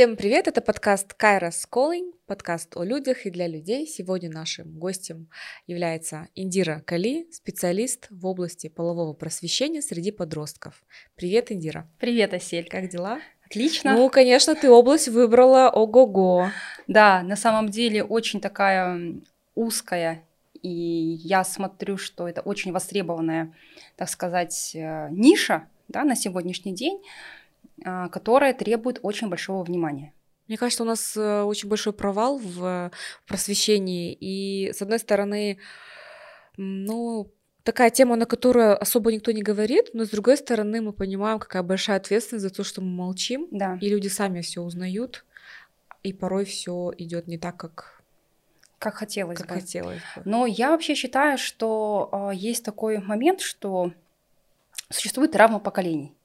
Всем 0.00 0.16
привет, 0.16 0.48
это 0.48 0.62
подкаст 0.62 1.12
Кайрос 1.12 1.68
Calling, 1.70 2.12
подкаст 2.24 2.74
о 2.74 2.84
людях 2.84 3.26
и 3.26 3.30
для 3.30 3.46
людей. 3.46 3.86
Сегодня 3.86 4.30
нашим 4.30 4.78
гостем 4.78 5.28
является 5.66 6.28
Индира 6.34 6.82
Кали, 6.86 7.30
специалист 7.30 8.06
в 8.08 8.24
области 8.24 8.70
полового 8.70 9.12
просвещения 9.12 9.82
среди 9.82 10.10
подростков. 10.10 10.82
Привет, 11.16 11.52
Индира. 11.52 11.86
Привет, 11.98 12.32
Асель. 12.32 12.66
Как 12.66 12.88
дела? 12.88 13.20
Отлично. 13.44 13.92
Ну, 13.92 14.08
конечно, 14.08 14.54
ты 14.54 14.70
область 14.70 15.08
выбрала 15.08 15.68
ого-го. 15.68 16.48
Да, 16.86 17.22
на 17.22 17.36
самом 17.36 17.68
деле 17.68 18.02
очень 18.02 18.40
такая 18.40 19.20
узкая, 19.54 20.24
и 20.62 20.70
я 20.70 21.44
смотрю, 21.44 21.98
что 21.98 22.26
это 22.26 22.40
очень 22.40 22.72
востребованная, 22.72 23.54
так 23.96 24.08
сказать, 24.08 24.74
э, 24.74 25.08
ниша 25.10 25.68
да, 25.88 26.04
на 26.04 26.16
сегодняшний 26.16 26.74
день. 26.74 27.02
А, 27.84 28.08
которая 28.08 28.52
требует 28.54 28.98
очень 29.02 29.28
большого 29.28 29.64
внимания. 29.64 30.12
Мне 30.48 30.56
кажется, 30.56 30.82
у 30.82 30.86
нас 30.86 31.16
э, 31.16 31.42
очень 31.42 31.68
большой 31.68 31.92
провал 31.92 32.38
в 32.38 32.90
просвещении. 33.26 34.12
И, 34.12 34.72
с 34.72 34.82
одной 34.82 34.98
стороны, 34.98 35.58
ну, 36.56 37.30
такая 37.62 37.90
тема, 37.90 38.16
на 38.16 38.26
которую 38.26 38.80
особо 38.80 39.12
никто 39.12 39.30
не 39.30 39.42
говорит, 39.42 39.90
но 39.92 40.04
с 40.04 40.10
другой 40.10 40.36
стороны, 40.36 40.80
мы 40.80 40.92
понимаем, 40.92 41.38
какая 41.38 41.62
большая 41.62 41.98
ответственность 41.98 42.42
за 42.42 42.50
то, 42.50 42.64
что 42.64 42.80
мы 42.80 42.88
молчим. 42.88 43.46
Да. 43.50 43.78
И 43.80 43.88
люди 43.88 44.08
сами 44.08 44.40
все 44.40 44.60
узнают, 44.60 45.24
и 46.02 46.12
порой 46.12 46.44
все 46.44 46.92
идет 46.98 47.28
не 47.28 47.38
так, 47.38 47.56
как 47.56 47.96
как 48.78 48.94
хотелось 48.94 49.36
как 49.38 49.48
бы. 49.48 49.54
хотелось 49.54 50.00
бы. 50.16 50.22
Но 50.24 50.46
я 50.46 50.70
вообще 50.70 50.94
считаю, 50.94 51.36
что 51.36 52.30
э, 52.32 52.34
есть 52.34 52.64
такой 52.64 52.98
момент, 52.98 53.42
что 53.42 53.92
существует 54.88 55.32
травма 55.32 55.60
поколений 55.60 56.16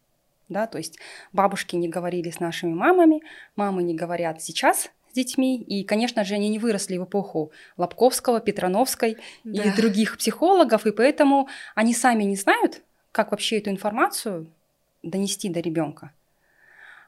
да, 0.49 0.67
то 0.67 0.77
есть 0.77 0.99
бабушки 1.33 1.75
не 1.75 1.89
говорили 1.89 2.29
с 2.29 2.39
нашими 2.39 2.73
мамами, 2.73 3.21
мамы 3.55 3.83
не 3.83 3.95
говорят 3.95 4.41
сейчас 4.41 4.89
с 5.09 5.13
детьми, 5.13 5.61
и, 5.61 5.83
конечно 5.83 6.23
же, 6.23 6.35
они 6.35 6.49
не 6.49 6.59
выросли 6.59 6.97
в 6.97 7.05
эпоху 7.05 7.51
Лобковского, 7.77 8.39
Петрановской 8.39 9.17
да. 9.43 9.63
и 9.63 9.75
других 9.75 10.17
психологов, 10.17 10.85
и 10.85 10.91
поэтому 10.91 11.47
они 11.73 11.93
сами 11.93 12.23
не 12.23 12.35
знают, 12.35 12.81
как 13.11 13.31
вообще 13.31 13.57
эту 13.57 13.69
информацию 13.69 14.47
донести 15.03 15.49
до 15.49 15.61
ребенка. 15.61 16.11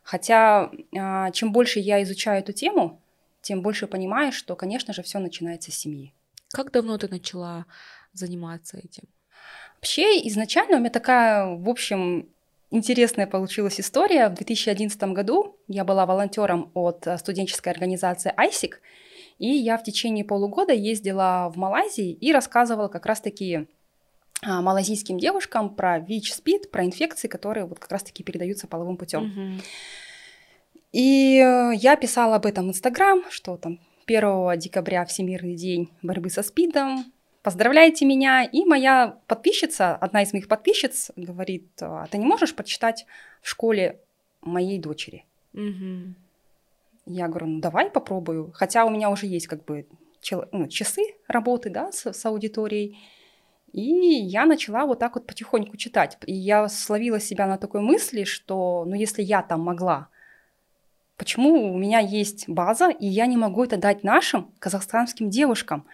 Хотя, 0.03 0.71
а, 0.97 1.31
чем 1.31 1.52
больше 1.52 1.80
я 1.80 2.02
изучаю 2.03 2.39
эту 2.39 2.53
тему, 2.53 3.02
тем 3.41 3.61
больше 3.61 3.88
понимаю, 3.88 4.31
что, 4.31 4.55
конечно 4.55 4.93
же, 4.93 5.03
все 5.03 5.19
начинается 5.19 5.71
с 5.71 5.75
семьи. 5.75 6.13
Как 6.53 6.71
давно 6.71 6.97
ты 6.97 7.09
начала 7.09 7.65
заниматься 8.13 8.77
этим? 8.77 9.03
Вообще, 9.75 10.25
изначально 10.27 10.77
у 10.77 10.80
меня 10.80 10.89
такая, 10.89 11.45
в 11.45 11.69
общем, 11.69 12.30
Интересная 12.69 13.27
получилась 13.27 13.79
история. 13.79 14.27
В 14.27 14.33
2011 14.33 15.01
году 15.13 15.57
я 15.67 15.85
была 15.85 16.05
волонтером 16.05 16.69
от 16.73 17.07
э, 17.07 17.17
студенческой 17.17 17.69
организации 17.69 18.33
ISIC, 18.37 18.73
и 19.39 19.47
я 19.47 19.77
в 19.77 19.83
течение 19.83 20.25
полугода 20.25 20.73
ездила 20.73 21.49
в 21.53 21.57
Малайзии 21.57 22.11
и 22.11 22.33
рассказывала 22.33 22.89
как 22.89 23.05
раз-таки 23.05 23.67
а, 24.41 24.61
малазийским 24.61 25.17
девушкам 25.17 25.75
про 25.75 25.99
ВИЧ-СПИД, 25.99 26.69
про 26.69 26.85
инфекции, 26.85 27.27
которые 27.27 27.65
вот 27.65 27.79
как 27.79 27.91
раз-таки 27.91 28.23
передаются 28.23 28.67
половым 28.67 28.97
путем. 28.97 29.61
И 30.91 31.39
э, 31.39 31.71
я 31.75 31.95
писала 31.95 32.35
об 32.35 32.45
этом 32.45 32.67
в 32.67 32.69
Инстаграм, 32.69 33.23
что 33.29 33.55
там 33.57 33.79
1 34.07 34.59
декабря 34.59 35.05
Всемирный 35.05 35.55
день 35.55 35.91
борьбы 36.02 36.29
со 36.29 36.43
СПИДом, 36.43 37.05
поздравляйте 37.47 38.03
меня. 38.03 38.43
И 38.43 38.65
моя 38.65 39.19
подписчица, 39.25 39.95
одна 39.95 40.21
из 40.21 40.33
моих 40.33 40.49
подписчиц, 40.49 41.11
говорит, 41.15 41.65
а 41.79 42.05
ты 42.07 42.17
не 42.17 42.25
можешь 42.25 42.53
прочитать 42.53 43.05
в 43.41 43.47
школе 43.47 44.01
моей 44.41 44.77
дочери? 44.79 45.23
Угу. 45.53 46.13
Я 47.05 47.29
говорю, 47.29 47.45
ну 47.45 47.61
давай 47.61 47.89
попробую. 47.89 48.51
Хотя 48.53 48.83
у 48.83 48.89
меня 48.89 49.09
уже 49.09 49.27
есть 49.27 49.47
как 49.47 49.63
бы 49.63 49.87
ну, 50.51 50.67
часы 50.67 51.01
работы 51.29 51.69
да, 51.69 51.89
с, 51.93 52.11
с 52.11 52.25
аудиторией. 52.25 52.99
И 53.71 53.81
я 53.81 54.45
начала 54.45 54.86
вот 54.86 54.99
так 54.99 55.15
вот 55.15 55.25
потихоньку 55.25 55.77
читать. 55.77 56.17
И 56.25 56.33
я 56.33 56.67
словила 56.67 57.21
себя 57.21 57.47
на 57.47 57.57
такой 57.57 57.80
мысли, 57.80 58.25
что 58.25 58.83
ну 58.86 58.93
если 58.93 59.23
я 59.23 59.41
там 59.41 59.61
могла, 59.61 60.09
Почему 61.17 61.73
у 61.73 61.78
меня 61.78 61.98
есть 62.00 62.48
база, 62.48 62.89
и 62.89 63.08
я 63.08 63.26
не 63.26 63.38
могу 63.38 63.64
это 63.64 63.76
дать 63.78 64.04
нашим 64.04 64.52
казахстанским 64.60 65.32
девушкам? 65.32 65.88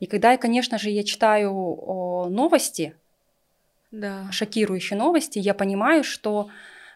И 0.00 0.06
когда, 0.06 0.32
я, 0.32 0.38
конечно 0.38 0.78
же, 0.78 0.90
я 0.90 1.02
читаю 1.02 1.50
о, 1.52 2.28
новости, 2.28 2.94
да. 3.90 4.30
шокирующие 4.30 4.98
новости, 4.98 5.38
я 5.38 5.54
понимаю, 5.54 6.04
что 6.04 6.50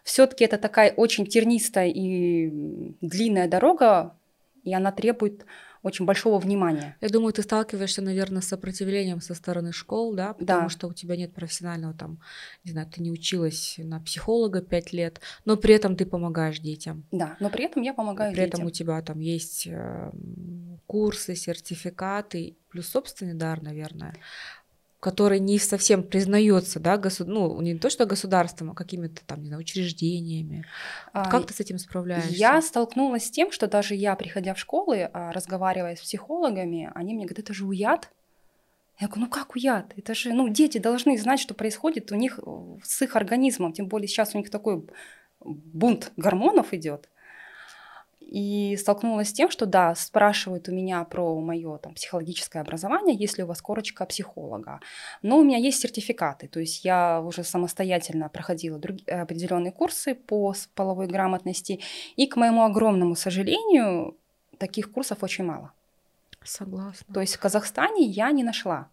все-таки 0.04 0.44
это 0.44 0.58
такая 0.58 0.92
очень 0.92 1.26
тернистая 1.26 1.88
и 1.88 2.94
длинная 3.00 3.48
дорога, 3.48 4.14
и 4.62 4.74
она 4.74 4.92
требует 4.92 5.46
очень 5.82 6.04
большого 6.04 6.38
внимания. 6.38 6.96
Я 7.00 7.08
думаю, 7.08 7.32
ты 7.32 7.42
сталкиваешься, 7.42 8.02
наверное, 8.02 8.42
с 8.42 8.48
сопротивлением 8.48 9.20
со 9.20 9.34
стороны 9.34 9.72
школ, 9.72 10.14
да, 10.14 10.34
потому 10.34 10.62
да. 10.62 10.68
что 10.68 10.88
у 10.88 10.92
тебя 10.92 11.16
нет 11.16 11.32
профессионального 11.32 11.94
там, 11.94 12.20
не 12.64 12.72
знаю, 12.72 12.86
ты 12.88 13.02
не 13.02 13.10
училась 13.10 13.76
на 13.78 14.00
психолога 14.00 14.60
пять 14.60 14.92
лет, 14.92 15.20
но 15.44 15.56
при 15.56 15.74
этом 15.74 15.96
ты 15.96 16.06
помогаешь 16.06 16.58
детям. 16.58 17.04
Да, 17.10 17.36
но 17.40 17.50
при 17.50 17.64
этом 17.64 17.82
я 17.82 17.94
помогаю 17.94 18.32
при 18.32 18.40
детям. 18.40 18.50
При 18.50 18.58
этом 18.58 18.66
у 18.66 18.70
тебя 18.70 19.00
там 19.02 19.20
есть 19.20 19.66
э, 19.66 20.10
курсы, 20.86 21.34
сертификаты, 21.34 22.56
плюс 22.68 22.88
собственный 22.88 23.34
дар, 23.34 23.62
наверное 23.62 24.14
который 25.00 25.40
не 25.40 25.58
совсем 25.58 26.02
признается, 26.02 26.78
да, 26.78 26.98
госуд... 26.98 27.26
ну, 27.26 27.60
не 27.62 27.76
то 27.78 27.88
что 27.88 28.04
государством, 28.04 28.70
а 28.70 28.74
какими-то 28.74 29.22
там, 29.26 29.40
не 29.40 29.46
знаю, 29.46 29.60
учреждениями. 29.60 30.66
А, 31.14 31.28
как 31.30 31.46
ты 31.46 31.54
с 31.54 31.60
этим 31.60 31.78
справляешься? 31.78 32.30
Я 32.30 32.60
столкнулась 32.60 33.24
с 33.24 33.30
тем, 33.30 33.50
что 33.50 33.66
даже 33.66 33.94
я, 33.94 34.14
приходя 34.14 34.52
в 34.52 34.58
школы, 34.58 35.08
а, 35.12 35.32
разговаривая 35.32 35.96
с 35.96 36.00
психологами, 36.00 36.92
они 36.94 37.14
мне 37.14 37.24
говорят, 37.24 37.38
это 37.38 37.54
же 37.54 37.64
уяд. 37.64 38.10
Я 38.98 39.06
говорю, 39.06 39.22
ну 39.22 39.30
как 39.30 39.54
уяд? 39.56 39.94
Это 39.96 40.14
же, 40.14 40.34
ну, 40.34 40.50
дети 40.50 40.76
должны 40.76 41.16
знать, 41.16 41.40
что 41.40 41.54
происходит 41.54 42.12
у 42.12 42.16
них 42.16 42.38
э, 42.38 42.76
с 42.84 43.00
их 43.00 43.16
организмом, 43.16 43.72
тем 43.72 43.86
более 43.86 44.06
сейчас 44.06 44.34
у 44.34 44.38
них 44.38 44.50
такой 44.50 44.86
бунт 45.40 46.12
гормонов 46.18 46.74
идет 46.74 47.08
и 48.30 48.76
столкнулась 48.76 49.30
с 49.30 49.32
тем, 49.32 49.50
что 49.50 49.66
да, 49.66 49.92
спрашивают 49.96 50.68
у 50.68 50.72
меня 50.72 51.02
про 51.02 51.40
мое 51.40 51.78
там, 51.78 51.94
психологическое 51.94 52.60
образование, 52.60 53.16
есть 53.16 53.38
ли 53.38 53.44
у 53.44 53.48
вас 53.48 53.60
корочка 53.60 54.06
психолога. 54.06 54.78
Но 55.20 55.38
у 55.38 55.42
меня 55.42 55.58
есть 55.58 55.80
сертификаты, 55.80 56.46
то 56.46 56.60
есть 56.60 56.84
я 56.84 57.20
уже 57.20 57.42
самостоятельно 57.42 58.28
проходила 58.28 58.78
друг... 58.78 58.98
определенные 59.08 59.72
курсы 59.72 60.14
по 60.14 60.54
половой 60.76 61.08
грамотности, 61.08 61.80
и 62.14 62.28
к 62.28 62.36
моему 62.36 62.62
огромному 62.62 63.16
сожалению, 63.16 64.16
таких 64.58 64.92
курсов 64.92 65.24
очень 65.24 65.44
мало. 65.44 65.72
Согласна. 66.44 67.12
То 67.12 67.20
есть 67.20 67.34
в 67.34 67.40
Казахстане 67.40 68.06
я 68.06 68.30
не 68.30 68.44
нашла. 68.44 68.90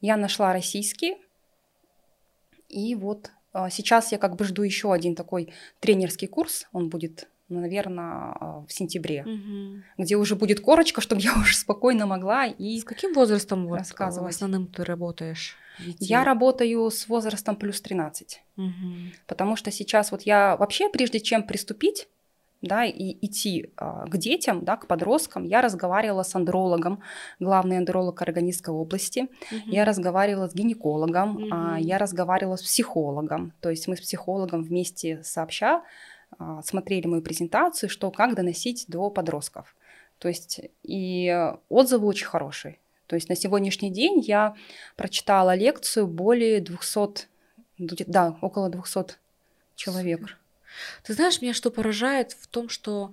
Я 0.00 0.16
нашла 0.16 0.52
российские, 0.52 1.18
и 2.68 2.96
вот 2.96 3.30
а, 3.52 3.70
сейчас 3.70 4.10
я 4.10 4.18
как 4.18 4.34
бы 4.34 4.44
жду 4.44 4.64
еще 4.64 4.92
один 4.92 5.14
такой 5.14 5.52
тренерский 5.78 6.26
курс, 6.26 6.66
он 6.72 6.88
будет 6.88 7.28
наверное, 7.48 8.64
в 8.66 8.72
сентябре, 8.72 9.22
угу. 9.22 9.82
где 9.98 10.16
уже 10.16 10.36
будет 10.36 10.60
корочка, 10.60 11.00
чтобы 11.02 11.20
я 11.20 11.32
уже 11.34 11.56
спокойно 11.56 12.06
могла 12.06 12.46
и 12.46 12.78
С 12.78 12.84
каким 12.84 13.12
возрастом 13.14 13.72
рассказывать? 13.72 14.22
Вот, 14.22 14.32
в 14.32 14.36
основном 14.36 14.66
ты 14.66 14.84
работаешь? 14.84 15.56
Детей? 15.78 16.06
Я 16.06 16.24
работаю 16.24 16.90
с 16.90 17.08
возрастом 17.08 17.56
плюс 17.56 17.80
13. 17.80 18.40
Угу. 18.56 18.64
Потому 19.26 19.56
что 19.56 19.70
сейчас 19.70 20.12
вот 20.12 20.22
я 20.22 20.56
вообще, 20.56 20.88
прежде 20.88 21.20
чем 21.20 21.42
приступить, 21.42 22.08
да, 22.64 22.84
и 22.84 23.16
идти 23.24 23.70
а, 23.76 24.06
к 24.06 24.16
детям, 24.16 24.64
да, 24.64 24.76
к 24.76 24.86
подросткам, 24.86 25.44
я 25.44 25.60
разговаривала 25.60 26.22
с 26.22 26.34
андрологом, 26.34 27.02
главный 27.38 27.78
андролог 27.78 28.16
Караганинской 28.16 28.74
области, 28.74 29.20
угу. 29.20 29.60
я 29.66 29.84
разговаривала 29.84 30.48
с 30.48 30.54
гинекологом, 30.54 31.36
угу. 31.36 31.48
а, 31.50 31.78
я 31.78 31.98
разговаривала 31.98 32.56
с 32.56 32.62
психологом, 32.62 33.52
то 33.60 33.70
есть 33.70 33.86
мы 33.86 33.96
с 33.96 34.00
психологом 34.00 34.62
вместе 34.62 35.22
сообща 35.22 35.76
а, 35.76 35.82
смотрели 36.62 37.06
мою 37.06 37.22
презентацию, 37.22 37.88
что 37.88 38.10
как 38.10 38.34
доносить 38.34 38.84
до 38.88 39.10
подростков. 39.10 39.74
То 40.18 40.28
есть 40.28 40.60
и 40.82 41.52
отзывы 41.68 42.06
очень 42.06 42.26
хорошие. 42.26 42.78
То 43.06 43.16
есть 43.16 43.28
на 43.28 43.36
сегодняшний 43.36 43.90
день 43.90 44.20
я 44.20 44.54
прочитала 44.96 45.54
лекцию 45.54 46.06
более 46.06 46.60
200, 46.60 47.26
да, 47.78 48.36
около 48.40 48.70
200 48.70 49.16
человек. 49.74 50.38
Ты 51.04 51.12
знаешь, 51.14 51.40
меня 51.42 51.54
что 51.54 51.70
поражает 51.70 52.32
в 52.32 52.46
том, 52.46 52.68
что 52.68 53.12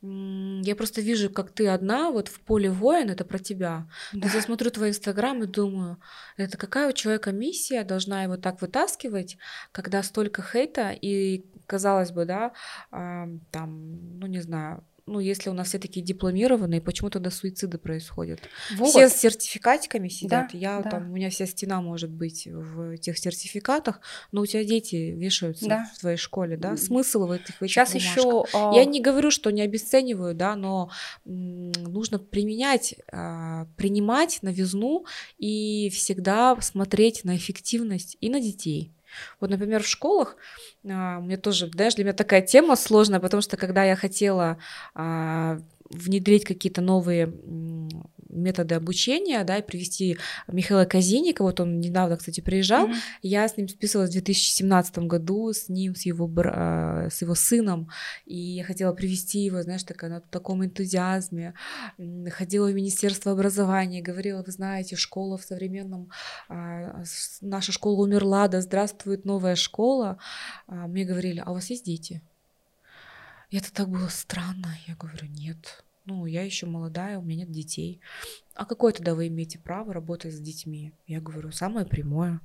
я 0.00 0.76
просто 0.76 1.00
вижу, 1.00 1.28
как 1.28 1.50
ты 1.50 1.66
одна, 1.66 2.10
вот 2.12 2.28
в 2.28 2.40
поле 2.40 2.70
воин, 2.70 3.10
это 3.10 3.24
про 3.24 3.38
тебя. 3.38 3.88
Да. 4.12 4.28
Я 4.32 4.42
смотрю 4.42 4.70
твой 4.70 4.90
инстаграм 4.90 5.42
и 5.42 5.46
думаю, 5.46 5.98
это 6.36 6.56
какая 6.56 6.88
у 6.88 6.92
человека 6.92 7.32
миссия, 7.32 7.82
должна 7.82 8.22
его 8.22 8.36
так 8.36 8.60
вытаскивать, 8.60 9.38
когда 9.72 10.04
столько 10.04 10.40
хейта, 10.40 10.90
и 10.90 11.44
казалось 11.68 12.10
бы, 12.10 12.24
да, 12.24 12.52
там, 12.90 14.18
ну 14.18 14.26
не 14.26 14.40
знаю, 14.40 14.82
ну, 15.08 15.20
если 15.20 15.48
у 15.48 15.54
нас 15.54 15.68
все 15.68 15.78
такие 15.78 16.04
дипломированные, 16.04 16.80
почему 16.82 17.08
тогда 17.08 17.30
суициды 17.30 17.78
происходят? 17.78 18.40
Вот. 18.76 18.90
Все 18.90 19.08
с 19.08 19.14
сертификатиками 19.14 20.08
сидят. 20.08 20.50
Да, 20.52 20.58
Я 20.58 20.82
да. 20.82 20.90
там, 20.90 21.10
у 21.10 21.14
меня 21.14 21.30
вся 21.30 21.46
стена 21.46 21.80
может 21.80 22.10
быть 22.10 22.46
в 22.46 22.90
этих 22.92 23.18
сертификатах, 23.18 24.00
но 24.32 24.42
у 24.42 24.46
тебя 24.46 24.64
дети 24.64 24.96
вешаются 24.96 25.66
Да. 25.66 25.90
в 25.94 25.98
твоей 25.98 26.18
школе, 26.18 26.58
да? 26.58 26.76
Смысл 26.76 27.26
в 27.26 27.30
этих, 27.30 27.56
Сейчас 27.58 27.92
бумажках? 27.92 28.16
еще 28.16 28.44
а, 28.52 28.72
Я 28.74 28.84
не 28.84 29.00
говорю, 29.00 29.30
что 29.30 29.50
не 29.50 29.62
обесцениваю, 29.62 30.34
да, 30.34 30.54
но 30.56 30.90
нужно 31.24 32.18
применять, 32.18 32.94
а, 33.10 33.66
принимать 33.76 34.40
новизну 34.42 35.06
и 35.38 35.88
всегда 35.88 36.54
смотреть 36.60 37.24
на 37.24 37.34
эффективность 37.34 38.18
и 38.20 38.28
на 38.28 38.40
детей. 38.40 38.92
Вот, 39.40 39.50
например, 39.50 39.82
в 39.82 39.86
школах 39.86 40.36
а, 40.84 41.20
мне 41.20 41.36
тоже, 41.36 41.70
знаешь, 41.72 41.94
для 41.94 42.04
меня 42.04 42.14
такая 42.14 42.42
тема 42.42 42.76
сложная, 42.76 43.20
потому 43.20 43.40
что 43.40 43.56
когда 43.56 43.84
я 43.84 43.96
хотела 43.96 44.58
а, 44.94 45.58
внедрить 45.90 46.44
какие-то 46.44 46.80
новые 46.80 47.32
методы 48.42 48.74
обучения, 48.74 49.42
да, 49.44 49.58
и 49.58 49.62
привести 49.62 50.18
Михаила 50.46 50.84
Казиника, 50.84 51.42
вот 51.42 51.60
он 51.60 51.80
недавно, 51.80 52.16
кстати, 52.16 52.40
приезжал, 52.40 52.86
мгм. 52.86 52.96
я 53.22 53.48
с 53.48 53.56
ним 53.56 53.68
списывалась 53.68 54.10
в 54.10 54.14
2017 54.14 54.98
году, 54.98 55.52
с 55.52 55.68
ним, 55.68 55.94
с 55.94 56.02
его, 56.02 56.30
э, 56.42 57.08
с 57.10 57.22
его 57.22 57.34
сыном, 57.34 57.90
и 58.26 58.36
я 58.36 58.64
хотела 58.64 58.92
привести 58.92 59.40
его, 59.40 59.62
знаешь, 59.62 59.84
такая, 59.84 60.10
на 60.10 60.20
таком 60.20 60.64
энтузиазме. 60.64 61.54
Ходила 62.30 62.68
в 62.68 62.74
Министерство 62.74 63.32
образования, 63.32 64.02
говорила, 64.02 64.42
вы 64.42 64.52
знаете, 64.52 64.96
школа 64.96 65.36
в 65.36 65.44
современном, 65.44 66.10
а, 66.48 67.02
наша 67.40 67.72
школа 67.72 68.02
умерла, 68.02 68.48
да 68.48 68.60
здравствует 68.60 69.24
новая 69.24 69.56
школа. 69.56 70.18
А 70.66 70.86
Мне 70.86 71.04
говорили, 71.04 71.42
а 71.44 71.50
у 71.50 71.54
вас 71.54 71.70
есть 71.70 71.84
дети? 71.84 72.22
И 73.50 73.56
это 73.56 73.72
так 73.72 73.88
было 73.88 74.08
странно. 74.08 74.76
Я 74.86 74.94
говорю, 74.94 75.26
нет. 75.28 75.84
Ну, 76.08 76.24
я 76.24 76.42
еще 76.42 76.64
молодая, 76.64 77.18
у 77.18 77.22
меня 77.22 77.40
нет 77.40 77.50
детей. 77.50 78.00
А 78.54 78.64
какое 78.64 78.94
тогда 78.94 79.14
вы 79.14 79.28
имеете 79.28 79.58
право 79.58 79.92
работать 79.92 80.32
с 80.32 80.40
детьми? 80.40 80.94
Я 81.06 81.20
говорю, 81.20 81.52
самое 81.52 81.84
прямое. 81.84 82.40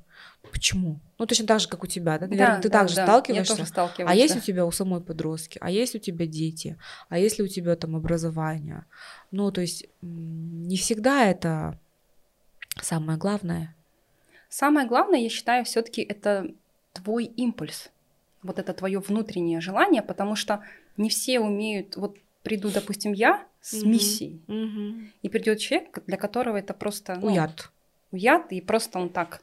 Почему? 0.51 0.99
Ну, 1.17 1.25
точно 1.25 1.47
так 1.47 1.61
же, 1.61 1.69
как 1.69 1.81
у 1.81 1.87
тебя, 1.87 2.19
да? 2.19 2.27
Наверное, 2.27 2.57
Да, 2.57 2.61
ты 2.61 2.67
да, 2.67 2.79
также 2.79 2.95
да, 2.97 3.05
сталкиваешься. 3.05 3.53
Я 3.53 3.57
тоже 3.57 3.69
сталкиваюсь. 3.69 4.11
А 4.11 4.15
есть 4.15 4.33
да. 4.33 4.39
у 4.41 4.43
тебя 4.43 4.65
у 4.65 4.71
самой 4.71 4.99
подростки, 4.99 5.59
а 5.61 5.71
есть 5.71 5.95
у 5.95 5.99
тебя 5.99 6.27
дети, 6.27 6.77
а 7.07 7.17
есть 7.17 7.37
ли 7.37 7.45
у 7.45 7.47
тебя 7.47 7.77
там 7.77 7.95
образование? 7.95 8.83
Ну, 9.31 9.49
то 9.49 9.61
есть 9.61 9.85
не 10.01 10.75
всегда 10.75 11.25
это 11.25 11.79
самое 12.81 13.17
главное. 13.17 13.73
Самое 14.49 14.85
главное, 14.85 15.21
я 15.21 15.29
считаю, 15.29 15.63
все-таки 15.63 16.01
это 16.01 16.51
твой 16.91 17.23
импульс. 17.23 17.91
Вот 18.41 18.59
это 18.59 18.73
твое 18.73 18.99
внутреннее 18.99 19.61
желание, 19.61 20.01
потому 20.01 20.35
что 20.35 20.65
не 20.97 21.09
все 21.09 21.39
умеют. 21.39 21.95
Вот 21.95 22.17
приду, 22.41 22.69
допустим, 22.69 23.13
я 23.13 23.47
с 23.63 23.73
Мгм. 23.81 23.91
миссией, 23.91 24.41
и 25.21 25.29
придет 25.29 25.59
человек, 25.59 25.99
для 26.05 26.17
которого 26.17 26.57
это 26.57 26.73
просто 26.73 27.15
ну, 27.15 27.27
Уят. 27.27 27.71
уят, 28.11 28.51
и 28.51 28.61
просто 28.61 28.99
он 28.99 29.09
так 29.09 29.41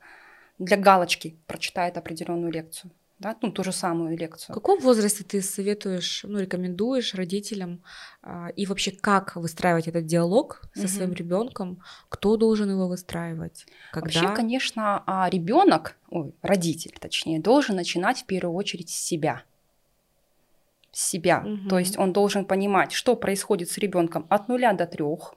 для 0.58 0.76
галочки 0.76 1.38
прочитает 1.46 1.96
определенную 1.96 2.52
лекцию. 2.52 2.92
Да? 3.18 3.36
Ну, 3.42 3.50
ту 3.50 3.64
же 3.64 3.72
самую 3.72 4.16
В 4.16 4.20
лекцию. 4.20 4.54
каком 4.54 4.80
возрасте 4.80 5.24
ты 5.24 5.42
советуешь, 5.42 6.24
ну, 6.24 6.38
рекомендуешь 6.38 7.14
родителям 7.14 7.82
а, 8.22 8.48
и 8.48 8.66
вообще 8.66 8.90
как 8.92 9.36
выстраивать 9.36 9.88
этот 9.88 10.06
диалог 10.06 10.62
со 10.74 10.82
Мгм. 10.82 10.88
своим 10.88 11.12
ребенком? 11.12 11.82
Кто 12.08 12.36
должен 12.36 12.70
его 12.70 12.88
выстраивать? 12.88 13.66
Когда? 13.92 14.06
Вообще, 14.06 14.28
конечно, 14.34 15.02
ребенок, 15.30 15.96
ой, 16.10 16.34
родитель, 16.42 16.94
точнее, 17.00 17.40
должен 17.40 17.76
начинать 17.76 18.20
в 18.22 18.26
первую 18.26 18.54
очередь 18.54 18.90
с 18.90 18.94
себя. 18.94 19.44
Себя. 20.92 21.40
Мгм. 21.40 21.68
То 21.68 21.78
есть 21.78 21.98
он 21.98 22.12
должен 22.12 22.44
понимать, 22.44 22.92
что 22.92 23.14
происходит 23.16 23.70
с 23.70 23.78
ребенком 23.78 24.26
от 24.28 24.48
нуля 24.48 24.72
до 24.72 24.86
трех, 24.86 25.34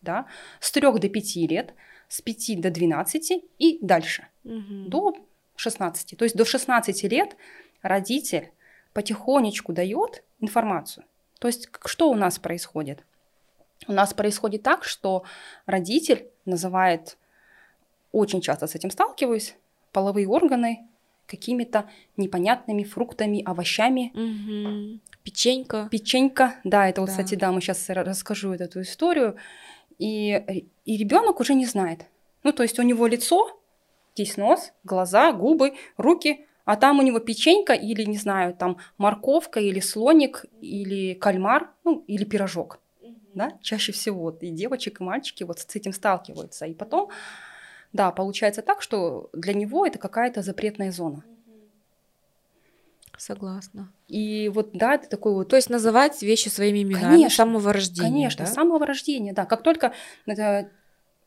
да, 0.00 0.26
с 0.60 0.70
трех 0.70 1.00
до 1.00 1.08
пяти 1.08 1.46
лет, 1.46 1.74
с 2.08 2.20
пяти 2.20 2.56
до 2.56 2.70
12 2.70 3.44
и 3.58 3.78
дальше, 3.82 4.26
Мгм. 4.44 4.88
до 4.88 5.14
16. 5.56 6.16
То 6.16 6.24
есть 6.24 6.36
до 6.36 6.44
16 6.44 7.08
лет 7.08 7.36
родитель 7.82 8.52
потихонечку 8.92 9.72
дает 9.72 10.22
информацию. 10.40 11.04
То 11.40 11.48
есть 11.48 11.68
что 11.84 12.10
у 12.10 12.14
нас 12.14 12.38
происходит? 12.38 13.04
У 13.88 13.92
нас 13.92 14.14
происходит 14.14 14.62
так, 14.62 14.84
что 14.84 15.24
родитель 15.66 16.28
называет, 16.44 17.16
очень 18.12 18.40
часто 18.40 18.66
с 18.66 18.74
этим 18.76 18.90
сталкиваюсь, 18.90 19.56
половые 19.90 20.28
органы 20.28 20.86
какими-то 21.26 21.88
непонятными 22.16 22.84
фруктами, 22.84 23.42
овощами. 23.44 24.12
Мгм. 24.14 25.00
Печенька. 25.22 25.88
Печенька, 25.90 26.56
да, 26.64 26.88
это 26.88 27.00
вот, 27.00 27.08
Да. 27.08 27.12
кстати, 27.12 27.34
да, 27.36 27.52
мы 27.52 27.60
сейчас 27.60 27.88
расскажу 27.88 28.52
эту 28.52 28.82
историю. 28.82 29.36
И, 29.98 30.66
и 30.84 30.96
ребенок 30.96 31.40
уже 31.40 31.54
не 31.54 31.66
знает. 31.66 32.06
Ну, 32.42 32.52
то 32.52 32.62
есть 32.62 32.78
у 32.78 32.82
него 32.82 33.06
лицо, 33.06 33.60
здесь 34.14 34.36
нос, 34.36 34.72
глаза, 34.84 35.32
губы, 35.32 35.74
руки, 35.96 36.46
а 36.64 36.76
там 36.76 36.98
у 36.98 37.02
него 37.02 37.18
печенька 37.18 37.72
или, 37.72 38.04
не 38.04 38.18
знаю, 38.18 38.54
там 38.54 38.78
морковка 38.98 39.60
или 39.60 39.80
слоник, 39.80 40.44
или 40.60 41.14
кальмар, 41.14 41.70
ну, 41.84 42.04
или 42.06 42.24
пирожок. 42.24 42.80
Да, 43.34 43.58
чаще 43.62 43.92
всего 43.92 44.20
вот 44.24 44.42
и 44.42 44.50
девочек, 44.50 45.00
и 45.00 45.04
мальчики 45.04 45.42
вот 45.42 45.58
с 45.58 45.76
этим 45.76 45.92
сталкиваются. 45.94 46.66
И 46.66 46.74
потом, 46.74 47.08
да, 47.92 48.10
получается 48.10 48.62
так, 48.62 48.82
что 48.82 49.30
для 49.32 49.54
него 49.54 49.86
это 49.86 49.98
какая-то 49.98 50.42
запретная 50.42 50.92
зона. 50.92 51.24
Согласна. 53.18 53.92
И 54.08 54.48
вот, 54.48 54.72
да, 54.72 54.94
это 54.94 55.08
такой 55.08 55.34
вот 55.34 55.48
То 55.48 55.56
есть 55.56 55.70
называть 55.70 56.22
вещи 56.22 56.48
своими 56.48 56.82
именами 56.82 57.10
Конечно, 57.12 57.30
с 57.30 57.36
самого 57.36 57.72
рождения. 57.72 58.10
Конечно, 58.10 58.44
да? 58.44 58.50
с 58.50 58.54
самого 58.54 58.86
рождения, 58.86 59.32
да. 59.32 59.44
Как 59.44 59.62
только 59.62 59.92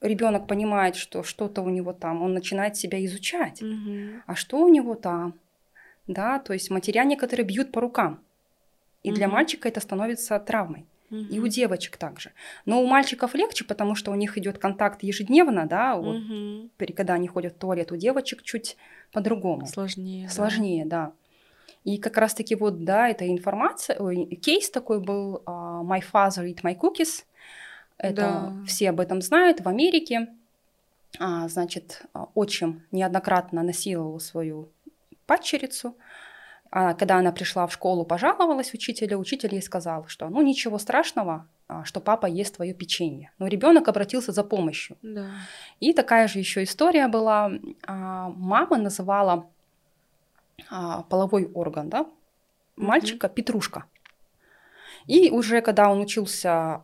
ребенок 0.02 0.48
понимает, 0.48 0.96
что 0.96 1.24
что-то 1.24 1.62
у 1.62 1.70
него 1.70 1.94
там, 1.94 2.22
он 2.22 2.34
начинает 2.34 2.76
себя 2.76 3.04
изучать. 3.06 3.62
Мгм. 3.62 4.24
А 4.26 4.36
что 4.36 4.60
у 4.60 4.68
него 4.68 4.96
там? 4.96 5.40
Да, 6.08 6.40
то 6.40 6.54
есть 6.54 6.70
матеря 6.70 7.04
некоторые 7.04 7.46
бьют 7.46 7.72
по 7.72 7.82
рукам. 7.82 8.24
И 9.04 9.12
для 9.12 9.28
Мгм. 9.28 9.36
мальчика 9.36 9.68
это 9.68 9.80
становится 9.80 10.40
травмой. 10.40 10.86
И 11.30 11.40
у 11.40 11.48
девочек 11.48 11.98
также. 11.98 12.32
Но 12.66 12.82
у 12.82 12.88
мальчиков 12.88 13.34
легче, 13.36 13.64
потому 13.66 13.96
что 13.96 14.12
у 14.12 14.16
них 14.16 14.38
идет 14.38 14.58
контакт 14.58 15.04
ежедневно, 15.04 15.66
да, 15.68 15.96
вот, 15.96 16.18
при- 16.78 16.94
когда 16.94 17.14
они 17.14 17.28
ходят 17.28 17.56
в 17.56 17.58
туалет. 17.60 17.92
У 17.92 17.96
девочек 17.96 18.42
чуть 18.44 18.78
по-другому. 19.12 19.66
Сложнее. 19.68 20.28
да. 20.28 20.34
Сложнее, 20.34 20.86
да. 20.86 21.12
И 21.84 21.98
как 21.98 22.18
раз-таки 22.18 22.56
вот, 22.56 22.84
да, 22.84 23.10
эта 23.10 23.28
информация, 23.28 23.98
ой, 24.00 24.26
кейс 24.26 24.70
такой 24.72 25.00
был 25.00 25.44
а, 25.46 25.84
«My 25.84 26.02
father 26.14 26.44
eat 26.46 26.62
my 26.64 26.76
cookies». 26.76 27.26
Это 27.98 28.16
Да. 28.16 28.54
все 28.68 28.90
об 28.90 29.00
этом 29.00 29.22
знают 29.22 29.62
в 29.62 29.68
Америке. 29.70 30.28
А, 31.20 31.48
значит, 31.48 32.02
а, 32.14 32.28
отчим 32.34 32.82
неоднократно 32.92 33.64
насиловал 33.64 34.20
свою 34.20 34.70
падчерицу. 35.28 35.96
А 36.78 36.94
когда 36.94 37.16
она 37.20 37.32
пришла 37.32 37.66
в 37.68 37.72
школу, 37.72 38.04
пожаловалась 38.04 38.74
учителю, 38.74 39.18
учитель 39.18 39.54
ей 39.54 39.62
сказал, 39.62 40.08
что 40.08 40.28
ну 40.28 40.42
ничего 40.42 40.78
страшного, 40.78 41.48
а, 41.70 41.86
что 41.86 42.02
папа 42.02 42.26
ест 42.26 42.58
твое 42.58 42.74
печенье. 42.74 43.32
Но 43.40 43.48
ребенок 43.48 43.88
обратился 43.88 44.34
за 44.34 44.44
помощью. 44.44 44.98
Да. 45.02 45.28
И 45.80 45.94
такая 45.94 46.28
же 46.28 46.40
еще 46.40 46.64
история 46.64 47.08
была. 47.08 47.50
а, 47.88 48.28
Мама 48.36 48.76
называла 48.78 49.48
а, 50.70 51.04
половой 51.04 51.50
орган, 51.54 51.88
да, 51.88 52.08
мальчика 52.76 53.30
Петрушка. 53.30 53.86
И 55.08 55.30
уже 55.30 55.62
когда 55.62 55.90
он 55.90 56.02
учился, 56.02 56.82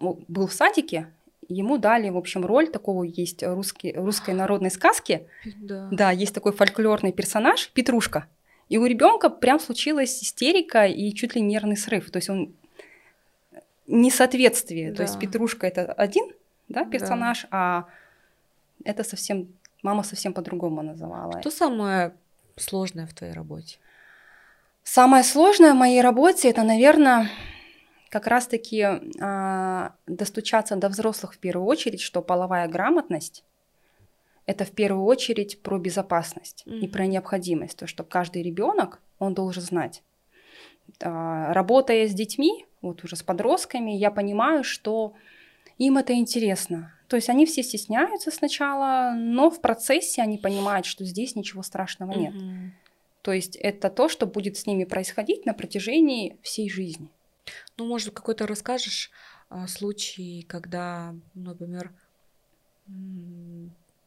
был 0.00 0.48
в 0.48 0.52
садике, 0.52 1.12
ему 1.48 1.78
дали, 1.78 2.08
в 2.08 2.16
общем, 2.16 2.44
роль 2.44 2.66
такого 2.72 3.04
есть 3.04 3.44
русский, 3.44 3.92
русской 3.92 4.34
народной 4.34 4.72
сказки. 4.72 5.28
Да. 5.60 5.88
Да, 5.92 6.10
есть 6.10 6.34
такой 6.34 6.50
фольклорный 6.50 7.12
персонаж 7.12 7.70
Петрушка. 7.70 8.26
И 8.68 8.78
у 8.78 8.84
ребенка 8.86 9.30
прям 9.30 9.60
случилась 9.60 10.22
истерика 10.22 10.86
и 10.86 11.12
чуть 11.14 11.34
ли 11.34 11.40
нервный 11.40 11.76
срыв. 11.76 12.10
То 12.10 12.18
есть 12.18 12.28
он 12.28 12.54
несоответствие. 13.86 14.92
То 14.92 15.02
есть 15.02 15.14
Да. 15.14 15.20
Петрушка 15.20 15.66
это 15.66 15.92
один 15.92 16.28
да, 16.68 16.84
Да. 16.84 16.90
персонаж, 16.90 17.46
а 17.50 17.86
это 18.84 19.04
совсем 19.04 19.48
мама 19.82 20.02
совсем 20.02 20.32
по-другому 20.32 20.82
называла. 20.82 21.40
Что 21.40 21.50
самое 21.50 22.12
сложное 22.56 23.06
в 23.06 23.14
твоей 23.14 23.32
работе? 23.32 23.78
Самое 24.82 25.22
сложное 25.22 25.72
в 25.72 25.76
моей 25.76 26.00
работе 26.00 26.50
это, 26.50 26.62
наверное, 26.62 27.28
как 28.08 28.26
раз-таки 28.26 28.84
а, 29.20 29.92
достучаться 30.06 30.76
до 30.76 30.88
взрослых 30.88 31.34
в 31.34 31.38
первую 31.38 31.66
очередь, 31.66 32.00
что 32.00 32.22
половая 32.22 32.68
грамотность 32.68 33.44
это 34.48 34.64
в 34.64 34.70
первую 34.70 35.04
очередь 35.04 35.62
про 35.62 35.78
безопасность 35.78 36.62
и 36.64 36.70
Мгм. 36.70 36.90
про 36.90 37.06
необходимость, 37.06 37.78
то, 37.78 37.86
что 37.86 38.02
каждый 38.02 38.42
ребенок 38.42 39.02
он 39.18 39.34
должен 39.34 39.62
знать. 39.62 40.02
А, 41.02 41.52
Работая 41.52 42.08
с 42.08 42.14
детьми, 42.14 42.64
вот 42.80 43.04
уже 43.04 43.14
с 43.14 43.22
подростками, 43.22 43.90
я 43.90 44.10
понимаю, 44.10 44.64
что 44.64 45.12
им 45.76 45.98
это 45.98 46.14
интересно. 46.14 46.94
То 47.08 47.16
есть 47.16 47.28
они 47.28 47.44
все 47.44 47.62
стесняются 47.62 48.30
сначала, 48.30 49.12
но 49.14 49.50
в 49.50 49.60
процессе 49.60 50.22
они 50.22 50.38
понимают, 50.38 50.86
что 50.86 51.04
здесь 51.04 51.36
ничего 51.36 51.62
страшного 51.62 52.12
нет. 52.12 52.34
Мгм. 52.34 52.72
То 53.20 53.32
есть 53.32 53.54
это 53.56 53.90
то, 53.90 54.08
что 54.08 54.26
будет 54.26 54.56
с 54.56 54.66
ними 54.66 54.84
происходить 54.84 55.44
на 55.44 55.52
протяжении 55.52 56.38
всей 56.42 56.70
жизни. 56.70 57.10
Ну, 57.76 57.86
может, 57.86 58.14
какой-то 58.14 58.46
расскажешь 58.46 59.10
а, 59.50 59.66
случай, 59.66 60.42
когда, 60.48 61.14
например, 61.34 61.92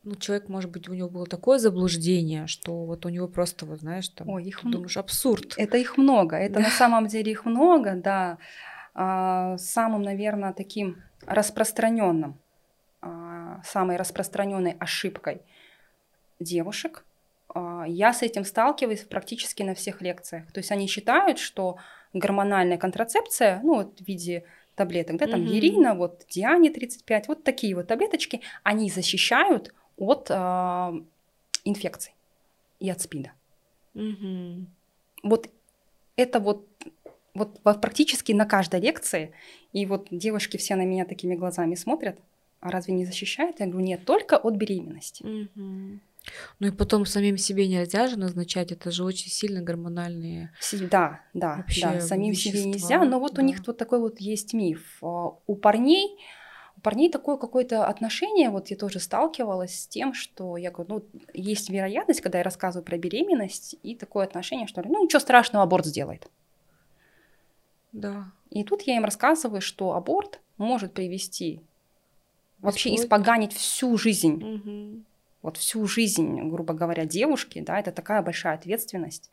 ну, 0.04 0.16
человек, 0.16 0.50
может 0.50 0.72
быть, 0.72 0.90
у 0.90 0.94
него 0.94 1.10
было 1.10 1.26
такое 1.28 1.60
заблуждение, 1.60 2.48
что 2.48 2.86
вот 2.86 3.06
у 3.06 3.10
него 3.10 3.28
просто, 3.28 3.66
вот 3.66 3.80
знаешь, 3.82 4.10
там, 4.10 4.30
Ой, 4.30 4.44
их 4.46 4.62
ты 4.62 4.70
думаешь, 4.70 4.98
абсурд. 4.98 5.54
Это 5.58 5.78
их 5.78 5.98
много, 5.98 6.38
это 6.38 6.60
на 6.60 6.70
самом 6.70 7.08
деле 7.08 7.32
их 7.32 7.46
много, 7.46 7.96
да. 7.96 8.38
А, 8.94 9.58
самым, 9.58 10.02
наверное, 10.02 10.54
таким 10.54 11.04
распространенным, 11.26 12.38
а, 13.02 13.62
самой 13.64 13.98
распространенной 13.98 14.76
ошибкой 14.80 15.42
девушек 16.40 17.06
а, 17.54 17.86
я 17.88 18.14
с 18.14 18.22
этим 18.22 18.44
сталкиваюсь 18.44 19.02
практически 19.02 19.64
на 19.64 19.76
всех 19.76 20.02
лекциях. 20.02 20.52
То 20.52 20.60
есть 20.60 20.72
они 20.72 20.88
считают, 20.88 21.38
что 21.38 21.78
гормональная 22.14 22.78
контрацепция, 22.78 23.60
ну 23.64 23.76
вот 23.76 24.00
в 24.00 24.08
виде 24.08 24.46
таблеток, 24.76 25.18
да, 25.18 25.28
там 25.28 25.42
mm-hmm. 25.42 25.56
Ерина, 25.56 25.96
вот 25.96 26.26
Диане 26.30 26.72
35, 26.72 27.28
вот 27.28 27.44
такие 27.44 27.76
вот 27.76 27.88
таблеточки, 27.88 28.42
они 28.64 28.90
защищают 28.90 29.74
от 30.02 30.30
э, 30.30 30.34
инфекций 31.64 32.14
и 32.80 32.90
от 32.90 33.02
СПИДа. 33.02 33.32
Mm-hmm. 33.94 34.66
Вот 35.24 35.50
это 36.16 36.40
вот, 36.40 36.68
вот 37.36 37.62
практически 37.62 38.32
на 38.32 38.46
каждой 38.46 38.80
лекции, 38.80 39.32
и 39.74 39.86
вот 39.86 40.08
девушки 40.10 40.58
все 40.58 40.76
на 40.76 40.86
меня 40.86 41.06
такими 41.06 41.36
глазами 41.36 41.76
смотрят, 41.76 42.18
а 42.60 42.72
разве 42.72 42.94
не 42.94 43.06
защищает? 43.06 43.60
Я 43.60 43.68
говорю, 43.68 43.86
нет, 43.86 44.06
только 44.06 44.38
от 44.38 44.56
беременности. 44.56 45.24
Mm-hmm. 45.24 46.00
Ну 46.60 46.68
и 46.68 46.72
потом 46.72 47.06
самим 47.06 47.38
себе 47.38 47.68
нельзя 47.68 48.08
же 48.08 48.18
назначать, 48.18 48.72
это 48.72 48.92
же 48.92 49.04
очень 49.04 49.30
сильно 49.30 49.62
гормональные. 49.62 50.52
Да, 50.90 51.22
да, 51.34 51.58
вообще 51.58 51.82
да, 51.82 52.02
самим 52.02 52.32
вещества, 52.32 52.60
себе 52.60 52.70
нельзя, 52.72 53.04
но 53.04 53.20
вот 53.20 53.34
да. 53.34 53.42
у 53.42 53.46
них 53.46 53.58
вот 53.66 53.78
такой 53.78 54.00
вот 54.00 54.20
есть 54.20 54.54
миф. 54.54 54.98
А, 55.02 55.32
у 55.48 55.56
парней 55.56 56.18
парней 56.82 57.10
такое 57.12 57.38
какое-то 57.38 57.86
отношение, 57.86 58.50
вот 58.50 58.68
я 58.70 58.78
тоже 58.78 59.00
сталкивалась 59.00 59.82
с 59.82 59.88
тем, 59.88 60.14
что 60.14 60.58
я 60.58 60.72
говорю, 60.72 60.96
ну, 61.14 61.22
есть 61.34 61.70
вероятность, 61.70 62.22
когда 62.22 62.40
я 62.40 62.44
рассказываю 62.44 62.86
про 62.86 62.98
беременность, 62.98 63.76
и 63.84 63.96
такое 63.96 64.26
отношение, 64.26 64.68
что, 64.68 64.82
ну, 64.84 65.04
ничего 65.04 65.20
страшного, 65.20 65.64
аборт 65.64 65.86
сделает. 65.86 66.28
Да. 67.92 68.32
И 68.50 68.64
тут 68.64 68.84
я 68.84 68.96
им 68.96 69.06
рассказываю, 69.06 69.62
что 69.62 69.94
аборт 69.94 70.40
может 70.58 70.94
привести, 70.94 71.62
вообще 72.60 72.96
испоганить 72.96 73.54
всю 73.54 73.98
жизнь. 73.98 74.44
Угу 74.44 75.04
вот 75.42 75.58
всю 75.58 75.86
жизнь, 75.88 76.40
грубо 76.50 76.74
говоря, 76.74 77.06
девушки, 77.06 77.62
да, 77.62 77.80
это 77.80 77.92
такая 77.92 78.22
большая 78.22 78.56
ответственность. 78.56 79.32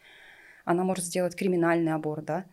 Она 0.64 0.84
может 0.84 1.04
сделать 1.04 1.36
криминальный 1.36 1.92
аборт, 1.92 2.24
да, 2.24 2.44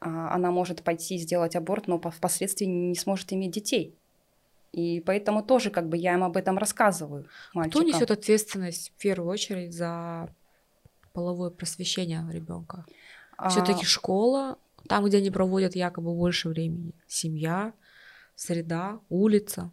она 0.00 0.50
может 0.50 0.82
пойти 0.82 1.18
сделать 1.18 1.56
аборт, 1.56 1.88
но 1.88 1.98
впоследствии 1.98 2.66
не 2.66 2.94
сможет 2.94 3.32
иметь 3.32 3.52
детей. 3.52 3.96
И 4.72 5.00
поэтому 5.00 5.42
тоже 5.42 5.70
как 5.70 5.88
бы 5.88 5.96
я 5.96 6.14
им 6.14 6.24
об 6.24 6.36
этом 6.36 6.58
рассказываю. 6.58 7.26
Мальчикам. 7.54 7.82
Кто 7.82 7.88
несет 7.88 8.10
ответственность 8.10 8.92
в 8.96 9.00
первую 9.02 9.30
очередь 9.30 9.74
за 9.74 10.28
половое 11.12 11.50
просвещение 11.50 12.24
ребенка? 12.30 12.84
А... 13.36 13.48
Все-таки 13.48 13.84
школа, 13.84 14.58
там, 14.88 15.04
где 15.04 15.18
они 15.18 15.30
проводят 15.30 15.74
якобы 15.74 16.14
больше 16.14 16.48
времени, 16.48 16.92
семья, 17.06 17.72
среда, 18.34 19.00
улица. 19.08 19.72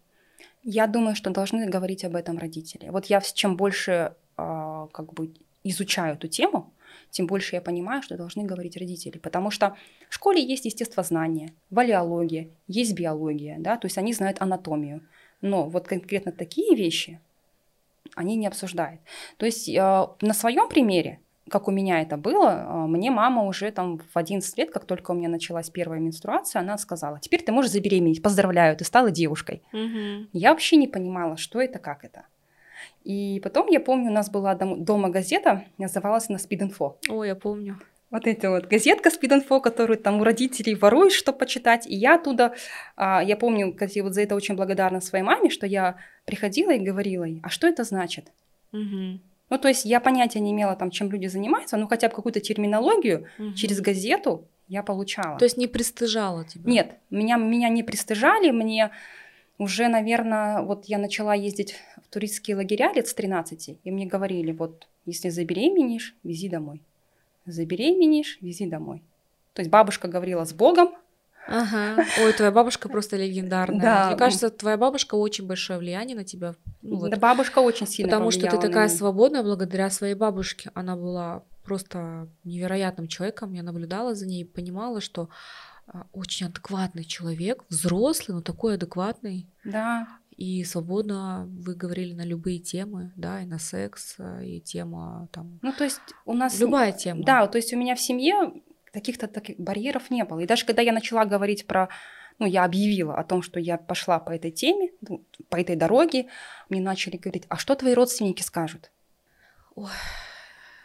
Я 0.64 0.88
думаю, 0.88 1.16
что 1.16 1.30
должны 1.30 1.70
говорить 1.70 2.04
об 2.06 2.16
этом 2.16 2.38
родители. 2.38 2.90
Вот 2.90 3.06
я 3.06 3.22
чем 3.22 3.58
больше 3.58 4.16
э, 4.38 4.88
как 4.92 5.14
бы 5.14 5.34
изучаю 5.70 6.16
эту 6.16 6.28
тему, 6.28 6.74
тем 7.10 7.28
больше 7.28 7.56
я 7.56 7.62
понимаю, 7.62 8.02
что 8.02 8.18
должны 8.18 8.44
говорить 8.44 8.78
родители. 8.78 9.18
Потому 9.18 9.52
что 9.52 9.76
в 10.10 10.16
школе 10.16 10.44
есть 10.44 10.66
естествознание, 10.66 11.54
валиология, 11.70 12.50
есть 12.68 12.94
биология, 12.94 13.58
да, 13.60 13.78
то 13.78 13.86
есть 13.86 13.98
они 13.98 14.14
знают 14.14 14.42
анатомию. 14.42 15.02
Но 15.42 15.68
вот 15.70 15.88
конкретно 15.88 16.32
такие 16.32 16.76
вещи 16.76 17.20
они 18.16 18.36
не 18.36 18.48
обсуждают. 18.48 19.02
То 19.38 19.46
есть 19.46 19.68
э, 19.68 20.08
на 20.22 20.34
своем 20.34 20.70
примере 20.70 21.20
как 21.50 21.68
у 21.68 21.72
меня 21.72 22.02
это 22.02 22.18
было, 22.18 22.66
а, 22.68 22.88
мне 22.88 23.12
мама 23.12 23.44
уже 23.44 23.72
там 23.72 24.00
в 24.00 24.18
11 24.18 24.58
лет, 24.58 24.72
как 24.72 24.86
только 24.86 25.12
у 25.12 25.14
меня 25.14 25.30
началась 25.30 25.70
первая 25.70 26.00
менструация, 26.00 26.62
она 26.62 26.78
сказала, 26.78 27.20
теперь 27.20 27.44
ты 27.44 27.52
можешь 27.52 27.72
забеременеть, 27.72 28.24
поздравляю, 28.24 28.76
ты 28.76 28.84
стала 28.84 29.12
девушкой. 29.12 29.62
Угу. 29.72 30.30
Я 30.34 30.52
вообще 30.52 30.78
не 30.78 30.88
понимала, 30.88 31.38
что 31.38 31.62
это, 31.62 31.78
как 31.80 32.04
это. 32.04 32.26
И 33.04 33.40
потом, 33.44 33.68
я 33.68 33.80
помню, 33.80 34.10
у 34.10 34.14
нас 34.14 34.30
была 34.30 34.56
дома 34.56 35.10
газета, 35.10 35.64
называлась 35.78 36.30
она 36.30 36.40
«Спид-инфо». 36.40 36.98
О, 37.10 37.24
я 37.24 37.36
помню. 37.36 37.80
Вот 38.12 38.28
эта 38.28 38.50
вот 38.50 38.68
газетка 38.68 39.10
«Спид-инфо», 39.10 39.60
которую 39.60 39.98
там 39.98 40.22
у 40.22 40.24
родителей 40.24 40.76
воруешь, 40.76 41.14
чтобы 41.14 41.40
почитать. 41.40 41.88
И 41.88 41.96
я 41.96 42.16
оттуда, 42.16 42.54
а, 42.96 43.24
я 43.24 43.36
помню, 43.36 43.74
кстати, 43.74 44.00
вот 44.00 44.14
за 44.14 44.22
это 44.22 44.36
очень 44.36 44.56
благодарна 44.56 45.02
своей 45.02 45.24
маме, 45.24 45.50
что 45.50 45.68
я 45.68 45.98
приходила 46.26 46.72
и 46.72 46.80
говорила 46.80 47.26
ей, 47.26 47.42
а 47.44 47.50
что 47.50 47.68
это 47.68 47.84
значит? 47.84 48.32
Угу. 48.72 49.20
Ну, 49.50 49.58
то 49.60 49.68
есть 49.68 49.86
я 49.86 50.00
понятия 50.00 50.40
не 50.40 50.52
имела, 50.52 50.76
там, 50.76 50.92
чем 50.92 51.12
люди 51.12 51.28
занимаются, 51.28 51.78
но 51.78 51.88
хотя 51.88 52.10
бы 52.10 52.16
какую-то 52.16 52.40
терминологию 52.40 53.28
угу. 53.38 53.54
через 53.54 53.82
газету 53.82 54.48
я 54.68 54.82
получала. 54.82 55.38
То 55.38 55.46
есть 55.46 55.58
не 55.58 55.68
пристыжала 55.68 56.46
тебя? 56.46 56.72
Нет, 56.72 56.98
меня, 57.10 57.38
меня 57.38 57.70
не 57.70 57.84
пристыжали, 57.84 58.52
мне 58.52 58.92
уже, 59.58 59.88
наверное, 59.88 60.62
вот 60.62 60.86
я 60.86 60.98
начала 60.98 61.34
ездить 61.34 61.76
в 62.04 62.14
туристские 62.14 62.58
лагеря 62.58 62.92
лет 62.94 63.08
с 63.08 63.14
13, 63.14 63.80
и 63.84 63.92
мне 63.92 64.06
говорили, 64.06 64.52
вот, 64.52 64.88
если 65.06 65.30
забеременеешь, 65.30 66.16
вези 66.24 66.50
домой. 66.50 66.82
Забеременеешь, 67.46 68.38
вези 68.42 68.66
домой. 68.66 69.04
То 69.54 69.62
есть 69.62 69.72
бабушка 69.72 70.08
говорила 70.08 70.46
с 70.46 70.54
Богом, 70.54 70.90
Ага. 71.48 72.04
Ой, 72.22 72.34
твоя 72.34 72.52
бабушка 72.52 72.90
просто 72.90 73.18
легендарная. 73.18 73.80
Да. 73.80 74.08
Мне 74.08 74.18
кажется, 74.18 74.50
твоя 74.50 74.78
бабушка 74.78 75.16
очень 75.16 75.46
большое 75.46 75.78
влияние 75.78 76.16
на 76.16 76.24
тебя. 76.24 76.56
Ну, 76.82 76.98
вот. 76.98 77.12
Да, 77.12 77.18
бабушка 77.18 77.60
очень 77.60 77.88
сильно 77.88 78.10
Потому 78.10 78.32
что 78.32 78.50
ты 78.50 78.58
такая 78.58 78.90
свободная 78.90 79.44
благодаря 79.44 79.90
своей 79.90 80.16
бабушке. 80.16 80.72
Она 80.74 80.96
была 80.96 81.44
просто 81.64 82.28
невероятным 82.44 83.08
человеком. 83.08 83.54
Я 83.54 83.64
наблюдала 83.64 84.16
за 84.16 84.26
ней 84.26 84.42
и 84.42 84.46
понимала, 84.46 85.02
что 85.02 85.30
очень 86.12 86.48
адекватный 86.48 87.04
человек, 87.04 87.64
взрослый, 87.70 88.36
но 88.36 88.42
такой 88.42 88.76
адекватный. 88.76 89.48
Да. 89.64 90.08
И 90.32 90.64
свободно 90.64 91.48
вы 91.48 91.76
говорили 91.76 92.14
на 92.14 92.26
любые 92.26 92.60
темы, 92.60 93.14
да, 93.16 93.42
и 93.42 93.46
на 93.46 93.60
секс, 93.60 94.18
и 94.44 94.60
тема 94.60 95.30
там. 95.32 95.60
Ну, 95.62 95.72
то 95.72 95.86
есть 95.86 96.02
у 96.26 96.34
нас... 96.34 96.60
Любая 96.60 96.92
тема. 96.92 97.24
Да, 97.24 97.48
то 97.48 97.58
есть 97.58 97.74
у 97.74 97.78
меня 97.78 97.96
в 97.96 98.02
семье 98.02 98.54
каких-то 98.92 99.28
таких 99.28 99.58
барьеров 99.60 100.10
не 100.10 100.26
было. 100.26 100.40
И 100.40 100.46
даже 100.46 100.66
когда 100.66 100.82
я 100.82 100.92
начала 100.92 101.26
говорить 101.26 101.68
про 101.68 101.90
ну, 102.38 102.46
я 102.46 102.66
объявила 102.66 103.18
о 103.18 103.24
том, 103.24 103.42
что 103.42 103.60
я 103.60 103.78
пошла 103.78 104.20
по 104.20 104.32
этой 104.32 104.52
теме, 104.52 104.92
ну, 105.02 105.26
по 105.50 105.56
этой 105.56 105.76
дороге, 105.76 106.28
мне 106.70 106.82
начали 106.82 107.18
говорить, 107.18 107.46
а 107.48 107.56
что 107.56 107.76
твои 107.76 107.94
родственники 107.94 108.42
скажут? 108.42 108.92
Ой. 109.76 109.90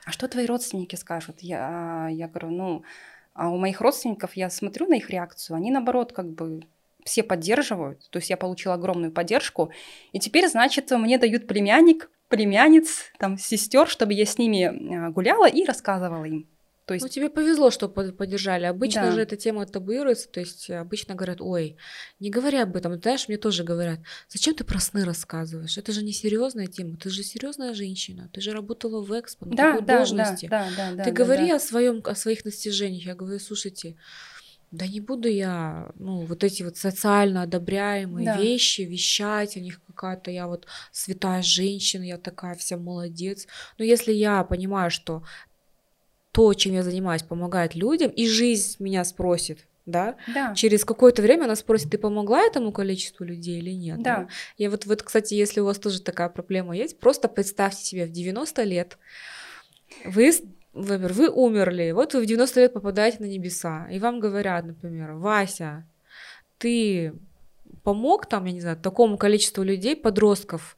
А 0.05 0.13
что 0.13 0.29
твои 0.29 0.47
родственники 0.47 0.97
скажут? 0.97 1.41
Я, 1.41 2.09
я 2.11 2.29
говорю, 2.29 2.51
ну, 2.51 2.85
а 3.41 3.49
у 3.49 3.57
моих 3.57 3.81
родственников 3.81 4.35
я 4.35 4.51
смотрю 4.51 4.87
на 4.87 4.97
их 4.97 5.09
реакцию, 5.09 5.57
они 5.57 5.71
наоборот 5.71 6.13
как 6.13 6.29
бы 6.29 6.61
все 7.05 7.23
поддерживают, 7.23 8.07
то 8.11 8.19
есть 8.19 8.29
я 8.29 8.37
получила 8.37 8.75
огромную 8.75 9.13
поддержку, 9.13 9.73
и 10.13 10.19
теперь, 10.19 10.47
значит, 10.47 10.91
мне 10.91 11.17
дают 11.17 11.47
племянник, 11.47 12.11
племянниц, 12.29 13.11
там, 13.19 13.39
сестер, 13.39 13.89
чтобы 13.89 14.13
я 14.13 14.27
с 14.27 14.37
ними 14.37 14.65
а, 14.65 15.09
гуляла 15.09 15.49
и 15.49 15.65
рассказывала 15.65 16.27
им. 16.27 16.51
То 16.91 16.95
есть... 16.95 17.05
Ну, 17.05 17.09
тебе 17.09 17.31
повезло, 17.31 17.71
что 17.71 17.89
поддержали. 17.89 18.65
Обычно 18.65 19.03
да. 19.03 19.13
же 19.13 19.21
эта 19.21 19.37
тема 19.37 19.65
табуируется, 19.65 20.29
то 20.29 20.41
есть 20.41 20.69
обычно 20.71 21.15
говорят, 21.15 21.41
ой, 21.41 21.77
не 22.19 22.31
говори 22.31 22.59
об 22.59 22.75
этом. 22.75 23.01
Знаешь, 23.01 23.29
мне 23.29 23.39
тоже 23.39 23.63
говорят, 23.63 24.01
зачем 24.29 24.57
ты 24.57 24.65
про 24.65 24.81
сны 24.81 25.05
рассказываешь? 25.05 25.79
Это 25.79 25.93
же 25.93 26.03
не 26.03 26.13
серьезная 26.13 26.67
тема, 26.67 26.97
ты 26.97 27.09
же 27.09 27.23
серьезная 27.23 27.75
женщина, 27.75 28.29
ты 28.33 28.41
же 28.41 28.51
работала 28.51 29.05
в 29.05 29.13
Экспо 29.17 29.47
на 29.47 29.55
да, 29.55 29.71
такой 29.71 29.87
да, 29.87 29.97
должности. 29.99 30.49
Да, 30.49 30.69
да, 30.77 30.91
да, 30.97 31.05
ты 31.05 31.13
да, 31.13 31.17
говори 31.17 31.51
да. 31.51 31.57
о 31.57 31.61
своем, 31.61 32.03
о 32.05 32.17
своих 32.17 32.43
достижениях. 32.43 33.07
Я 33.07 33.15
говорю, 33.15 33.39
слушайте, 33.39 33.95
да 34.73 34.87
не 34.89 35.01
буду 35.01 35.29
я, 35.29 35.91
ну, 35.95 36.25
вот 36.25 36.43
эти 36.43 36.65
вот 36.65 36.77
социально 36.77 37.43
одобряемые 37.43 38.25
да. 38.25 38.37
вещи 38.37 38.83
вещать 38.83 39.57
о 39.57 39.61
них 39.61 39.81
какая-то 39.87 40.31
я 40.31 40.47
вот 40.47 40.67
святая 40.91 41.43
женщина, 41.43 42.03
я 42.03 42.19
такая 42.19 42.55
вся 42.55 42.77
молодец. 42.77 43.47
Но 43.79 43.85
если 43.85 44.13
я 44.13 44.43
понимаю, 44.43 44.91
что 44.91 45.23
то, 46.33 46.55
чем 46.55 46.75
я 46.75 46.83
занимаюсь, 46.83 47.23
помогает 47.23 47.75
людям, 47.75 48.11
и 48.11 48.27
жизнь 48.27 48.77
меня 48.79 49.05
спросит, 49.05 49.67
да? 49.87 50.17
да. 50.33 50.55
Через 50.55 50.85
какое-то 50.85 51.23
время 51.23 51.45
она 51.45 51.57
спросит, 51.57 51.91
ты 51.91 51.99
помогла 51.99 52.43
этому 52.43 52.73
количеству 52.73 53.25
людей 53.25 53.59
или 53.59 53.71
нет? 53.71 54.03
Да. 54.03 54.17
да? 54.17 54.29
Я 54.57 54.71
вот, 54.71 54.87
вот, 54.87 55.03
кстати, 55.03 55.35
если 55.35 55.61
у 55.61 55.65
вас 55.65 55.79
тоже 55.79 56.01
такая 56.01 56.29
проблема 56.29 56.77
есть, 56.77 56.99
просто 56.99 57.29
представьте 57.29 57.85
себе 57.85 58.07
в 58.07 58.13
90 58.13 58.63
лет, 58.63 58.99
вы, 60.05 60.33
например, 60.73 61.13
вы 61.13 61.29
умерли, 61.29 61.91
вот 61.91 62.15
вы 62.15 62.23
в 62.23 62.27
90 62.27 62.61
лет 62.61 62.73
попадаете 62.73 63.19
на 63.21 63.27
небеса, 63.27 63.89
и 63.91 63.99
вам 63.99 64.21
говорят, 64.21 64.65
например, 64.65 65.13
Вася, 65.15 65.85
ты 66.59 67.13
помог 67.83 68.27
там, 68.27 68.45
я 68.45 68.53
не 68.53 68.61
знаю, 68.61 68.77
такому 68.77 69.19
количеству 69.19 69.65
людей, 69.65 69.97
подростков, 69.97 70.77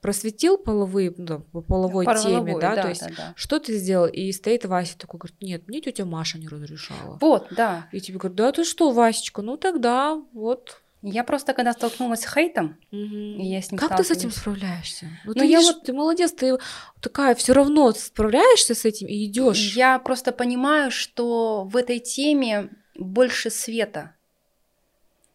просветил 0.00 0.56
половые, 0.58 1.12
ну, 1.16 1.40
по 1.40 1.60
половой 1.60 2.06
теме, 2.06 2.58
да, 2.58 2.74
да, 2.76 2.82
то 2.82 2.88
есть 2.88 3.00
да, 3.02 3.08
да. 3.16 3.32
что 3.36 3.58
ты 3.58 3.76
сделал, 3.78 4.06
и 4.06 4.32
стоит 4.32 4.64
Вася 4.64 4.98
такой, 4.98 5.18
говорит, 5.18 5.40
нет, 5.40 5.68
мне 5.68 5.80
тетя 5.80 6.04
Маша 6.04 6.38
не 6.38 6.48
разрешала. 6.48 7.18
Вот, 7.20 7.48
да. 7.50 7.88
И 7.92 8.00
тебе 8.00 8.18
говорят, 8.18 8.36
да 8.36 8.52
ты 8.52 8.64
что, 8.64 8.90
Васечка, 8.90 9.42
ну 9.42 9.56
тогда 9.56 10.20
вот. 10.32 10.80
Я 11.06 11.22
просто 11.22 11.52
когда 11.52 11.74
столкнулась 11.74 12.20
с 12.20 12.32
хейтом, 12.32 12.78
Мгм. 12.90 13.38
и 13.38 13.44
я 13.46 13.60
с 13.60 13.70
ним 13.70 13.78
Как 13.78 13.94
ты 13.94 14.04
с 14.04 14.10
этим 14.10 14.30
справляешься? 14.30 15.06
Ну, 15.24 15.32
Ну, 15.32 15.34
ты 15.34 15.40
я 15.46 15.58
видишь, 15.58 15.74
вот- 15.74 15.82
ты 15.84 15.92
молодец, 15.92 16.32
ты 16.32 16.56
такая 17.00 17.34
все 17.34 17.52
равно 17.52 17.92
справляешься 17.92 18.74
с 18.74 18.86
этим 18.86 19.06
и 19.08 19.26
идешь. 19.26 19.76
Я 19.76 19.98
просто 19.98 20.32
понимаю, 20.32 20.90
что 20.90 21.64
в 21.64 21.76
этой 21.76 21.98
теме 21.98 22.70
больше 22.98 23.50
света. 23.50 24.14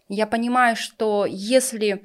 Я 0.07 0.25
понимаю, 0.25 0.75
что 0.75 1.27
если, 1.29 2.03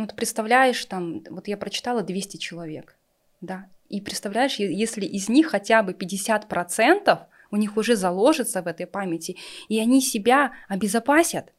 ну 0.00 0.06
ты 0.06 0.14
представляешь, 0.14 0.84
там, 0.86 1.22
вот 1.30 1.48
я 1.48 1.56
прочитала 1.56 2.02
200 2.02 2.38
человек, 2.38 2.96
да, 3.40 3.68
и 3.88 4.00
представляешь, 4.00 4.56
если 4.58 5.04
из 5.04 5.28
них 5.28 5.48
хотя 5.48 5.82
бы 5.82 5.92
50% 5.92 7.18
у 7.50 7.56
них 7.56 7.76
уже 7.76 7.96
заложится 7.96 8.62
в 8.62 8.66
этой 8.66 8.86
памяти, 8.86 9.36
и 9.68 9.80
они 9.80 10.00
себя 10.00 10.52
обезопасят, 10.68 11.52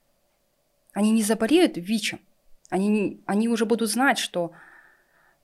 они 0.94 1.12
не 1.12 1.24
заболеют 1.24 1.78
ВИЧем, 1.78 2.20
они, 2.70 3.22
они 3.26 3.50
уже 3.50 3.66
будут 3.66 3.90
знать, 3.90 4.18
что, 4.18 4.54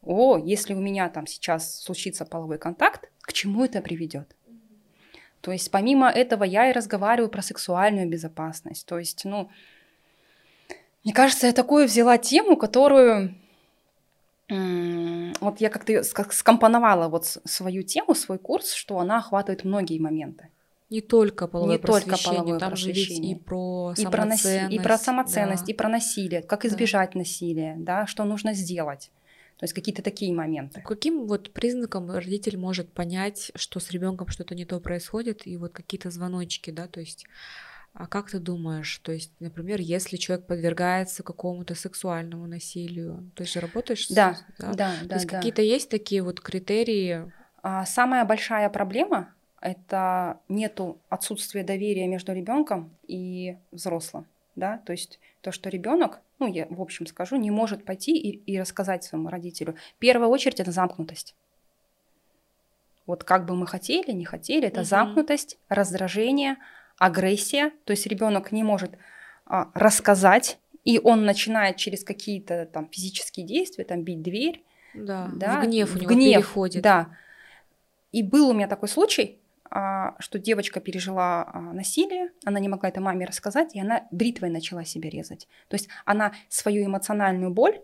о, 0.01 0.37
если 0.37 0.73
у 0.73 0.79
меня 0.79 1.09
там 1.09 1.27
сейчас 1.27 1.81
случится 1.81 2.25
половой 2.25 2.57
контакт, 2.57 3.11
к 3.21 3.33
чему 3.33 3.65
это 3.65 3.81
приведет? 3.81 4.33
То 5.41 5.51
есть 5.51 5.69
помимо 5.69 6.09
этого 6.09 6.43
я 6.43 6.69
и 6.69 6.73
разговариваю 6.73 7.29
про 7.29 7.41
сексуальную 7.41 8.09
безопасность. 8.09 8.85
То 8.85 8.97
есть, 8.97 9.23
ну, 9.25 9.49
мне 11.07 11.13
кажется, 11.13 11.47
я 11.47 11.53
такую 11.53 11.85
взяла 11.85 12.17
тему, 12.17 12.57
которую 12.57 13.33
вот 14.49 15.61
я 15.61 15.69
как-то 15.69 16.03
скомпоновала 16.03 17.07
вот 17.07 17.25
свою 17.45 17.83
тему, 17.83 18.13
свой 18.13 18.37
курс, 18.37 18.73
что 18.73 18.99
она 18.99 19.19
охватывает 19.19 19.63
многие 19.63 19.99
моменты. 19.99 20.49
Не 20.89 20.99
только 20.99 21.47
половое 21.47 21.77
Не 21.77 21.81
только 21.81 22.17
половое 22.21 22.59
там 22.59 22.75
же 22.75 22.91
ведь 22.91 23.09
и 23.21 23.35
про 23.35 23.93
И 23.95 24.05
про, 24.05 24.25
наси- 24.25 24.69
и 24.69 24.79
про 24.79 24.97
самоценность, 24.97 25.65
да. 25.65 25.71
и 25.71 25.73
про 25.73 25.87
насилие, 25.87 26.41
как 26.41 26.63
Да. 26.63 26.67
избежать 26.67 27.15
насилия, 27.15 27.75
да, 27.77 28.05
что 28.05 28.25
нужно 28.25 28.53
сделать. 28.53 29.09
То 29.59 29.63
есть 29.63 29.73
какие-то 29.73 30.01
такие 30.01 30.33
моменты. 30.33 30.81
Каким 30.81 31.25
вот 31.25 31.53
признаком 31.53 32.11
родитель 32.11 32.57
может 32.57 32.91
понять, 32.91 33.53
что 33.55 33.79
с 33.79 33.91
ребенком 33.91 34.27
что-то 34.27 34.55
не 34.55 34.65
то 34.65 34.81
происходит, 34.81 35.47
и 35.47 35.55
вот 35.55 35.71
какие-то 35.71 36.11
звоночки, 36.11 36.69
да, 36.71 36.87
то 36.87 36.99
есть, 36.99 37.25
а 37.99 38.05
как 38.07 38.29
ты 38.29 38.39
думаешь, 38.39 38.99
то 38.99 39.11
есть, 39.11 39.31
например, 39.39 39.81
если 39.81 40.17
человек 40.17 40.45
подвергается 40.45 41.23
какому-то 41.23 41.73
сексуальному 41.75 42.45
насилию, 42.47 43.31
ты 43.35 43.45
же 43.45 43.59
работаешь 43.59 44.05
с- 44.07 44.11
Да, 44.15 44.37
да? 44.59 44.73
да, 44.73 44.91
То 45.01 45.05
да, 45.05 45.15
есть 45.15 45.27
да. 45.27 45.37
какие-то 45.37 45.61
есть 45.63 45.89
такие 45.89 46.21
вот 46.21 46.39
критерии, 46.39 47.25
А 47.63 47.85
самая 47.85 48.23
большая 48.23 48.69
проблема 48.69 49.33
это 49.61 50.39
нету 50.47 50.99
отсутствия 51.09 51.63
доверия 51.63 52.07
между 52.07 52.33
ребенком 52.33 52.95
и 53.07 53.57
взрослым, 53.71 54.27
да, 54.55 54.77
то 54.85 54.91
есть 54.93 55.19
то, 55.41 55.51
что 55.51 55.69
ребенок, 55.69 56.19
ну 56.39 56.47
я 56.47 56.67
в 56.69 56.79
общем 56.79 57.07
скажу, 57.07 57.35
не 57.35 57.49
может 57.51 57.83
пойти 57.83 58.15
и, 58.15 58.29
и 58.51 58.59
рассказать 58.59 59.03
своему 59.03 59.29
родителю. 59.29 59.75
В 59.95 59.99
первую 59.99 60.29
очередь 60.29 60.59
это 60.59 60.71
замкнутость. 60.71 61.35
Вот 63.07 63.23
как 63.23 63.45
бы 63.45 63.55
мы 63.55 63.65
хотели, 63.67 64.11
не 64.11 64.25
хотели, 64.25 64.67
это 64.67 64.81
Мгм. 64.81 64.85
замкнутость, 64.85 65.57
раздражение, 65.69 66.57
агрессия, 66.97 67.71
то 67.85 67.91
есть 67.91 68.07
ребенок 68.07 68.51
не 68.51 68.63
может 68.63 68.91
а, 69.45 69.69
рассказать, 69.73 70.59
и 70.83 70.99
он 70.99 71.25
начинает 71.25 71.77
через 71.77 72.03
какие-то 72.03 72.65
там 72.65 72.89
физические 72.89 73.45
действия, 73.45 73.83
там 73.83 74.03
бить 74.03 74.21
дверь, 74.21 74.63
да, 74.93 75.29
да, 75.33 75.61
в 75.61 75.65
гнев 75.65 75.95
у 75.95 75.99
него 75.99 76.09
гнев, 76.09 76.35
переходит. 76.35 76.81
Да. 76.81 77.09
И 78.11 78.23
был 78.23 78.49
у 78.49 78.53
меня 78.53 78.67
такой 78.67 78.89
случай, 78.89 79.39
а, 79.69 80.15
что 80.19 80.39
девочка 80.39 80.79
пережила 80.79 81.43
а, 81.43 81.59
насилие, 81.59 82.31
она 82.45 82.59
не 82.59 82.69
могла 82.69 82.89
это 82.89 83.01
маме 83.01 83.25
рассказать, 83.25 83.75
и 83.75 83.81
она 83.81 84.07
бритвой 84.11 84.49
начала 84.49 84.85
себя 84.85 85.09
резать. 85.09 85.47
То 85.67 85.75
есть 85.75 85.89
она 86.05 86.33
свою 86.49 86.85
эмоциональную 86.85 87.51
боль 87.51 87.81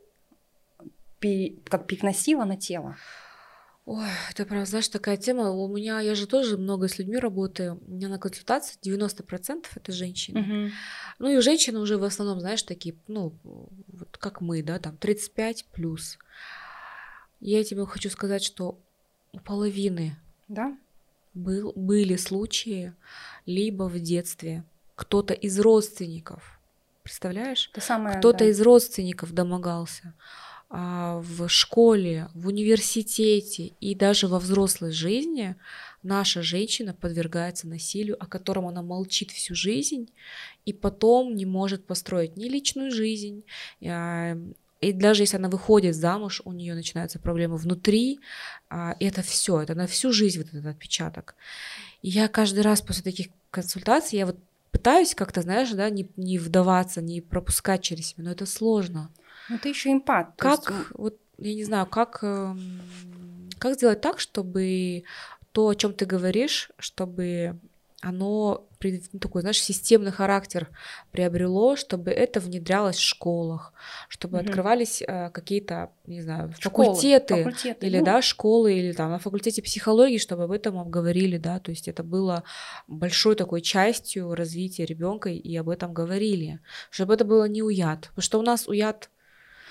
пере- 1.19 1.57
как 1.69 1.87
переносила 1.87 2.45
на 2.45 2.57
тело. 2.57 2.95
Ой, 3.85 4.07
это 4.31 4.45
прям, 4.45 4.65
знаешь, 4.65 4.87
такая 4.87 5.17
тема. 5.17 5.49
У 5.51 5.67
меня, 5.67 5.99
я 5.99 6.15
же 6.15 6.25
тоже 6.25 6.57
много 6.57 6.87
с 6.87 6.97
людьми 6.99 7.17
работаю. 7.17 7.81
У 7.85 7.91
меня 7.91 8.07
на 8.07 8.17
консультации 8.17 8.79
90% 8.81 9.65
это 9.75 9.91
женщины. 9.91 10.71
Ну 11.19 11.27
и 11.27 11.41
женщины 11.41 11.79
уже 11.79 11.97
в 11.97 12.03
основном, 12.03 12.39
знаешь, 12.39 12.63
такие, 12.63 12.95
ну, 13.07 13.33
вот 13.43 14.17
как 14.17 14.39
мы, 14.39 14.63
да, 14.63 14.79
там 14.79 14.95
35 14.95 15.65
плюс. 15.73 16.17
Я 17.41 17.63
тебе 17.65 17.85
хочу 17.85 18.09
сказать, 18.09 18.41
что 18.43 18.79
у 19.33 19.39
половины 19.39 20.15
Да? 20.47 20.77
был, 21.33 21.73
были 21.75 22.15
случаи 22.15 22.93
либо 23.45 23.89
в 23.89 23.99
детстве 23.99 24.63
кто-то 24.95 25.33
из 25.33 25.59
родственников, 25.59 26.59
представляешь? 27.01 27.69
Самое, 27.79 28.17
Кто-то 28.19 28.39
да. 28.39 28.45
из 28.45 28.61
родственников 28.61 29.33
домогался 29.33 30.13
в 30.75 31.49
школе, 31.49 32.29
в 32.33 32.47
университете 32.47 33.73
и 33.79 33.93
даже 33.93 34.27
во 34.27 34.39
взрослой 34.39 34.91
жизни 34.91 35.55
наша 36.01 36.41
женщина 36.41 36.95
подвергается 36.95 37.67
насилию, 37.67 38.17
о 38.19 38.25
котором 38.25 38.65
она 38.65 38.81
молчит 38.81 39.29
всю 39.29 39.53
жизнь 39.53 40.09
и 40.65 40.73
потом 40.73 41.35
не 41.35 41.45
может 41.45 41.85
построить 41.85 42.37
ни 42.37 42.45
личную 42.45 42.89
жизнь. 42.89 43.43
а, 43.85 44.35
И 44.81 44.93
даже 44.93 45.21
если 45.21 45.37
она 45.37 45.49
выходит 45.49 45.95
замуж, 45.95 46.41
у 46.43 46.51
нее 46.51 46.73
начинаются 46.73 47.19
проблемы 47.19 47.57
внутри, 47.57 48.19
а, 48.69 48.95
и 48.99 49.05
это 49.05 49.21
все, 49.21 49.61
это 49.61 49.75
на 49.75 49.85
всю 49.85 50.11
жизнь 50.11 50.39
вот 50.39 50.47
этот 50.47 50.65
отпечаток. 50.65 51.35
И 52.01 52.09
я 52.09 52.27
каждый 52.27 52.63
раз 52.63 52.81
после 52.81 53.03
таких 53.03 53.27
консультаций, 53.51 54.17
я 54.17 54.25
вот 54.25 54.37
пытаюсь 54.71 55.13
как-то, 55.13 55.43
знаешь, 55.43 55.69
да, 55.69 55.87
не, 55.91 56.09
не 56.17 56.39
вдаваться, 56.39 56.99
не 56.99 57.21
пропускать 57.21 57.83
через 57.83 58.07
себя, 58.07 58.23
но 58.23 58.31
это 58.31 58.47
сложно. 58.47 59.11
Ну, 59.49 59.57
ты 59.57 59.69
еще 59.69 59.91
импат. 59.91 60.35
то 60.37 60.43
Как, 60.43 60.59
есть, 60.59 60.69
м, 60.69 60.85
вот, 60.95 61.17
я 61.37 61.53
не 61.53 61.63
знаю, 61.63 61.85
как, 61.85 62.19
эм, 62.23 62.59
как 63.59 63.73
сделать 63.75 64.01
так, 64.01 64.19
чтобы 64.19 65.03
то, 65.51 65.67
о 65.67 65.75
чем 65.75 65.93
ты 65.93 66.05
говоришь, 66.05 66.71
чтобы 66.79 67.59
оно 68.01 68.67
ну, 69.13 69.19
такой, 69.19 69.41
знаешь, 69.41 69.61
системный 69.61 70.11
характер 70.11 70.67
приобрело, 71.13 71.77
чтобы 71.77 72.11
это 72.11 72.41
внедрялось 72.41 72.97
в 72.97 73.01
школах, 73.01 73.71
чтобы 74.09 74.37
Мгм. 74.37 74.47
открывались 74.47 75.01
э, 75.01 75.29
какие-то, 75.29 75.93
не 76.05 76.21
знаю, 76.21 76.51
школы, 76.59 76.87
факультеты, 76.87 77.37
факультеты, 77.37 77.87
или 77.87 77.99
ну, 77.99 78.05
да, 78.05 78.21
школы, 78.21 78.73
или 78.73 78.91
там 78.91 79.09
на 79.11 79.19
факультете 79.19 79.61
психологии, 79.61 80.17
чтобы 80.17 80.43
об 80.43 80.51
этом 80.51 80.77
обговорили, 80.77 81.37
да, 81.37 81.59
то 81.59 81.71
есть 81.71 81.87
это 81.87 82.03
было 82.03 82.43
большой 82.87 83.35
такой 83.35 83.61
частью 83.61 84.35
развития 84.35 84.85
ребенка 84.85 85.29
и 85.29 85.55
об 85.55 85.69
этом 85.69 85.93
говорили, 85.93 86.59
чтобы 86.89 87.13
это 87.13 87.23
было 87.23 87.47
не 87.47 87.63
уяд, 87.63 88.07
потому 88.09 88.21
что 88.21 88.39
у 88.39 88.43
нас 88.43 88.67
уяд, 88.67 89.09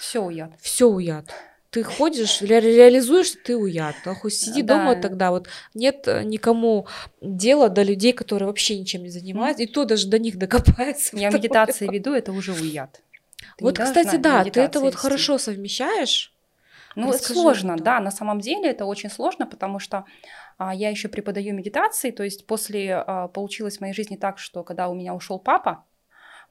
Все 0.03 0.21
уяд. 0.21 0.51
все 0.61 0.89
уяд. 0.89 1.27
Ты 1.71 1.85
ходишь, 1.85 2.43
ре- 2.43 2.61
реализуешь, 2.61 3.31
ты. 3.45 3.57
Да, 4.05 4.15
хоть 4.15 4.35
сиди 4.35 4.63
Да. 4.63 4.77
дома 4.77 4.97
тогда. 5.01 5.31
Вот 5.31 5.49
нет 5.75 6.09
э, 6.09 6.23
никому 6.25 6.87
дела 7.21 7.69
до 7.69 7.83
людей, 7.83 8.13
которые 8.13 8.49
вообще 8.49 8.79
ничем 8.79 9.05
не 9.05 9.09
занимаются, 9.11 9.63
и 9.63 9.67
то 9.67 9.85
даже 9.85 10.09
до 10.09 10.19
них 10.19 10.37
докопается. 10.39 11.17
Я 11.17 11.31
медитации 11.31 11.87
веду, 11.89 12.13
это 12.13 12.33
уже 12.33 12.53
уяд. 12.53 13.01
Ты 13.57 13.65
Вот, 13.65 13.79
кстати, 13.79 14.17
да, 14.17 14.43
ты 14.45 14.61
это 14.61 14.81
вот 14.81 14.95
вести. 14.95 14.99
хорошо 14.99 15.39
совмещаешь. 15.39 16.35
Ну, 16.97 17.09
это 17.09 17.19
Расскажи 17.19 17.41
сложно, 17.41 17.73
об 17.75 17.81
этом. 17.81 17.85
да, 17.85 18.01
на 18.01 18.11
самом 18.11 18.41
деле 18.41 18.69
это 18.71 18.85
очень 18.85 19.09
сложно, 19.09 19.47
потому 19.47 19.79
что 19.79 20.05
а, 20.59 20.75
я 20.75 20.91
еще 20.91 21.09
преподаю 21.09 21.55
медитации, 21.55 22.11
то 22.11 22.23
есть 22.23 22.47
после 22.47 22.97
а, 22.97 23.29
получилось 23.29 23.79
в 23.79 23.81
моей 23.81 23.95
жизни 23.95 24.17
так, 24.17 24.39
что 24.39 24.63
когда 24.63 24.89
у 24.91 24.95
меня 24.95 25.15
ушел 25.15 25.39
папа, 25.39 25.85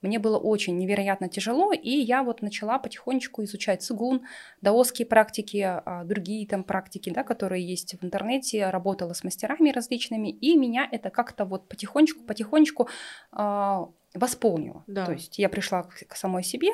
мне 0.02 0.18
было 0.18 0.36
очень 0.36 0.76
невероятно 0.76 1.28
тяжело, 1.28 1.72
и 1.72 1.90
я 1.90 2.22
вот 2.22 2.42
начала 2.42 2.78
потихонечку 2.78 3.44
изучать 3.44 3.82
цигун, 3.82 4.22
даосские 4.60 5.06
практики, 5.06 5.58
а, 5.64 6.04
другие 6.04 6.46
там 6.46 6.64
практики, 6.64 7.10
да, 7.10 7.22
которые 7.22 7.64
есть 7.64 7.94
в 7.94 8.04
интернете, 8.04 8.68
работала 8.70 9.12
с 9.12 9.24
мастерами 9.24 9.70
различными, 9.70 10.28
и 10.28 10.56
меня 10.56 10.88
это 10.90 11.10
как-то 11.10 11.44
вот 11.44 11.68
потихонечку, 11.68 12.24
потихонечку 12.24 12.88
а, 13.30 13.88
восполнило. 14.14 14.84
Да. 14.86 15.06
То 15.06 15.12
есть 15.12 15.38
я 15.38 15.48
пришла 15.48 15.84
к, 15.84 16.16
самой 16.16 16.42
себе, 16.42 16.70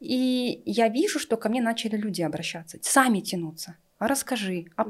и 0.00 0.62
я 0.66 0.88
вижу, 0.88 1.18
что 1.18 1.36
ко 1.36 1.48
мне 1.48 1.62
начали 1.62 1.96
люди 1.96 2.22
обращаться, 2.22 2.78
сами 2.82 3.20
тянуться. 3.20 3.76
А 3.98 4.08
расскажи, 4.08 4.66
а 4.76 4.84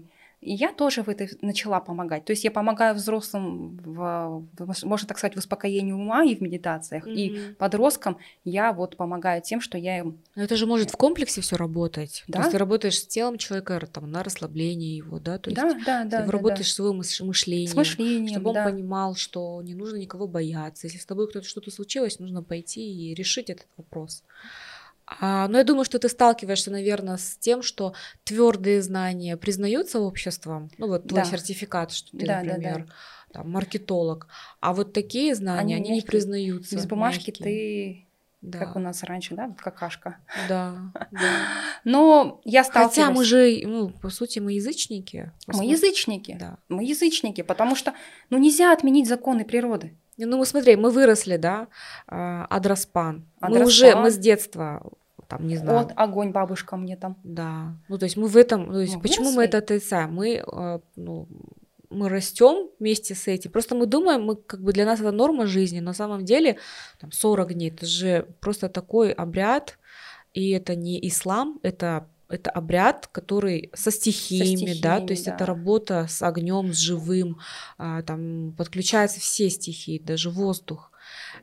Да. 0.00 0.08
И 0.44 0.52
я 0.52 0.72
тоже 0.72 1.02
в 1.02 1.08
этой 1.08 1.30
начала 1.40 1.80
помогать. 1.80 2.26
То 2.26 2.32
есть 2.32 2.44
я 2.44 2.50
помогаю 2.50 2.94
взрослым, 2.94 3.78
в, 3.78 4.46
в, 4.58 4.84
можно 4.84 5.08
так 5.08 5.16
сказать, 5.16 5.34
в 5.34 5.38
успокоении 5.38 5.92
ума 5.92 6.22
и 6.22 6.34
в 6.34 6.42
медитациях. 6.42 7.06
И 7.06 7.30
Мгм. 7.30 7.54
подросткам 7.54 8.18
я 8.44 8.72
вот 8.74 8.96
помогаю 8.96 9.40
тем, 9.40 9.62
что 9.62 9.78
я 9.78 9.98
им... 10.00 10.18
Но 10.34 10.42
это 10.42 10.56
же 10.56 10.66
может 10.66 10.90
в 10.90 10.96
комплексе 10.96 11.40
все 11.40 11.56
работать. 11.56 12.24
Да. 12.28 12.34
То 12.34 12.38
есть 12.40 12.52
ты 12.52 12.58
работаешь 12.58 12.98
с 12.98 13.06
телом 13.06 13.38
человека 13.38 13.88
там, 13.90 14.10
на 14.10 14.22
расслабление 14.22 14.98
его, 14.98 15.18
да, 15.18 15.38
то 15.38 15.48
есть 15.48 15.60
да, 15.60 15.72
да, 15.72 16.02
ты 16.04 16.10
да, 16.10 16.24
да, 16.26 16.30
работаешь 16.30 16.66
да. 16.66 16.72
с 16.72 16.76
своим 16.76 17.00
мыш- 17.00 17.24
мышлением, 17.24 17.70
С 17.70 17.74
мышлением, 17.74 18.28
чтобы 18.28 18.50
он 18.50 18.54
да. 18.54 18.64
понимал, 18.64 19.14
что 19.14 19.62
не 19.62 19.74
нужно 19.74 19.96
никого 19.96 20.26
бояться. 20.28 20.86
Если 20.86 20.98
с 20.98 21.06
тобой 21.06 21.28
кто-то 21.28 21.48
что-то 21.48 21.70
случилось, 21.70 22.18
нужно 22.18 22.42
пойти 22.42 22.82
и 22.82 23.14
решить 23.14 23.48
этот 23.48 23.66
вопрос. 23.78 24.22
А, 25.06 25.48
но 25.48 25.58
я 25.58 25.64
думаю, 25.64 25.84
что 25.84 25.98
ты 25.98 26.08
сталкиваешься, 26.08 26.70
наверное, 26.70 27.16
с 27.18 27.36
тем, 27.36 27.62
что 27.62 27.94
твердые 28.24 28.80
знания 28.82 29.36
признаются 29.36 30.00
обществом. 30.00 30.70
Ну 30.78 30.88
вот 30.88 31.06
твой 31.08 31.22
Да. 31.22 31.26
сертификат, 31.30 31.92
что 31.92 32.10
ты, 32.16 32.24
Да, 32.26 32.40
да, 32.42 32.42
да. 32.42 32.52
например, 32.56 32.86
там, 33.32 33.50
маркетолог. 33.50 34.28
А 34.60 34.72
вот 34.72 34.92
такие 34.92 35.34
знания, 35.34 35.60
Они 35.60 35.88
они, 35.88 35.90
не 35.96 36.00
признаются. 36.02 36.76
Без 36.76 36.86
бумажки 36.86 37.30
мягкие. 37.30 37.44
ты, 37.44 38.06
Да, 38.40 38.58
как 38.60 38.76
у 38.76 38.78
нас 38.78 39.02
раньше, 39.02 39.34
да, 39.34 39.54
какашка. 39.58 40.18
да, 40.48 40.74
да. 41.10 41.48
Но 41.84 42.40
я 42.44 42.64
сталкиваюсь... 42.64 42.94
Хотя 42.96 43.10
мы 43.10 43.24
же, 43.24 43.60
ну, 43.64 43.90
по 43.90 44.08
сути, 44.08 44.38
мы 44.38 44.52
язычники. 44.52 45.32
Мы 45.48 45.66
язычники. 45.66 46.36
Да. 46.38 46.58
Мы 46.68 46.84
язычники, 46.84 47.42
потому 47.42 47.76
что 47.76 47.92
ну, 48.30 48.38
нельзя 48.38 48.72
отменить 48.72 49.08
законы 49.08 49.44
природы. 49.44 49.94
Ну, 50.16 50.36
мы 50.38 50.46
смотри, 50.46 50.76
мы 50.76 50.90
выросли, 50.90 51.36
да, 51.36 51.68
а, 52.06 52.46
Адроспан. 52.50 53.26
Мы 53.40 53.48
Адроспан. 53.48 53.66
уже, 53.66 53.96
мы 53.96 54.10
с 54.10 54.18
детства, 54.18 54.82
там, 55.28 55.46
не 55.46 55.56
знаю, 55.56 55.78
Вот 55.78 55.92
огонь 55.96 56.30
бабушка 56.30 56.76
мне 56.76 56.96
там. 56.96 57.16
Да, 57.24 57.76
ну 57.88 57.98
то 57.98 58.04
есть 58.04 58.16
мы 58.16 58.28
в 58.28 58.36
этом, 58.36 58.66
то 58.72 58.80
есть 58.80 58.96
Мы 58.96 59.02
почему 59.02 59.26
мы 59.26 59.36
выросли. 59.36 59.48
это 59.48 59.58
отрицаем? 59.58 60.14
Мы, 60.14 60.42
э, 60.46 60.78
ну, 60.96 61.28
мы 61.90 62.08
растем 62.08 62.70
вместе 62.78 63.14
с 63.14 63.26
этим. 63.28 63.50
Просто 63.50 63.74
мы 63.74 63.86
думаем, 63.86 64.24
мы 64.24 64.36
как 64.36 64.60
бы 64.60 64.72
для 64.72 64.84
нас 64.84 65.00
это 65.00 65.12
норма 65.12 65.46
жизни, 65.46 65.80
но 65.80 65.86
на 65.86 65.94
самом 65.94 66.24
деле 66.24 66.58
там 67.00 67.12
40 67.12 67.54
дней 67.54 67.70
это 67.70 67.86
же 67.86 68.26
просто 68.40 68.68
такой 68.68 69.12
обряд, 69.12 69.78
и 70.32 70.50
это 70.50 70.74
не 70.74 70.98
ислам, 71.08 71.60
это 71.62 72.08
это 72.34 72.50
обряд, 72.50 73.06
который 73.06 73.70
со 73.74 73.90
стихиями, 73.90 74.72
да, 74.80 74.96
стихиями, 74.98 75.06
то 75.06 75.12
есть 75.12 75.26
это 75.28 75.38
да. 75.38 75.46
работа 75.46 76.06
с 76.08 76.22
огнем, 76.22 76.72
с 76.72 76.78
живым, 76.78 77.38
а, 77.78 78.02
там 78.02 78.52
подключаются 78.56 79.20
все 79.20 79.48
стихии, 79.50 79.98
даже 79.98 80.30
воздух, 80.30 80.90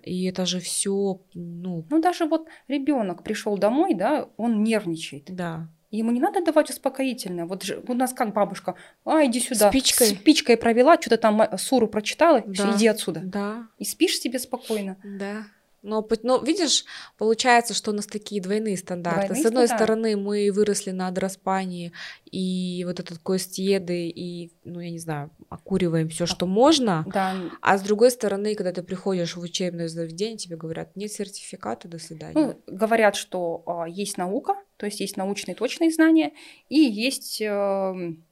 и 0.04 0.26
это 0.26 0.46
же 0.46 0.60
все, 0.60 1.20
ну, 1.34 1.86
Ну, 1.90 2.02
даже 2.02 2.26
вот 2.26 2.48
ребенок 2.68 3.24
пришел 3.24 3.58
домой, 3.58 3.94
да, 3.94 4.28
он 4.38 4.64
нервничает. 4.64 5.26
да, 5.36 5.68
Ему 5.94 6.12
не 6.12 6.22
надо 6.22 6.42
давать 6.42 6.70
успокоительное. 6.70 7.46
Вот 7.46 7.64
же 7.64 7.84
у 7.86 7.94
нас 7.94 8.14
как 8.14 8.34
бабушка, 8.34 8.76
а, 9.04 9.26
иди 9.26 9.42
сюда. 9.42 9.70
Спичкой. 9.70 10.08
Спичкой 10.08 10.56
провела, 10.56 10.96
что-то 11.00 11.18
там 11.18 11.42
э, 11.42 11.58
суру 11.58 11.90
прочитала, 11.90 12.42
Да. 12.46 12.72
иди 12.74 12.88
отсюда. 12.88 13.20
да, 13.26 13.68
И 13.78 13.84
спишь 13.84 14.18
себе 14.18 14.40
спокойно. 14.40 14.96
Да. 15.04 15.44
Но, 15.84 16.08
но 16.22 16.38
видишь, 16.38 16.86
получается, 17.18 17.74
что 17.74 17.90
у 17.92 17.94
нас 17.94 18.06
такие 18.06 18.40
двойные 18.40 18.78
стандарты. 18.78 19.28
Двойные 19.28 19.44
С 19.44 19.46
одной 19.46 19.68
стандарты. 19.68 19.84
стороны, 19.84 20.16
мы 20.16 20.52
выросли 20.52 20.92
на 20.92 21.08
Адраспании 21.08 21.92
и 22.32 22.84
вот 22.86 23.00
этот 23.00 23.18
кость 23.18 23.58
еды, 23.58 24.08
и, 24.08 24.52
ну, 24.64 24.80
я 24.80 24.92
не 24.92 25.00
знаю, 25.00 25.32
окуриваем 25.50 26.08
все, 26.10 26.28
что 26.28 26.46
можно. 26.46 27.04
Да, 27.12 27.36
А 27.62 27.78
с 27.78 27.82
другой 27.82 28.12
стороны, 28.12 28.54
когда 28.54 28.72
ты 28.72 28.84
приходишь 28.84 29.36
в 29.36 29.42
учебное 29.42 29.88
заведение, 29.88 30.38
тебе 30.38 30.56
говорят, 30.56 30.96
нет 30.96 31.12
сертификата, 31.12 31.88
до 31.88 31.98
свидания. 31.98 32.34
ну, 32.36 32.62
говорят, 32.68 33.16
что 33.16 33.64
а, 33.66 33.88
есть 33.88 34.18
наука, 34.18 34.56
то 34.78 34.86
есть 34.86 35.00
есть 35.00 35.18
научные 35.18 35.56
точные 35.56 35.92
знания, 35.92 36.32
и 36.70 36.78
есть, 36.78 37.42
эм, 37.42 38.24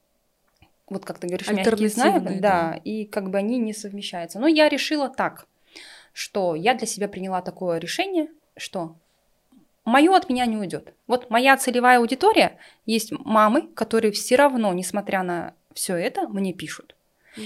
вот 0.87 1.03
как 1.03 1.19
ты 1.19 1.27
говоришь, 1.27 1.49
мягкие 1.49 1.89
знания, 1.89 2.39
да, 2.39 2.71
да. 2.71 2.81
и 2.83 3.05
как 3.05 3.31
бы 3.31 3.37
они 3.39 3.57
не 3.57 3.73
совмещаются. 3.73 4.39
Но 4.39 4.47
я 4.47 4.69
решила 4.69 5.09
так, 5.09 5.47
что 6.19 6.53
я 6.53 6.73
для 6.73 6.85
себя 6.85 7.07
приняла 7.07 7.41
такое 7.41 7.77
решение, 7.77 8.27
что 8.57 8.97
мое 9.85 10.13
от 10.13 10.29
меня 10.29 10.45
не 10.45 10.57
уйдет. 10.57 10.93
Вот 11.07 11.29
моя 11.29 11.55
целевая 11.55 11.99
аудитория 11.99 12.57
есть 12.85 13.13
мамы, 13.13 13.61
которые 13.73 14.11
все 14.11 14.35
равно, 14.35 14.73
несмотря 14.73 15.23
на 15.23 15.53
все 15.73 15.95
это, 15.95 16.27
мне 16.27 16.51
пишут. 16.51 16.97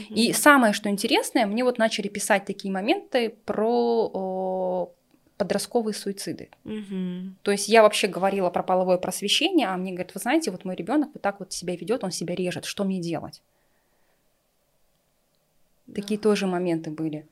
И 0.09 0.33
самое, 0.33 0.73
что 0.73 0.89
интересное, 0.89 1.45
мне 1.45 1.63
вот 1.63 1.77
начали 1.77 2.07
писать 2.07 2.45
такие 2.45 2.73
моменты 2.73 3.35
про 3.45 4.09
о, 4.11 4.91
подростковые 5.37 5.93
суициды. 5.93 6.49
Мгм. 6.63 7.35
То 7.43 7.51
есть 7.51 7.69
я 7.69 7.83
вообще 7.83 8.07
говорила 8.07 8.49
про 8.49 8.63
половое 8.63 8.97
просвещение, 8.97 9.67
а 9.67 9.77
мне 9.77 9.91
говорят, 9.91 10.15
вы 10.15 10.19
знаете, 10.19 10.49
вот 10.49 10.65
мой 10.65 10.75
ребенок 10.75 11.09
вот 11.13 11.21
так 11.21 11.39
вот 11.39 11.53
себя 11.53 11.75
ведет, 11.75 12.03
он 12.03 12.09
себя 12.09 12.33
режет, 12.33 12.65
что 12.65 12.85
мне 12.85 12.99
делать? 12.99 13.43
Такие 15.93 16.19
тоже 16.19 16.47
моменты 16.47 16.89
были. 16.89 17.27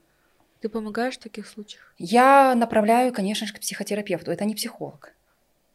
Ты 0.62 0.70
помогаешь 0.70 1.16
в 1.16 1.20
таких 1.20 1.48
случаях? 1.48 1.94
Я 1.98 2.54
направляю, 2.56 3.12
конечно 3.12 3.48
же, 3.48 3.54
к 3.54 3.60
психотерапевту. 3.60 4.32
Это 4.32 4.46
не 4.46 4.54
психолог. 4.54 5.14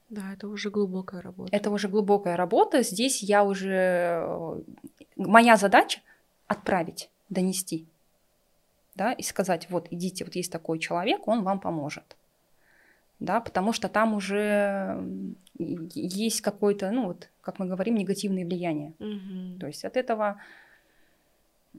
Да, 0.08 0.32
это 0.32 0.46
уже 0.46 0.70
глубокая 0.70 1.20
работа. 1.20 1.54
Это 1.54 1.70
уже 1.70 1.88
глубокая 1.88 2.36
работа. 2.36 2.82
Здесь 2.82 3.22
я 3.22 3.42
уже... 3.42 4.22
э, 4.22 4.60
Моя 5.16 5.56
задача 5.56 6.00
отправить, 6.46 7.10
донести. 7.28 7.86
Да, 8.94 9.12
и 9.12 9.22
сказать, 9.22 9.68
вот 9.70 9.88
идите, 9.90 10.24
вот 10.24 10.36
есть 10.36 10.52
такой 10.52 10.78
человек, 10.78 11.26
он 11.26 11.42
вам 11.42 11.58
поможет. 11.58 12.16
Да, 13.18 13.40
потому 13.40 13.72
что 13.72 13.88
там 13.88 14.14
уже 14.14 15.02
есть 15.58 16.42
какое-то, 16.42 16.90
ну 16.90 17.06
вот, 17.06 17.28
как 17.40 17.58
мы 17.58 17.66
говорим, 17.66 17.96
негативное 17.96 18.44
влияние. 18.44 18.92
Мгм. 18.98 19.58
То 19.58 19.66
есть 19.66 19.84
от 19.84 19.96
этого 19.96 20.40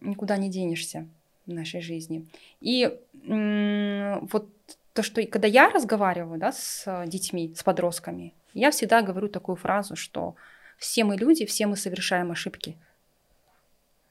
никуда 0.02 0.38
не 0.38 0.50
денешься 0.50 1.08
в 1.48 1.54
нашей 1.54 1.82
жизни. 1.82 2.28
И 2.62 3.00
вот 3.24 4.50
то, 4.94 5.04
что 5.04 5.26
когда 5.26 5.48
я 5.48 5.70
разговариваю 5.70 6.40
да, 6.40 6.52
с 6.52 7.06
детьми, 7.08 7.54
с 7.56 7.64
подростками, 7.64 8.34
я 8.54 8.72
всегда 8.72 9.02
говорю 9.02 9.28
такую 9.28 9.56
фразу, 9.56 9.96
что 9.96 10.36
все 10.78 11.04
мы 11.04 11.16
люди, 11.18 11.46
все 11.46 11.68
мы 11.68 11.76
совершаем 11.76 12.32
ошибки. 12.32 12.76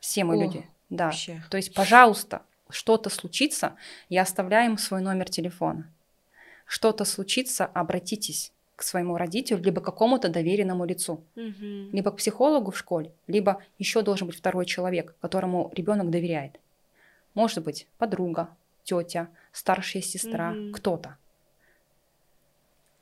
Все 0.00 0.24
мы 0.24 0.36
О, 0.36 0.44
люди. 0.44 0.66
Да. 0.90 1.06
Вообще. 1.06 1.42
То 1.50 1.56
есть, 1.56 1.74
пожалуйста, 1.74 2.42
что-то 2.70 3.10
случится, 3.10 3.76
я 4.08 4.22
оставляю 4.22 4.70
им 4.70 4.78
свой 4.78 5.00
номер 5.00 5.28
телефона. 5.28 5.90
Что-то 6.66 7.04
случится, 7.04 7.66
обратитесь 7.66 8.52
к 8.76 8.82
своему 8.82 9.16
родителю, 9.16 9.62
либо 9.62 9.80
к 9.80 9.84
какому-то 9.84 10.28
доверенному 10.28 10.84
лицу 10.84 11.24
Мгм. 11.34 11.90
либо 11.92 12.10
к 12.10 12.16
психологу 12.16 12.70
в 12.70 12.78
школе, 12.78 13.10
либо 13.26 13.62
еще 13.78 14.02
должен 14.02 14.26
быть 14.26 14.36
второй 14.36 14.66
человек, 14.66 15.14
которому 15.20 15.72
ребенок 15.74 16.10
доверяет. 16.10 16.60
Может 17.36 17.62
быть, 17.62 17.86
подруга, 17.98 18.48
тетя, 18.82 19.28
старшая 19.52 20.02
сестра, 20.02 20.50
Мгм. 20.50 20.72
кто-то. 20.72 21.18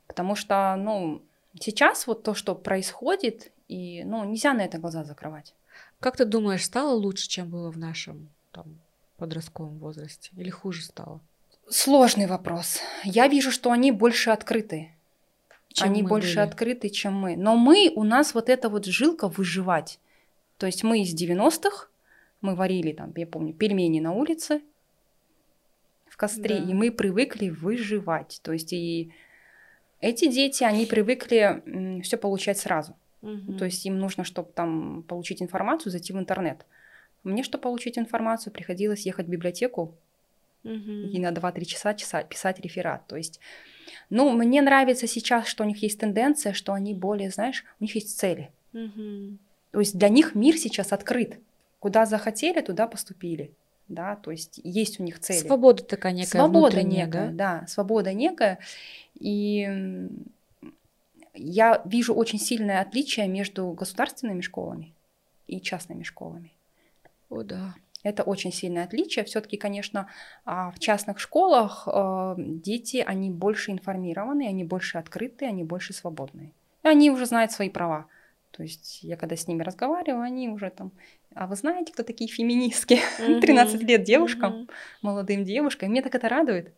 Потому 0.08 0.34
что, 0.36 0.74
ну, 0.76 1.22
сейчас 1.58 2.06
вот 2.06 2.24
то, 2.24 2.34
что 2.34 2.54
происходит, 2.54 3.52
и, 3.68 4.02
ну, 4.04 4.24
нельзя 4.24 4.52
на 4.52 4.62
это 4.62 4.78
глаза 4.78 5.04
закрывать. 5.04 5.54
Как 6.00 6.16
ты 6.16 6.24
думаешь, 6.24 6.64
стало 6.64 6.94
лучше, 6.94 7.28
чем 7.28 7.48
было 7.48 7.70
в 7.70 7.78
нашем 7.78 8.28
там, 8.50 8.66
подростковом 9.18 9.78
возрасте? 9.78 10.30
Или 10.36 10.50
хуже 10.50 10.82
стало? 10.82 11.20
Сложный 11.68 12.26
вопрос. 12.26 12.80
Я 13.04 13.28
вижу, 13.28 13.52
что 13.52 13.70
они 13.70 13.92
больше 13.92 14.30
открыты. 14.30 14.90
чем 15.72 15.88
они 15.90 16.02
мы 16.02 16.08
больше 16.08 16.36
были? 16.36 16.46
открыты, 16.48 16.88
чем 16.88 17.14
мы. 17.14 17.36
Но 17.36 17.56
мы, 17.56 17.90
у 17.94 18.02
нас 18.04 18.34
вот 18.34 18.48
эта 18.48 18.68
вот 18.68 18.84
жилка 18.84 19.28
выживать. 19.28 19.98
То 20.58 20.66
есть 20.66 20.84
мы 20.84 21.02
из 21.02 21.14
90-х, 21.14 21.88
мы 22.44 22.54
варили 22.54 22.92
там, 22.92 23.12
я 23.16 23.26
помню, 23.26 23.54
пельмени 23.54 24.00
на 24.00 24.12
улице 24.12 24.60
в 26.08 26.16
костре, 26.16 26.58
Да. 26.60 26.70
и 26.70 26.74
мы 26.74 26.92
привыкли 26.92 27.48
выживать. 27.48 28.40
То 28.42 28.52
есть 28.52 28.72
и 28.72 29.10
эти 30.00 30.30
дети, 30.30 30.62
они 30.62 30.86
привыкли 30.86 32.00
все 32.02 32.16
получать 32.18 32.58
сразу. 32.58 32.94
Мгм. 33.22 33.56
То 33.56 33.64
есть 33.64 33.86
им 33.86 33.98
нужно, 33.98 34.22
чтобы 34.24 34.50
там 34.54 35.02
получить 35.08 35.40
информацию, 35.42 35.90
зайти 35.90 36.12
в 36.12 36.18
интернет. 36.18 36.66
Мне, 37.24 37.42
чтобы 37.42 37.62
получить 37.62 37.98
информацию, 37.98 38.52
приходилось 38.52 39.06
ехать 39.06 39.26
в 39.26 39.30
библиотеку 39.30 39.94
Мгм. 40.62 41.08
и 41.08 41.18
на 41.18 41.32
2-3 41.32 41.64
часа, 41.64 41.94
часа 41.94 42.22
писать 42.22 42.60
реферат. 42.60 43.06
То 43.06 43.16
есть, 43.16 43.40
ну, 44.10 44.30
мне 44.32 44.60
нравится 44.60 45.06
сейчас, 45.06 45.46
что 45.46 45.64
у 45.64 45.66
них 45.66 45.82
есть 45.82 45.98
тенденция, 45.98 46.52
что 46.52 46.74
они 46.74 46.92
более, 46.92 47.30
знаешь, 47.30 47.64
у 47.80 47.84
них 47.84 47.94
есть 47.94 48.18
цели. 48.18 48.50
Мгм. 48.74 49.38
То 49.72 49.80
есть 49.80 49.96
для 49.98 50.10
них 50.10 50.34
мир 50.34 50.56
сейчас 50.58 50.92
открыт. 50.92 51.38
Куда 51.84 52.06
захотели, 52.06 52.62
туда 52.62 52.86
поступили. 52.86 53.52
Да, 53.88 54.16
то 54.16 54.30
есть 54.30 54.58
есть 54.64 55.00
у 55.00 55.02
них 55.02 55.20
цели. 55.20 55.46
Свобода 55.46 55.84
такая 55.84 56.12
некая 56.14 56.38
Свобода 56.38 56.82
некая, 56.82 57.28
да? 57.28 57.60
да? 57.60 57.66
свобода 57.66 58.14
некая. 58.14 58.58
И 59.20 60.08
я 61.34 61.82
вижу 61.84 62.14
очень 62.14 62.38
сильное 62.38 62.80
отличие 62.80 63.28
между 63.28 63.70
государственными 63.72 64.40
школами 64.40 64.94
и 65.46 65.60
частными 65.60 66.04
школами. 66.04 66.54
О, 67.28 67.42
да. 67.42 67.74
Это 68.02 68.22
очень 68.22 68.50
сильное 68.50 68.84
отличие. 68.84 69.26
Все-таки, 69.26 69.58
конечно, 69.58 70.08
а, 70.46 70.70
в 70.70 70.78
частных 70.78 71.18
школах 71.18 71.86
э, 71.86 72.34
дети, 72.38 73.04
они 73.06 73.28
больше 73.28 73.72
информированы, 73.72 74.48
они 74.48 74.64
больше 74.64 74.96
открытые, 74.96 75.50
они 75.50 75.64
больше 75.64 75.92
свободные. 75.92 76.50
Они 76.80 77.10
уже 77.10 77.26
знают 77.26 77.52
свои 77.52 77.68
права. 77.68 78.06
То 78.56 78.62
есть 78.62 79.02
я 79.02 79.16
когда 79.16 79.34
с 79.34 79.48
ними 79.48 79.64
разговариваю, 79.64 80.22
они 80.22 80.48
уже 80.48 80.70
там, 80.70 80.92
а 81.34 81.46
вы 81.46 81.56
знаете, 81.56 81.92
кто 81.92 82.02
такие 82.02 82.30
феминистки? 82.30 83.00
13 83.18 83.74
Мгм. 83.80 83.86
лет 83.86 84.02
девушкам, 84.04 84.68
молодым 85.02 85.44
девушкам. 85.44 85.88
И 85.88 85.90
мне 85.90 86.02
так 86.02 86.14
это 86.14 86.28
радует. 86.28 86.72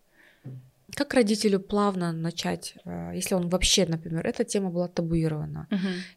Как 0.94 1.14
родителю 1.14 1.60
плавно 1.60 2.12
начать, 2.12 2.74
э, 2.84 3.10
если 3.14 3.34
он 3.34 3.48
вообще, 3.48 3.86
например, 3.86 4.26
эта 4.26 4.44
тема 4.44 4.70
была 4.70 4.88
табуирована. 4.88 5.68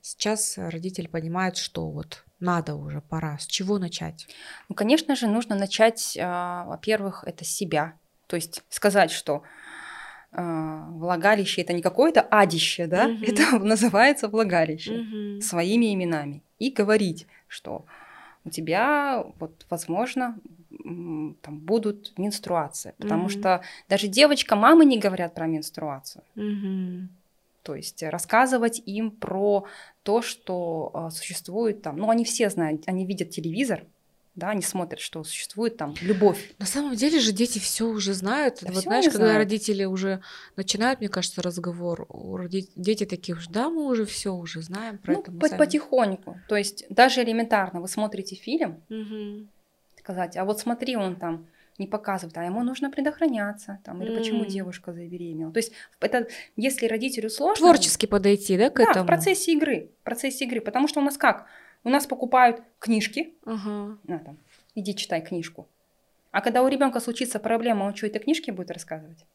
Сейчас 0.02 0.58
родитель 0.58 1.10
понимает, 1.10 1.58
что 1.58 1.89
вот 1.89 2.23
надо 2.39 2.75
уже, 2.75 3.02
пора. 3.02 3.38
С 3.38 3.45
чего 3.45 3.78
начать? 3.80 4.28
Ну, 4.69 4.75
конечно 4.75 5.15
же, 5.15 5.28
нужно 5.28 5.56
начать, 5.56 6.17
а, 6.21 6.65
во-первых, 6.65 7.23
это 7.25 7.43
с 7.43 7.49
себя. 7.49 7.95
То 8.28 8.36
есть 8.38 8.63
сказать, 8.69 9.12
что 9.12 9.43
а, 10.32 10.88
влагалище 10.91 11.62
это 11.62 11.73
не 11.73 11.82
какое-то 11.82 12.21
адище, 12.21 12.88
да, 12.88 13.10
это 13.21 13.60
называется 13.60 14.30
влагалище 14.30 15.39
своими 15.41 15.93
именами 15.93 16.43
и 16.60 16.69
говорить, 16.69 17.28
что 17.47 17.86
у 18.49 18.51
тебя 18.51 19.23
вот 19.39 19.65
возможно 19.69 20.38
там 21.41 21.59
будут 21.59 22.17
менструации, 22.17 22.93
потому 22.97 23.23
Мгм. 23.23 23.29
что 23.29 23.62
даже 23.88 24.07
девочка 24.07 24.55
мамы 24.55 24.85
не 24.85 24.97
говорят 24.97 25.33
про 25.33 25.47
менструацию. 25.47 26.23
Мгм. 26.35 27.09
То 27.63 27.75
есть 27.75 28.01
рассказывать 28.01 28.81
им 28.85 29.12
про 29.12 29.65
то, 30.03 30.21
что 30.21 30.91
а, 30.93 31.09
существует 31.12 31.81
там, 31.81 31.97
ну 31.97 32.09
они 32.09 32.23
все 32.23 32.49
знают, 32.49 32.83
они 32.88 33.05
видят 33.05 33.29
телевизор, 33.29 33.83
да, 34.39 34.49
они 34.49 34.62
смотрят, 34.62 34.99
что 34.99 35.23
существует 35.23 35.78
там 35.78 35.93
любовь. 36.02 36.52
На 36.58 36.65
самом 36.65 36.95
деле 36.95 37.19
же 37.19 37.32
дети 37.32 37.60
все 37.60 37.86
уже 37.86 38.13
знают. 38.13 38.60
Да 38.62 38.71
вот 38.73 38.84
знаешь, 38.84 39.06
когда 39.06 39.17
знают. 39.28 39.38
родители 39.38 39.86
уже 39.86 40.21
начинают, 40.56 40.99
мне 40.99 41.10
кажется, 41.10 41.41
разговор, 41.41 42.08
дети 42.49 43.06
такие 43.06 43.36
уже, 43.36 43.49
да, 43.49 43.69
мы 43.69 43.86
уже 43.86 44.06
все 44.06 44.34
уже 44.34 44.62
знаем 44.62 44.97
про 44.97 45.13
Ну, 45.13 45.19
это. 45.19 45.32
по- 45.32 45.47
сами». 45.47 45.58
потихоньку. 45.60 46.39
То 46.47 46.56
есть 46.56 46.86
даже 46.89 47.21
элементарно 47.23 47.82
вы 47.82 47.88
смотрите 47.88 48.36
фильм, 48.36 48.82
Мгм. 48.89 49.52
сказать, 49.97 50.38
а 50.38 50.45
вот 50.45 50.60
смотри, 50.60 50.95
он 50.95 51.17
там 51.17 51.47
не 51.78 51.88
показывает, 51.88 52.38
а 52.38 52.43
ему 52.43 52.63
нужно 52.63 52.89
предохраняться, 52.91 53.80
там, 53.86 54.02
или 54.04 54.12
почему 54.12 54.43
М. 54.43 54.49
девушка 54.49 54.91
забеременела. 54.91 55.52
То 55.54 55.60
есть 55.60 55.71
это, 56.02 56.28
если 56.58 56.88
родителю 56.88 57.30
сложно... 57.30 57.67
Творчески 57.67 58.06
подойти, 58.06 58.58
да, 58.58 58.69
к 58.69 58.78
Да, 58.78 58.91
этому? 58.91 59.04
в 59.04 59.08
процессе 59.08 59.54
игры, 59.54 59.91
в 60.02 60.04
процессе 60.04 60.45
игры, 60.45 60.60
потому 60.62 60.88
что 60.88 60.99
у 60.99 61.04
нас 61.04 61.17
как? 61.17 61.45
У 61.83 61.89
нас 61.89 62.05
покупают 62.07 62.61
книжки, 62.79 63.33
Ага. 63.45 63.97
на, 64.03 64.19
там, 64.19 64.37
иди 64.75 64.93
читай 64.95 65.21
книжку. 65.21 65.67
А 66.31 66.41
когда 66.41 66.61
у 66.61 66.67
ребенка 66.67 66.99
случится 66.99 67.39
проблема, 67.39 67.85
он 67.85 67.95
что, 67.95 68.07
это 68.07 68.19
книжки 68.19 68.51
будет 68.51 68.71
рассказывать? 68.71 69.25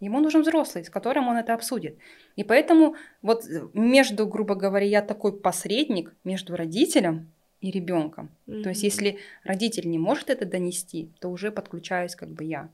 Ему 0.00 0.20
нужен 0.20 0.40
взрослый, 0.42 0.84
с 0.84 0.88
которым 0.90 1.28
он 1.28 1.36
это 1.36 1.52
обсудит. 1.52 1.98
И 2.34 2.42
поэтому 2.42 2.94
вот 3.20 3.44
э, 3.44 3.68
между, 3.74 4.26
грубо 4.26 4.54
говоря, 4.54 4.86
я 4.86 5.02
такой 5.02 5.38
посредник 5.38 6.14
между 6.24 6.56
родителем 6.56 7.30
и 7.60 7.70
ребенком. 7.70 8.30
То 8.46 8.70
есть 8.70 8.82
если 8.82 9.18
родитель 9.44 9.90
не 9.90 9.98
может 9.98 10.30
это 10.30 10.46
донести, 10.46 11.10
то 11.20 11.28
уже 11.28 11.52
подключаюсь 11.52 12.16
как 12.16 12.30
бы 12.30 12.44
я. 12.44 12.70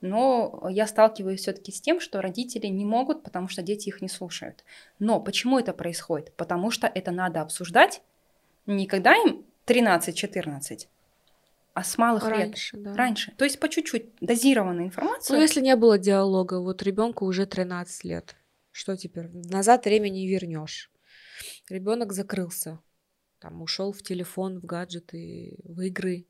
Но 0.00 0.66
я 0.68 0.88
сталкиваюсь 0.88 1.40
все-таки 1.40 1.70
с 1.70 1.80
тем, 1.80 2.00
что 2.00 2.20
родители 2.20 2.66
не 2.66 2.84
могут, 2.84 3.22
потому 3.22 3.46
что 3.46 3.62
дети 3.62 3.88
их 3.88 4.02
не 4.02 4.08
слушают. 4.08 4.64
Но 4.98 5.20
почему 5.20 5.60
это 5.60 5.72
происходит? 5.72 6.32
Потому 6.34 6.72
что 6.72 6.88
это 6.88 7.12
надо 7.12 7.40
обсуждать 7.40 8.02
не 8.66 8.86
когда 8.86 9.14
им 9.14 9.44
13-14, 9.66 10.88
а 11.74 11.82
с 11.82 11.98
малых 11.98 12.24
лет. 12.24 12.38
Раньше, 12.38 12.76
да. 12.76 12.94
Раньше. 12.94 13.32
То 13.36 13.44
есть 13.44 13.58
по 13.58 13.68
чуть-чуть 13.68 14.14
дозированную 14.20 14.86
информацию. 14.86 15.36
Ну, 15.36 15.42
если 15.42 15.60
не 15.60 15.74
было 15.76 15.98
диалога, 15.98 16.60
вот 16.60 16.82
ребенку 16.82 17.24
уже 17.26 17.46
13 17.46 18.04
лет. 18.04 18.36
Что 18.70 18.96
теперь? 18.96 19.28
Назад 19.28 19.84
время 19.84 20.08
не 20.08 20.28
вернешь. 20.28 20.90
Ребенок 21.68 22.12
закрылся. 22.12 22.80
Там 23.38 23.60
ушел 23.62 23.92
в 23.92 24.02
телефон, 24.02 24.60
в 24.60 24.64
гаджеты, 24.64 25.58
в 25.64 25.80
игры. 25.80 26.26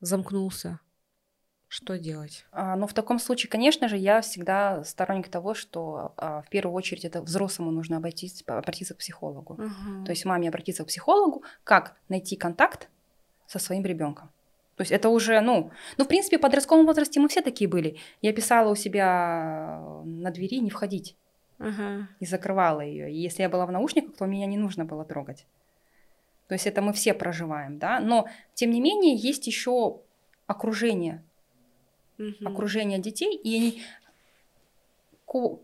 Замкнулся. 0.00 0.80
Что 1.72 1.96
делать? 1.98 2.44
А, 2.50 2.74
Но 2.74 2.88
в 2.88 2.92
таком 2.94 3.20
случае, 3.20 3.48
конечно 3.48 3.86
же, 3.86 3.96
я 3.96 4.22
всегда 4.22 4.82
сторонник 4.82 5.28
того, 5.28 5.54
что 5.54 6.14
а, 6.16 6.42
в 6.42 6.48
первую 6.48 6.74
очередь 6.74 7.04
это 7.04 7.22
взрослому 7.22 7.70
нужно 7.70 7.98
обратиться, 7.98 8.42
обратиться 8.48 8.94
к 8.94 8.96
психологу. 8.98 9.54
То 10.04 10.10
есть 10.10 10.24
маме 10.24 10.48
обратиться 10.48 10.82
к 10.82 10.88
психологу, 10.88 11.44
как 11.62 11.94
найти 12.08 12.34
контакт 12.34 12.88
со 13.46 13.60
своим 13.60 13.84
ребенком. 13.84 14.30
То 14.74 14.82
есть 14.82 14.90
это 14.90 15.10
уже, 15.10 15.40
ну, 15.40 15.70
ну, 15.96 16.04
в 16.04 16.08
принципе, 16.08 16.38
в 16.38 16.40
подростковом 16.40 16.86
возрасте 16.86 17.20
мы 17.20 17.28
все 17.28 17.40
такие 17.40 17.70
были. 17.70 17.98
Я 18.20 18.32
писала 18.32 18.72
у 18.72 18.74
себя 18.74 19.80
на 20.04 20.32
двери 20.32 20.58
не 20.58 20.70
входить 20.70 21.14
Ага. 21.60 22.08
и 22.18 22.26
закрывала 22.26 22.80
ее. 22.80 23.12
И 23.12 23.16
если 23.16 23.42
я 23.42 23.48
была 23.48 23.64
в 23.66 23.70
наушниках, 23.70 24.16
то 24.16 24.26
меня 24.26 24.46
не 24.46 24.56
нужно 24.56 24.84
было 24.84 25.04
трогать. 25.04 25.46
То 26.48 26.54
есть 26.54 26.66
это 26.66 26.82
мы 26.82 26.92
все 26.92 27.14
проживаем, 27.14 27.78
да. 27.78 28.00
Но 28.00 28.26
тем 28.54 28.72
не 28.72 28.80
менее 28.80 29.14
есть 29.14 29.46
еще 29.46 30.00
окружение, 30.48 31.22
Мгм. 32.20 32.46
окружение 32.46 32.98
детей, 32.98 33.34
и 33.34 33.56
они 33.56 33.82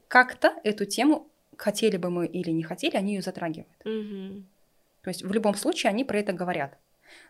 как-то 0.09 0.55
эту 0.65 0.85
тему 0.87 1.29
хотели 1.57 1.97
бы 1.97 2.11
мы 2.11 2.27
или 2.27 2.51
не 2.51 2.63
хотели, 2.63 2.97
они 2.97 3.15
ее 3.15 3.23
затрагивают. 3.23 3.69
Мгм. 3.85 4.47
То 5.03 5.11
есть 5.11 5.23
в 5.23 5.33
любом 5.33 5.55
случае 5.55 5.91
они 5.91 6.05
про 6.05 6.19
это 6.19 6.33
говорят. 6.33 6.79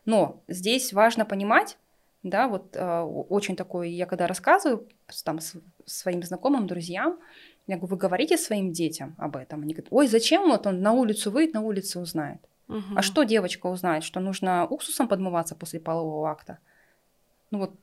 Но 0.04 0.42
здесь 0.48 0.92
важно 0.92 1.24
понимать, 1.24 1.78
да, 2.22 2.48
вот 2.48 2.76
э, 2.76 3.00
очень 3.00 3.56
такое, 3.56 3.88
я 3.88 4.06
когда 4.06 4.26
рассказываю 4.26 4.88
там 5.24 5.40
с- 5.40 5.60
своим 5.84 6.22
знакомым, 6.22 6.66
друзьям, 6.66 7.18
я 7.66 7.76
говорю, 7.76 7.94
вы 7.94 7.96
говорите 7.98 8.36
своим 8.38 8.72
детям 8.72 9.14
об 9.18 9.36
этом? 9.36 9.62
Они 9.62 9.74
говорят, 9.74 9.92
ой, 9.92 10.06
зачем 10.06 10.48
вот 10.48 10.66
он 10.66 10.80
на 10.80 10.92
улицу 10.92 11.30
выйдет, 11.30 11.54
на 11.54 11.60
улице 11.62 12.00
узнает. 12.00 12.40
Мгм. 12.68 12.96
А 12.96 13.02
что 13.02 13.24
девочка 13.24 13.66
узнает, 13.66 14.04
что 14.04 14.20
нужно 14.20 14.66
уксусом 14.66 15.08
подмываться 15.08 15.54
после 15.54 15.80
полового 15.80 16.30
акта? 16.30 16.58
Ну 17.50 17.58
вот, 17.58 17.74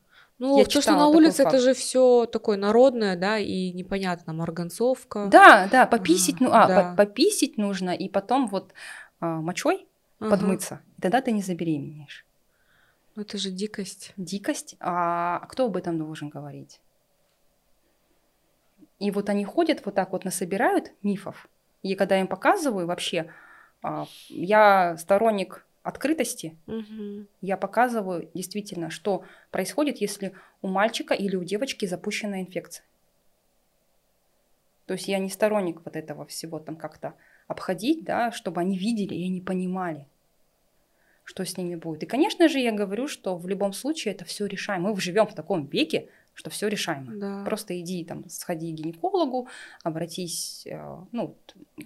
Ну, 0.43 0.57
я 0.59 0.65
то, 0.65 0.81
что 0.81 0.91
на 0.91 1.07
улице, 1.07 1.43
это 1.43 1.51
факт. 1.51 1.63
же 1.63 1.73
все 1.73 2.25
такое 2.25 2.57
народное, 2.57 3.15
да, 3.15 3.39
и 3.39 3.71
непонятно, 3.71 4.33
марганцовка. 4.33 5.27
да, 5.31 5.69
да, 5.71 5.85
пописить, 5.85 6.41
ну, 6.41 6.49
а, 6.51 6.67
да. 6.67 6.93
по- 6.97 7.05
пописить 7.05 7.57
нужно, 7.57 7.91
и 7.91 8.09
потом 8.09 8.47
вот 8.47 8.73
а, 9.21 9.39
мочой 9.39 9.87
Ага. 10.19 10.31
подмыться, 10.31 10.81
тогда 11.01 11.21
ты 11.21 11.31
не 11.31 11.41
забеременеешь. 11.41 12.25
Ну, 13.15 13.21
это 13.21 13.37
же 13.37 13.51
дикость. 13.51 14.11
дикость, 14.17 14.75
а 14.81 15.45
кто 15.47 15.67
об 15.67 15.77
этом 15.77 15.97
должен 15.97 16.27
говорить? 16.27 16.81
И 18.99 19.11
вот 19.11 19.29
они 19.29 19.45
ходят 19.45 19.85
вот 19.85 19.95
так 19.95 20.11
вот 20.11 20.25
насобирают 20.25 20.91
мифов. 21.03 21.47
И 21.83 21.95
когда 21.95 22.15
я 22.15 22.21
им 22.21 22.27
показываю 22.27 22.85
вообще, 22.85 23.31
а, 23.81 24.07
я 24.27 24.97
сторонник 24.97 25.65
открытости, 25.83 26.57
Мгм. 26.65 27.27
я 27.41 27.57
показываю 27.57 28.29
действительно, 28.33 28.89
что 28.89 29.23
происходит, 29.51 29.97
если 29.97 30.33
у 30.61 30.67
мальчика 30.67 31.13
или 31.13 31.35
у 31.35 31.43
девочки 31.43 31.85
запущена 31.85 32.41
инфекция. 32.41 32.85
То 34.85 34.93
есть 34.93 35.07
я 35.07 35.19
не 35.19 35.29
сторонник 35.29 35.81
вот 35.85 35.95
этого 35.95 36.25
всего 36.25 36.59
там 36.59 36.75
как-то 36.75 37.13
обходить, 37.47 38.03
да, 38.03 38.31
чтобы 38.31 38.61
они 38.61 38.77
видели 38.77 39.13
и 39.13 39.25
они 39.25 39.41
понимали, 39.41 40.07
что 41.23 41.45
с 41.45 41.57
ними 41.57 41.75
будет. 41.75 42.03
И, 42.03 42.05
конечно 42.05 42.49
же, 42.49 42.59
я 42.59 42.71
говорю, 42.71 43.07
что 43.07 43.37
в 43.37 43.47
любом 43.47 43.73
случае 43.73 44.13
это 44.13 44.25
все 44.25 44.45
решаемо. 44.45 44.89
Мы 44.89 44.99
живем 44.99 45.27
в 45.27 45.35
таком 45.35 45.67
веке, 45.67 46.09
что 46.33 46.49
все 46.49 46.67
решаемо. 46.67 47.15
Да. 47.15 47.43
Просто 47.43 47.79
иди 47.79 48.03
там, 48.03 48.27
сходи 48.29 48.71
к 48.71 48.75
гинекологу, 48.75 49.47
обратись, 49.83 50.63
э, 50.65 50.97
ну, 51.11 51.37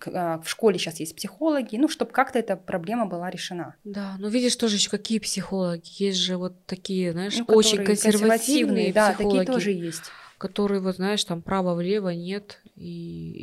а, 0.05 0.39
в 0.39 0.49
школе 0.49 0.79
сейчас 0.79 0.99
есть 0.99 1.15
психологи, 1.15 1.75
ну, 1.75 1.89
чтобы 1.89 2.11
как-то 2.11 2.39
эта 2.39 2.55
проблема 2.55 3.05
была 3.05 3.29
решена. 3.29 3.75
Да, 3.83 4.15
но 4.19 4.29
видишь 4.29 4.55
тоже 4.55 4.75
еще 4.77 4.89
какие 4.89 5.19
психологи. 5.19 5.83
Есть 6.03 6.19
же 6.19 6.37
вот 6.37 6.53
такие, 6.65 7.11
знаешь, 7.11 7.37
Ну, 7.37 7.45
очень 7.45 7.77
которые 7.77 7.97
консервативные 7.97 8.93
да, 8.93 9.13
психологи, 9.13 9.39
такие 9.39 9.53
тоже 9.53 9.71
есть. 9.71 10.03
которые 10.37 10.81
вот 10.81 10.95
знаешь 10.95 11.23
там 11.23 11.41
право-влево 11.41 12.09
нет 12.09 12.61
и 12.75 12.89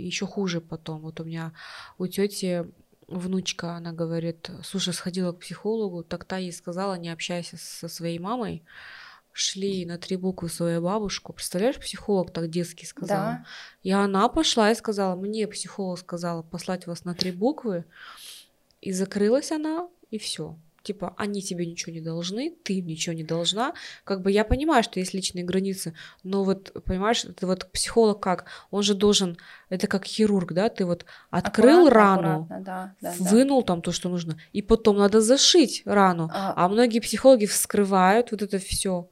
еще 0.07 0.27
хуже 0.27 0.61
потом. 0.61 1.01
Вот 1.01 1.21
у 1.21 1.25
меня 1.25 1.53
у 1.99 2.07
тети 2.07 2.65
внучка, 3.09 3.75
она 3.77 3.93
говорит, 3.93 4.51
слушай, 4.63 4.95
сходила 4.95 5.33
к 5.33 5.41
психологу, 5.41 6.03
так 6.03 6.25
та 6.25 6.39
ей 6.39 6.53
сказала, 6.53 6.95
не 6.95 7.11
общайся 7.11 7.57
со 7.59 7.89
своей 7.89 8.19
мамой. 8.19 8.63
Шли 9.37 9.85
на 9.85 9.99
три 9.99 10.17
буквы 10.17 10.49
свою 10.49 10.81
бабушку. 10.81 11.33
Представляешь, 11.33 11.81
психолог 11.81 12.33
так 12.33 12.49
детский 12.49 12.87
сказал. 12.87 13.19
Да. 13.19 13.45
И 13.83 13.91
она 13.91 14.29
пошла 14.29 14.71
и 14.71 14.77
сказала, 14.77 15.17
мне 15.17 15.49
психолог 15.49 15.99
сказала 15.99 16.43
послать 16.43 16.87
вас 16.87 17.05
на 17.05 17.15
три 17.15 17.33
буквы. 17.33 17.85
И 18.81 18.93
закрылась 18.93 19.51
она, 19.51 19.89
и 20.11 20.19
все. 20.19 20.57
Типа, 20.85 21.15
они 21.17 21.43
тебе 21.43 21.67
ничего 21.67 21.93
не 21.93 22.01
должны, 22.01 22.55
ты 22.63 22.75
им 22.75 22.87
ничего 22.87 23.17
не 23.17 23.25
должна. 23.25 23.73
Как 24.05 24.21
бы 24.21 24.31
я 24.31 24.45
понимаю, 24.45 24.85
что 24.85 25.01
есть 25.01 25.15
личные 25.15 25.43
границы, 25.43 25.95
но 26.23 26.45
вот, 26.45 26.73
понимаешь, 26.85 27.25
это 27.25 27.47
вот 27.47 27.73
психолог 27.73 28.21
как? 28.21 28.45
Он 28.71 28.83
же 28.83 28.95
должен, 28.95 29.37
это 29.71 29.87
как 29.89 30.05
хирург, 30.05 30.53
да, 30.53 30.69
ты 30.69 30.85
вот 30.85 31.07
открыл 31.31 31.87
Аккуратно, 31.87 32.23
рану, 32.23 32.43
аккуратно, 32.43 32.65
да, 32.65 32.95
да, 33.01 33.15
да. 33.19 33.31
вынул 33.31 33.63
там 33.63 33.81
то, 33.81 33.91
что 33.91 34.11
нужно, 34.11 34.37
и 34.53 34.63
потом 34.63 34.99
надо 34.99 35.23
зашить 35.23 35.83
рану. 35.87 36.31
А, 36.33 36.53
А 36.55 36.69
многие 36.69 37.01
психологи 37.01 37.47
вскрывают 37.47 38.31
вот 38.31 38.43
это 38.43 38.59
все, 38.59 39.09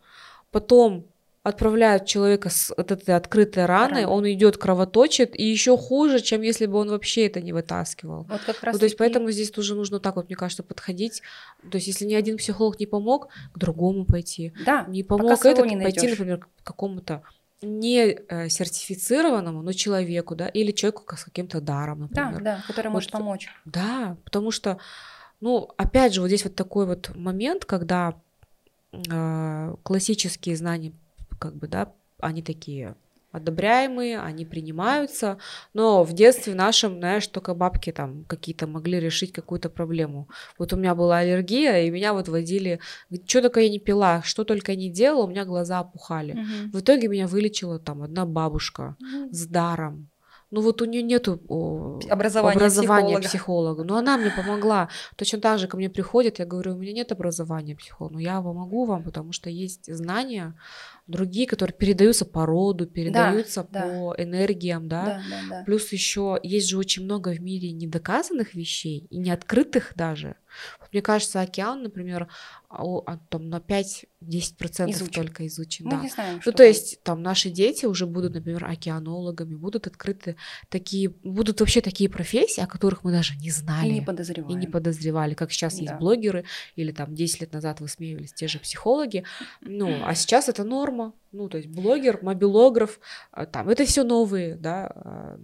потом 0.53 1.07
отправляют 1.43 2.07
человека 2.07 2.51
с 2.51 2.73
вот 2.77 2.93
этой 2.93 3.17
открытой 3.17 3.67
раной, 3.67 4.03
Раной. 4.03 4.05
он 4.05 4.31
идет 4.31 4.59
кровоточит, 4.59 5.37
и 5.37 5.43
еще 5.45 5.77
хуже, 5.77 6.21
чем 6.21 6.41
если 6.43 6.67
бы 6.67 6.79
он 6.79 6.89
вообще 6.89 7.27
это 7.27 7.41
не 7.41 7.53
вытаскивал. 7.53 8.27
вот 8.29 8.43
как 8.43 8.63
раз 8.63 8.73
Ну, 8.75 8.79
то 8.79 8.85
есть 8.85 8.97
таки- 8.97 9.11
поэтому 9.11 9.29
здесь 9.33 9.51
тоже 9.51 9.75
нужно 9.75 9.99
так 9.99 10.15
вот, 10.15 10.27
мне 10.29 10.37
кажется, 10.37 10.63
подходить. 10.63 11.21
То 11.69 11.77
есть 11.79 11.89
если 11.89 12.05
ни 12.05 12.15
один 12.15 12.37
психолог 12.37 12.79
не 12.79 12.87
помог, 12.87 13.27
к 13.53 13.59
другому 13.59 14.05
пойти. 14.05 14.53
да, 14.65 14.85
Не 14.89 15.03
помог 15.03 15.37
своего 15.37 15.65
это, 15.65 15.69
не 15.75 15.83
пойти, 15.83 16.07
например, 16.07 16.39
к 16.39 16.49
какому-то 16.63 17.23
не 17.61 18.19
э, 18.29 18.49
сертифицированному, 18.49 19.63
но 19.63 19.73
человеку, 19.73 20.37
да, 20.37 20.47
или 20.49 20.71
человеку 20.73 21.17
с 21.17 21.25
каким-то 21.25 21.61
даром, 21.61 22.09
да, 22.13 22.25
например. 22.31 22.43
да, 22.45 22.65
который 22.69 22.91
может 22.91 23.13
Вот. 23.13 23.19
помочь. 23.19 23.49
Да, 23.65 24.17
потому 24.25 24.51
что, 24.53 24.79
ну, 25.41 25.69
опять 25.77 26.15
же, 26.15 26.21
вот 26.21 26.29
здесь 26.29 26.45
вот 26.45 26.55
такой 26.55 26.87
вот 26.87 27.11
момент, 27.17 27.65
когда 27.65 28.15
классические 29.83 30.57
знания, 30.57 30.93
как 31.39 31.57
бы, 31.57 31.67
да, 31.69 31.93
они 32.21 32.43
такие 32.43 32.95
одобряемые, 33.33 34.21
они 34.21 34.45
принимаются, 34.45 35.39
но 35.73 36.05
в 36.05 36.13
детстве 36.13 36.55
нашем, 36.55 36.99
знаешь, 36.99 37.27
только 37.27 37.55
бабки 37.55 37.91
там 37.91 38.25
какие-то 38.27 38.67
могли 38.67 39.01
решить 39.01 39.33
какую-то 39.33 39.71
проблему. 39.71 40.29
Вот 40.59 40.73
у 40.75 40.77
меня 40.77 40.95
была 40.95 41.19
аллергия, 41.19 41.83
и 41.83 41.91
меня 41.91 42.13
вот 42.13 42.29
водили, 42.29 42.79
что 43.27 43.41
только 43.41 43.61
я 43.61 43.71
не 43.71 43.79
пила, 43.79 44.21
что 44.23 44.45
только 44.45 44.73
я 44.73 44.79
не 44.79 44.91
делала, 44.91 45.25
у 45.25 45.29
меня 45.29 45.47
глаза 45.47 45.81
опухали. 45.81 46.35
Мгм. 46.35 46.71
В 46.73 46.81
итоге 46.81 47.09
меня 47.09 47.27
вылечила 47.27 47.79
там 47.79 48.03
одна 48.03 48.27
бабушка 48.27 48.97
Ну, 49.01 49.31
с 49.33 49.47
даром. 49.47 50.11
Ну 50.53 50.61
вот 50.61 50.83
у 50.83 50.85
нее 50.85 51.03
нету 51.03 51.41
о, 51.49 51.99
Образования 52.11 52.57
образования 52.57 53.19
психолога. 53.19 53.29
психолога, 53.29 53.85
но 53.85 53.97
она 53.97 54.19
мне 54.19 54.31
помогла. 54.31 54.91
Точно 55.17 55.41
так 55.41 55.59
же 55.59 55.67
ко 55.67 55.79
мне 55.79 55.89
приходит, 55.89 56.41
я 56.41 56.45
говорю, 56.45 56.75
у 56.75 56.77
меня 56.77 56.93
нет 56.93 57.11
образования 57.11 57.75
психолога, 57.75 58.15
но 58.15 58.21
я 58.21 58.43
помогу 58.43 58.85
вам, 58.85 59.03
потому 59.03 59.33
что 59.33 59.49
есть 59.49 59.93
знания 59.93 60.55
другие, 61.07 61.47
которые 61.47 61.75
передаются 61.75 62.27
по 62.27 62.45
роду, 62.45 62.87
передаются 62.87 63.67
да. 63.71 63.81
по 63.81 64.15
энергиям, 64.19 64.89
да. 64.89 65.05
Да, 65.05 65.23
да, 65.31 65.41
да. 65.49 65.65
Плюс 65.65 65.91
еще 65.91 66.39
есть 66.43 66.69
же 66.69 66.77
очень 66.77 67.05
много 67.05 67.31
в 67.31 67.41
мире 67.41 67.73
недоказанных 67.73 68.55
вещей 68.55 69.07
и 69.09 69.17
неоткрытых 69.17 69.93
даже. 69.97 70.37
Мне 70.93 71.01
кажется, 71.03 71.41
океан, 71.41 71.83
например, 71.83 72.29
а, 72.69 72.83
а, 73.07 73.19
там 73.29 73.49
на 73.49 73.61
5-10% 73.61 74.91
Изучен. 74.91 75.13
только 75.13 75.47
изучен. 75.47 75.87
Мы 75.87 75.91
да. 75.93 76.01
не 76.03 76.09
знаем, 76.09 76.41
Ну, 76.45 76.53
то 76.53 76.63
есть 76.63 77.03
там 77.03 77.23
наши 77.23 77.51
дети 77.51 77.87
уже 77.87 78.07
будут, 78.07 78.35
например, 78.35 78.65
океанологами, 78.65 79.55
будут 79.55 79.87
открыты 79.87 80.37
такие, 80.69 81.11
будут 81.23 81.61
вообще 81.61 81.81
такие 81.81 82.11
профессии, 82.11 82.61
о 82.61 82.67
которых 82.67 83.05
мы 83.05 83.13
даже 83.13 83.37
не 83.37 83.51
знали. 83.51 83.89
и 83.89 83.93
не 83.93 83.99
и 83.99 84.05
подозреваем. 84.05 84.59
не 84.61 84.67
подозревали, 84.67 85.35
как 85.35 85.51
сейчас 85.53 85.75
есть 85.79 85.93
Да. 85.93 85.99
блогеры, 85.99 86.45
или 86.77 86.93
там 86.93 87.15
10 87.15 87.41
лет 87.41 87.53
назад 87.53 87.81
высмеивались 87.81 88.33
те 88.33 88.49
же 88.49 88.59
психологи. 88.59 89.25
Ну, 89.63 89.89
а 90.05 90.15
сейчас 90.15 90.49
это 90.49 90.65
норма. 90.65 91.15
Ну, 91.33 91.49
то 91.49 91.57
есть 91.57 91.69
блогер, 91.71 92.19
мобилограф, 92.23 93.01
а, 93.31 93.47
там, 93.47 93.71
это 93.71 93.85
все 93.87 94.05
новые, 94.05 94.57
да, 94.57 94.93
а, 94.95 95.39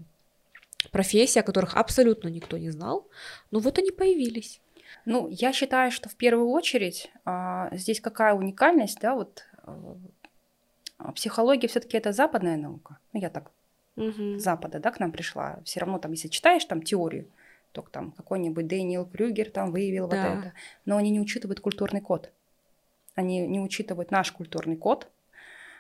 профессии, 0.93 1.39
о 1.39 1.43
которых 1.43 1.75
абсолютно 1.77 2.29
никто 2.29 2.57
не 2.57 2.71
знал, 2.71 3.09
но 3.51 3.59
вот 3.59 3.79
они 3.79 3.91
появились. 3.91 4.61
Ну, 5.05 5.29
я 5.29 5.53
считаю, 5.53 5.91
что 5.91 6.09
в 6.09 6.17
первую 6.17 6.51
очередь 6.51 7.11
а, 7.25 7.69
здесь 7.73 8.01
какая 8.01 8.35
уникальность, 8.35 9.01
да, 9.01 9.15
вот 9.15 9.45
а, 10.99 11.13
психология 11.13 11.69
все-таки 11.69 11.97
это 11.97 12.13
западная 12.13 12.57
наука. 12.57 12.99
Ну, 13.13 13.21
я 13.21 13.31
так 13.31 13.51
с 13.97 14.43
Запада, 14.43 14.79
да, 14.79 14.91
к 14.93 15.01
нам 15.01 15.11
пришла. 15.11 15.61
Все 15.65 15.81
равно 15.81 15.99
там, 15.99 16.13
если 16.13 16.29
читаешь 16.29 16.65
там 16.65 16.83
теорию, 16.83 17.27
то 17.73 17.83
там 17.83 18.13
какой-нибудь 18.13 18.67
Дэниел 18.67 19.05
Крюгер 19.07 19.51
там 19.51 19.73
выявил 19.73 20.05
вот 20.05 20.13
Да. 20.13 20.39
это. 20.39 20.53
Но 20.85 20.97
они 20.97 21.11
не 21.11 21.21
учитывают 21.21 21.61
культурный 21.61 22.01
код. 22.01 22.31
Они 23.15 23.47
не 23.47 23.61
учитывают 23.61 24.11
наш 24.11 24.31
культурный 24.33 24.77
код. 24.77 25.09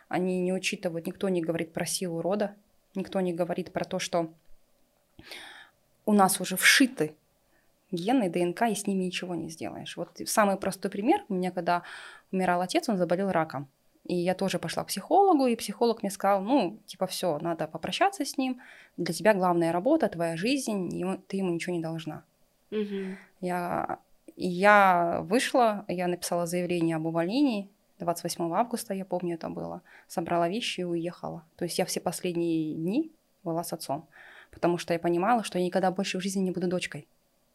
Они 0.08 0.40
не 0.40 0.52
учитывают, 0.52 1.06
никто 1.06 1.28
не 1.28 1.42
говорит 1.42 1.72
про 1.72 1.86
силу 1.86 2.22
рода, 2.22 2.56
никто 2.94 3.20
не 3.20 3.32
говорит 3.32 3.72
про 3.72 3.84
то, 3.84 3.98
что 3.98 4.32
у 6.06 6.12
нас 6.12 6.40
уже 6.40 6.56
вшиты 6.56 7.14
гены, 7.90 8.28
ДНК, 8.28 8.62
и 8.62 8.74
с 8.74 8.86
ними 8.86 9.04
ничего 9.04 9.34
не 9.34 9.48
сделаешь. 9.48 9.96
Вот 9.96 10.20
самый 10.26 10.56
простой 10.56 10.90
пример. 10.90 11.24
У 11.28 11.34
меня, 11.34 11.50
когда 11.50 11.82
умирал 12.32 12.60
отец, 12.60 12.88
он 12.88 12.96
заболел 12.96 13.30
раком. 13.30 13.68
И 14.04 14.14
я 14.14 14.34
тоже 14.34 14.58
пошла 14.58 14.84
к 14.84 14.88
психологу, 14.88 15.46
и 15.46 15.56
психолог 15.56 16.02
мне 16.02 16.10
сказал, 16.10 16.40
ну, 16.42 16.78
типа, 16.86 17.06
все, 17.06 17.38
надо 17.40 17.66
попрощаться 17.66 18.24
с 18.24 18.38
ним. 18.38 18.60
Для 18.96 19.12
тебя 19.12 19.34
главная 19.34 19.70
работа, 19.70 20.08
твоя 20.08 20.36
жизнь, 20.36 20.88
ему- 20.96 21.18
ты 21.18 21.36
ему 21.36 21.50
ничего 21.50 21.74
не 21.74 21.82
должна. 21.82 22.24
Я, 23.40 23.98
и 24.36 24.48
я 24.48 25.20
вышла, 25.22 25.84
я 25.88 26.06
написала 26.08 26.46
заявление 26.46 26.96
об 26.96 27.06
увольнении. 27.06 27.68
28 27.98 28.52
августа, 28.54 28.94
я 28.94 29.04
помню, 29.04 29.34
это 29.34 29.48
было. 29.48 29.82
Собрала 30.06 30.48
вещи 30.48 30.80
и 30.80 30.84
уехала. 30.84 31.44
То 31.56 31.64
есть 31.64 31.78
я 31.78 31.84
все 31.84 32.00
последние 32.00 32.74
дни 32.74 33.12
была 33.42 33.64
с 33.64 33.72
отцом. 33.72 34.06
Потому 34.52 34.78
что 34.78 34.92
я 34.94 34.98
понимала, 34.98 35.42
что 35.42 35.58
я 35.58 35.64
никогда 35.64 35.90
больше 35.90 36.18
в 36.18 36.22
жизни 36.22 36.40
не 36.40 36.50
буду 36.50 36.68
дочкой. 36.68 37.08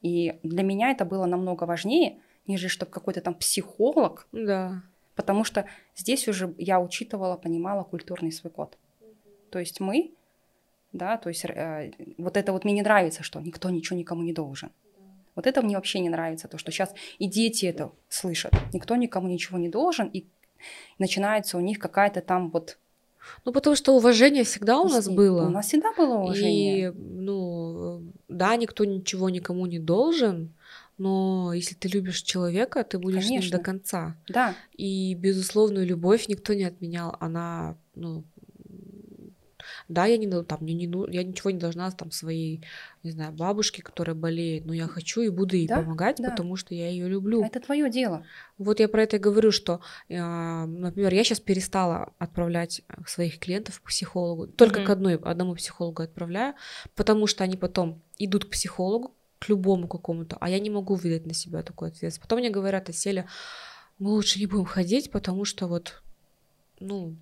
И 0.03 0.37
для 0.43 0.63
меня 0.63 0.91
это 0.91 1.05
было 1.05 1.25
намного 1.25 1.63
важнее, 1.63 2.19
нежели 2.45 2.69
чтобы 2.69 2.91
какой-то 2.91 3.21
там 3.21 3.33
психолог 3.33 4.27
Да. 4.31 4.83
Потому 5.15 5.43
что 5.43 5.65
здесь 5.95 6.27
уже 6.27 6.53
я 6.57 6.79
учитывала, 6.79 7.37
понимала 7.37 7.83
культурный 7.83 8.31
свой 8.31 8.51
код. 8.51 8.77
То 9.51 9.59
есть 9.59 9.79
мы, 9.79 10.11
да, 10.91 11.17
то 11.17 11.29
есть 11.29 11.45
э, 11.45 11.91
вот 12.17 12.37
это 12.37 12.51
вот 12.51 12.65
мне 12.65 12.73
не 12.73 12.81
нравится, 12.81 13.21
что 13.21 13.39
никто 13.39 13.69
ничего 13.69 13.97
никому 13.97 14.23
не 14.23 14.33
должен. 14.33 14.71
Вот 15.35 15.47
это 15.47 15.61
мне 15.61 15.75
вообще 15.75 15.99
не 15.99 16.09
нравится, 16.09 16.47
то, 16.47 16.57
что 16.57 16.71
сейчас 16.71 16.93
и 17.19 17.27
дети 17.27 17.65
это 17.65 17.91
слышат. 18.09 18.53
Никто 18.73 18.95
никому 18.95 19.27
ничего 19.27 19.57
не 19.57 19.69
должен, 19.69 20.07
и 20.07 20.25
начинается 20.99 21.57
у 21.57 21.61
них 21.61 21.79
какая-то 21.79 22.21
там 22.21 22.49
вот... 22.49 22.77
Ну, 23.45 23.53
потому 23.53 23.75
что 23.75 23.95
уважение 23.95 24.43
всегда 24.43 24.79
у 24.79 24.89
нас 24.89 25.07
и- 25.07 25.11
было. 25.11 25.47
У 25.47 25.49
нас 25.49 25.67
всегда 25.67 25.93
было 25.93 26.15
уважение. 26.15 26.89
И, 26.89 26.91
ну, 26.91 28.01
да, 28.33 28.55
никто 28.55 28.85
ничего 28.85 29.29
никому 29.29 29.65
не 29.65 29.79
должен, 29.79 30.53
но 30.97 31.53
если 31.53 31.75
ты 31.75 31.87
любишь 31.87 32.21
человека, 32.21 32.83
ты 32.83 32.99
будешь 32.99 33.25
с 33.25 33.29
ним 33.29 33.41
Конечно. 33.41 33.57
до 33.57 33.63
конца. 33.63 34.15
Да, 34.27 34.55
И 34.73 35.15
безусловную 35.15 35.85
любовь 35.85 36.27
никто 36.27 36.53
не 36.53 36.65
отменял. 36.65 37.15
Она, 37.19 37.75
ну, 37.95 38.23
да, 39.87 40.05
я 40.05 40.17
не 40.17 40.27
там, 40.43 40.59
мне 40.61 40.73
не, 40.73 40.87
ну, 40.87 41.07
я 41.07 41.23
ничего 41.23 41.51
не 41.51 41.59
должна 41.59 41.91
там 41.91 42.11
своей, 42.11 42.63
не 43.03 43.11
знаю, 43.11 43.31
бабушке, 43.33 43.81
которая 43.81 44.15
болеет, 44.15 44.65
но 44.65 44.73
я 44.73 44.87
хочу 44.87 45.21
и 45.21 45.29
буду 45.29 45.55
ей 45.55 45.67
Да, 45.67 45.81
помогать, 45.81 46.17
да. 46.17 46.29
потому 46.31 46.55
что 46.55 46.73
я 46.75 46.89
ее 46.89 47.07
люблю. 47.07 47.43
это 47.43 47.59
твое 47.59 47.89
дело. 47.89 48.25
Вот 48.57 48.79
я 48.79 48.87
про 48.87 49.03
это 49.03 49.17
и 49.17 49.19
говорю, 49.19 49.51
что, 49.51 49.81
э, 50.09 50.65
например, 50.65 51.13
я 51.13 51.23
сейчас 51.23 51.39
перестала 51.39 52.13
отправлять 52.19 52.81
э, 52.87 52.93
своих 53.07 53.39
клиентов 53.39 53.79
к 53.81 53.87
психологу, 53.87 54.47
только 54.47 54.79
Мгм. 54.79 54.87
к 54.87 54.89
одной, 54.89 55.15
одному 55.15 55.55
психологу 55.55 56.03
отправляю, 56.03 56.55
потому 56.95 57.27
что 57.27 57.43
они 57.43 57.57
потом 57.57 58.01
идут 58.17 58.45
к 58.45 58.49
психологу, 58.49 59.15
к 59.39 59.49
любому 59.49 59.87
какому-то, 59.89 60.37
а 60.39 60.49
я 60.49 60.59
не 60.59 60.69
могу 60.69 60.95
взять 60.95 61.25
на 61.25 61.33
себя 61.33 61.63
такую 61.63 61.87
ответственность. 61.87 62.21
Потом 62.21 62.39
мне 62.39 62.49
говорят, 62.49 62.87
Аселя, 62.89 63.27
мы 63.99 64.11
лучше 64.11 64.39
не 64.39 64.45
будем 64.45 64.65
ходить, 64.65 65.11
потому 65.11 65.43
что 65.43 65.67
вот, 65.67 66.01
ну, 66.79 67.17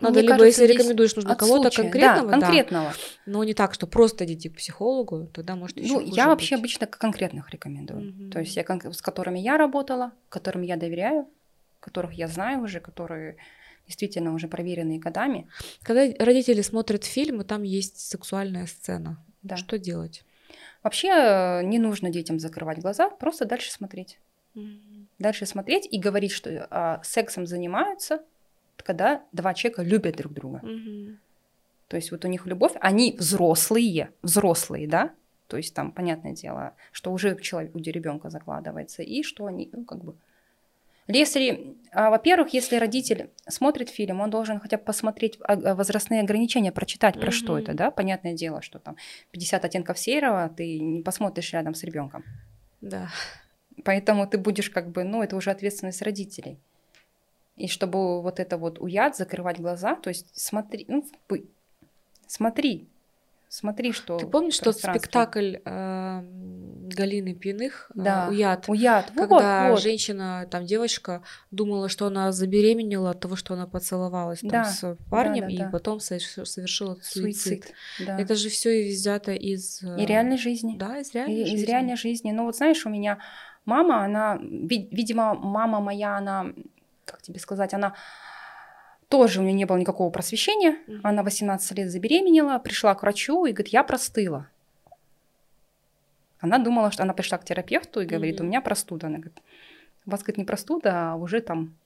надо 0.00 0.14
Мне 0.14 0.22
либо, 0.22 0.38
кажется, 0.38 0.62
если 0.62 0.74
рекомендуешь, 0.74 1.14
нужно 1.16 1.32
От 1.32 1.38
кого-то 1.38 1.70
конкретного, 1.70 2.30
да, 2.30 2.36
да, 2.36 2.46
конкретного. 2.46 2.92
но 3.26 3.44
не 3.44 3.54
так, 3.54 3.74
что 3.74 3.86
просто 3.86 4.24
идите 4.24 4.50
к 4.50 4.56
психологу, 4.56 5.28
тогда 5.32 5.56
может 5.56 5.76
еще 5.76 5.94
Ну, 5.94 6.00
я 6.00 6.26
вообще 6.28 6.56
обычно 6.56 6.86
конкретных 6.86 7.50
рекомендую. 7.50 8.12
Мгм. 8.12 8.30
То 8.30 8.40
есть 8.40 8.56
я 8.56 8.64
с 8.64 9.02
которыми 9.02 9.38
я 9.38 9.56
работала, 9.58 10.12
которым 10.28 10.62
я 10.62 10.76
доверяю, 10.76 11.26
которых 11.80 12.12
я 12.12 12.28
знаю 12.28 12.62
уже, 12.62 12.80
которые 12.80 13.36
действительно 13.86 14.32
уже 14.34 14.46
проверенные 14.48 14.98
годами. 14.98 15.48
Когда 15.82 16.02
родители 16.24 16.62
смотрят 16.62 17.04
фильм, 17.04 17.40
и 17.40 17.44
там 17.44 17.62
есть 17.62 17.98
сексуальная 18.00 18.66
сцена, 18.66 19.24
Да. 19.42 19.56
что 19.56 19.78
делать? 19.78 20.24
Вообще 20.82 21.08
э, 21.08 21.62
не 21.64 21.78
нужно 21.78 22.10
детям 22.10 22.38
закрывать 22.38 22.78
глаза, 22.78 23.10
просто 23.10 23.44
дальше 23.44 23.70
смотреть. 23.72 24.18
Дальше 25.18 25.46
смотреть 25.46 25.86
и 25.90 25.98
говорить, 25.98 26.32
что 26.32 26.66
а, 26.70 27.00
сексом 27.04 27.46
занимаются, 27.46 28.22
когда 28.82 29.22
два 29.32 29.54
человека 29.54 29.82
любят 29.82 30.16
друг 30.16 30.32
друга. 30.32 30.60
Мгм. 30.62 31.18
То 31.88 31.96
есть 31.96 32.12
вот 32.12 32.24
у 32.24 32.28
них 32.28 32.46
любовь, 32.46 32.72
они 32.80 33.16
взрослые, 33.18 34.10
взрослые, 34.22 34.86
да? 34.86 35.10
То 35.48 35.56
есть 35.56 35.74
там, 35.74 35.90
понятное 35.90 36.32
дело, 36.32 36.74
что 36.92 37.12
уже 37.12 37.36
человек, 37.40 37.74
у 37.74 37.78
ребенка 37.78 38.30
закладывается, 38.30 39.02
и 39.02 39.24
что 39.24 39.46
они, 39.46 39.68
ну, 39.72 39.84
как 39.84 40.04
бы... 40.04 40.14
Если, 41.08 41.74
а, 41.90 42.10
во-первых, 42.10 42.54
если 42.54 42.76
родитель 42.76 43.30
смотрит 43.48 43.88
фильм, 43.88 44.20
он 44.20 44.30
должен 44.30 44.60
хотя 44.60 44.76
бы 44.76 44.84
посмотреть 44.84 45.38
а, 45.40 45.54
а, 45.54 45.74
возрастные 45.74 46.20
ограничения, 46.20 46.70
прочитать, 46.70 47.20
про 47.20 47.32
что 47.32 47.54
Мгм. 47.54 47.62
это, 47.62 47.74
да? 47.74 47.90
Понятное 47.90 48.34
дело, 48.34 48.62
что 48.62 48.78
там 48.78 48.94
50 49.32 49.64
оттенков 49.64 49.98
серого 49.98 50.48
ты 50.56 50.78
не 50.78 51.02
посмотришь 51.02 51.52
рядом 51.52 51.74
с 51.74 51.82
ребенком. 51.82 52.22
Да. 52.80 53.08
Поэтому 53.84 54.28
ты 54.28 54.38
будешь 54.38 54.70
как 54.70 54.90
бы, 54.90 55.02
ну, 55.02 55.22
это 55.22 55.34
уже 55.34 55.50
ответственность 55.50 56.02
родителей. 56.02 56.60
И 57.64 57.68
чтобы 57.68 58.22
вот 58.22 58.40
это 58.40 58.56
вот 58.56 58.78
уят, 58.80 59.16
закрывать 59.16 59.60
глаза, 59.60 59.94
то 59.96 60.08
есть 60.08 60.26
смотри, 60.34 60.84
ну, 60.88 61.04
смотри, 62.26 62.86
смотри, 63.48 63.92
что... 63.92 64.18
Ты 64.18 64.26
помнишь 64.26 64.58
тот 64.58 64.76
спектакль 64.78 65.56
э, 65.64 66.22
Галины 66.96 67.34
Пиных 67.34 67.90
э, 67.94 68.00
Да. 68.02 68.28
«Уят»? 68.30 68.68
Уят, 68.68 69.10
вот, 69.14 69.28
Когда 69.28 69.70
вот. 69.70 69.80
женщина, 69.80 70.46
там 70.50 70.64
девочка, 70.64 71.22
думала, 71.50 71.88
что 71.88 72.06
она 72.06 72.32
забеременела 72.32 73.10
от 73.10 73.20
того, 73.20 73.36
что 73.36 73.54
она 73.54 73.66
поцеловалась 73.66 74.40
там, 74.40 74.50
Да, 74.50 74.64
с 74.64 74.96
парнем, 75.10 75.42
да, 75.42 75.48
и 75.48 75.58
да. 75.58 75.68
потом 75.70 75.98
соверш- 75.98 76.44
совершила 76.44 76.96
суицид. 77.02 77.64
суицид. 77.64 77.74
да. 78.06 78.18
Это 78.20 78.34
же 78.36 78.48
все 78.48 78.88
взято 78.88 79.32
из... 79.32 79.82
э, 79.82 80.00
И 80.00 80.06
реальной 80.06 80.38
жизни. 80.38 80.76
Да, 80.78 80.98
из 80.98 81.10
И- 81.10 81.14
реальной 81.18 81.42
из 81.42 81.50
жизни. 81.50 81.66
реальной 81.66 81.96
жизни. 81.96 82.30
Ну 82.32 82.44
вот 82.44 82.56
знаешь, 82.56 82.86
у 82.86 82.88
меня 82.88 83.18
мама, 83.64 84.04
она, 84.04 84.38
ви- 84.40 84.88
видимо, 84.92 85.34
мама 85.34 85.80
моя, 85.80 86.16
она, 86.16 86.46
как 87.04 87.22
тебе 87.22 87.40
сказать, 87.40 87.74
она 87.74 87.94
тоже 89.08 89.40
у 89.40 89.42
нее 89.42 89.52
не 89.52 89.64
было 89.64 89.76
никакого 89.76 90.10
просвещения. 90.10 90.78
Она 91.02 91.22
18 91.22 91.78
лет 91.78 91.90
забеременела, 91.90 92.58
пришла 92.58 92.94
к 92.94 93.02
врачу 93.02 93.44
и 93.44 93.52
говорит, 93.52 93.72
я 93.72 93.82
простыла. 93.82 94.48
Она 96.38 96.58
думала, 96.58 96.90
что 96.90 97.02
она 97.02 97.12
пришла 97.12 97.36
к 97.38 97.44
терапевту 97.44 98.00
и 98.00 98.06
говорит, 98.06 98.40
у 98.40 98.44
меня 98.44 98.60
простуда. 98.60 99.08
Она 99.08 99.18
говорит, 99.18 99.42
у 100.06 100.10
вас, 100.10 100.20
говорит, 100.20 100.38
не 100.38 100.44
простуда, 100.44 101.12
а 101.12 101.16
уже 101.16 101.40
там 101.40 101.76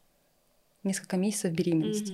несколько 0.84 1.16
месяцев 1.16 1.52
беременности. 1.52 2.12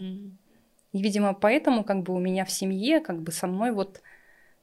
И, 0.92 1.02
видимо, 1.02 1.34
поэтому 1.34 1.84
как 1.84 2.02
бы 2.02 2.14
у 2.14 2.18
меня 2.18 2.44
в 2.44 2.50
семье 2.50 3.00
как 3.00 3.20
бы 3.20 3.32
со 3.32 3.46
мной 3.46 3.72
вот 3.72 4.00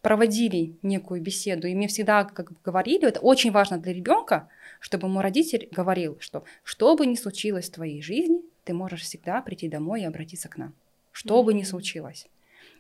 проводили 0.02 0.76
некую 0.82 1.22
беседу. 1.22 1.68
И 1.68 1.76
мне 1.76 1.88
всегда 1.88 2.24
как 2.24 2.52
бы 2.52 2.58
говорили, 2.64 3.08
это 3.08 3.20
очень 3.20 3.52
важно 3.52 3.78
для 3.78 3.94
ребенка, 3.94 4.48
чтобы 4.80 5.08
мой 5.08 5.24
родитель 5.24 5.68
говорил, 5.72 6.18
что 6.20 6.44
что 6.64 6.96
бы 6.96 7.06
ни 7.06 7.16
случилось 7.16 7.70
в 7.70 7.74
твоей 7.74 8.02
жизни, 8.02 8.42
ты 8.64 8.74
можешь 8.74 9.02
всегда 9.02 9.42
прийти 9.42 9.68
домой 9.68 10.02
и 10.02 10.06
обратиться 10.06 10.50
к 10.50 10.58
нам. 10.58 10.74
Что 11.12 11.40
mm-hmm. 11.40 11.46
бы 11.46 11.54
ни 11.54 11.64
случилось. 11.64 12.28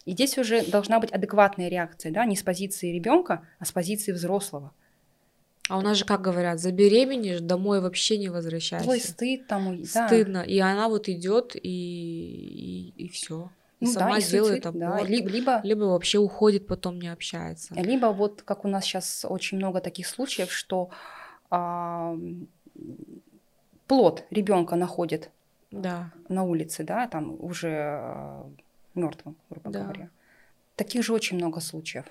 И 0.05 0.11
здесь 0.11 0.37
уже 0.37 0.63
должна 0.65 0.99
быть 0.99 1.11
адекватная 1.11 1.69
реакция, 1.69 2.11
да, 2.11 2.25
не 2.25 2.35
с 2.35 2.43
позиции 2.43 2.93
ребенка, 2.93 3.45
а 3.59 3.65
с 3.65 3.71
позиции 3.71 4.11
взрослого. 4.11 4.71
А 5.69 5.77
у 5.77 5.81
нас 5.81 5.97
же, 5.97 6.05
как 6.05 6.21
говорят, 6.21 6.59
забеременеешь, 6.59 7.41
домой 7.41 7.81
вообще 7.81 8.17
не 8.17 8.29
возвращайся. 8.29 8.89
Ой, 8.89 9.01
стыд 9.01 9.47
там. 9.47 9.83
Да. 9.83 10.07
Стыдно. 10.07 10.43
И 10.43 10.59
она 10.59 10.87
вот 10.87 11.09
идет 11.09 11.55
и, 11.55 12.93
и, 12.97 13.03
и 13.03 13.09
все. 13.09 13.49
И 13.79 13.85
ну, 13.85 13.91
сама 13.91 14.13
да, 14.13 14.17
и 14.17 14.23
делает 14.23 14.65
аборт. 14.65 14.79
Да. 14.79 15.03
Либо, 15.03 15.29
либо, 15.29 15.61
либо 15.63 15.83
вообще 15.83 16.17
уходит, 16.17 16.65
потом 16.65 16.99
не 16.99 17.09
общается. 17.09 17.75
Либо 17.75 18.07
вот, 18.07 18.41
как 18.41 18.65
у 18.65 18.67
нас 18.67 18.83
сейчас 18.83 19.25
очень 19.27 19.57
много 19.57 19.81
таких 19.81 20.07
случаев, 20.07 20.51
что 20.51 20.89
а, 21.51 22.17
плод 23.87 24.25
ребенка 24.31 24.75
находит 24.75 25.29
да. 25.71 26.11
на 26.27 26.43
улице, 26.43 26.83
да, 26.83 27.07
там 27.07 27.37
уже 27.39 27.69
а, 27.69 28.49
мертвым, 28.95 29.35
грубо 29.49 29.69
да. 29.69 29.83
говоря. 29.83 30.09
Таких 30.75 31.03
же 31.03 31.13
очень 31.13 31.37
много 31.37 31.59
случаев. 31.59 32.05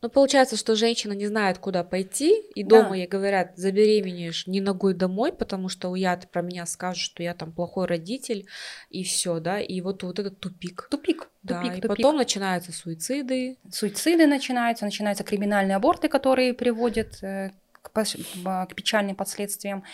Ну, 0.00 0.08
получается, 0.08 0.56
что 0.56 0.74
женщина 0.74 1.12
не 1.12 1.26
знает, 1.26 1.58
куда 1.58 1.84
пойти, 1.84 2.42
и 2.54 2.62
дома 2.62 2.90
да. 2.90 2.96
ей 2.96 3.06
говорят, 3.06 3.52
забеременеешь 3.56 4.46
не 4.46 4.60
ногой 4.60 4.94
домой, 4.94 5.32
потому 5.32 5.68
что 5.68 5.90
у 5.90 5.94
я 5.94 6.16
про 6.30 6.42
меня 6.42 6.66
скажут, 6.66 7.02
что 7.02 7.22
я 7.22 7.34
там 7.34 7.52
плохой 7.52 7.86
родитель, 7.86 8.46
и 8.90 9.04
все, 9.04 9.40
да, 9.40 9.60
и 9.60 9.80
вот, 9.80 10.02
вот 10.02 10.18
этот 10.18 10.40
тупик. 10.40 10.88
Тупик. 10.90 11.30
Да, 11.42 11.60
тупик, 11.60 11.78
и 11.78 11.80
тупик. 11.80 11.96
потом 11.96 12.16
начинаются 12.16 12.72
суициды. 12.72 13.58
Суициды 13.70 14.26
начинаются, 14.26 14.84
начинаются 14.84 15.24
криминальные 15.24 15.76
аборты, 15.76 16.08
которые 16.08 16.54
приводят 16.54 17.22
э, 17.22 17.52
к, 17.72 17.90
к 17.92 18.74
печальным 18.74 19.16
последствиям. 19.16 19.84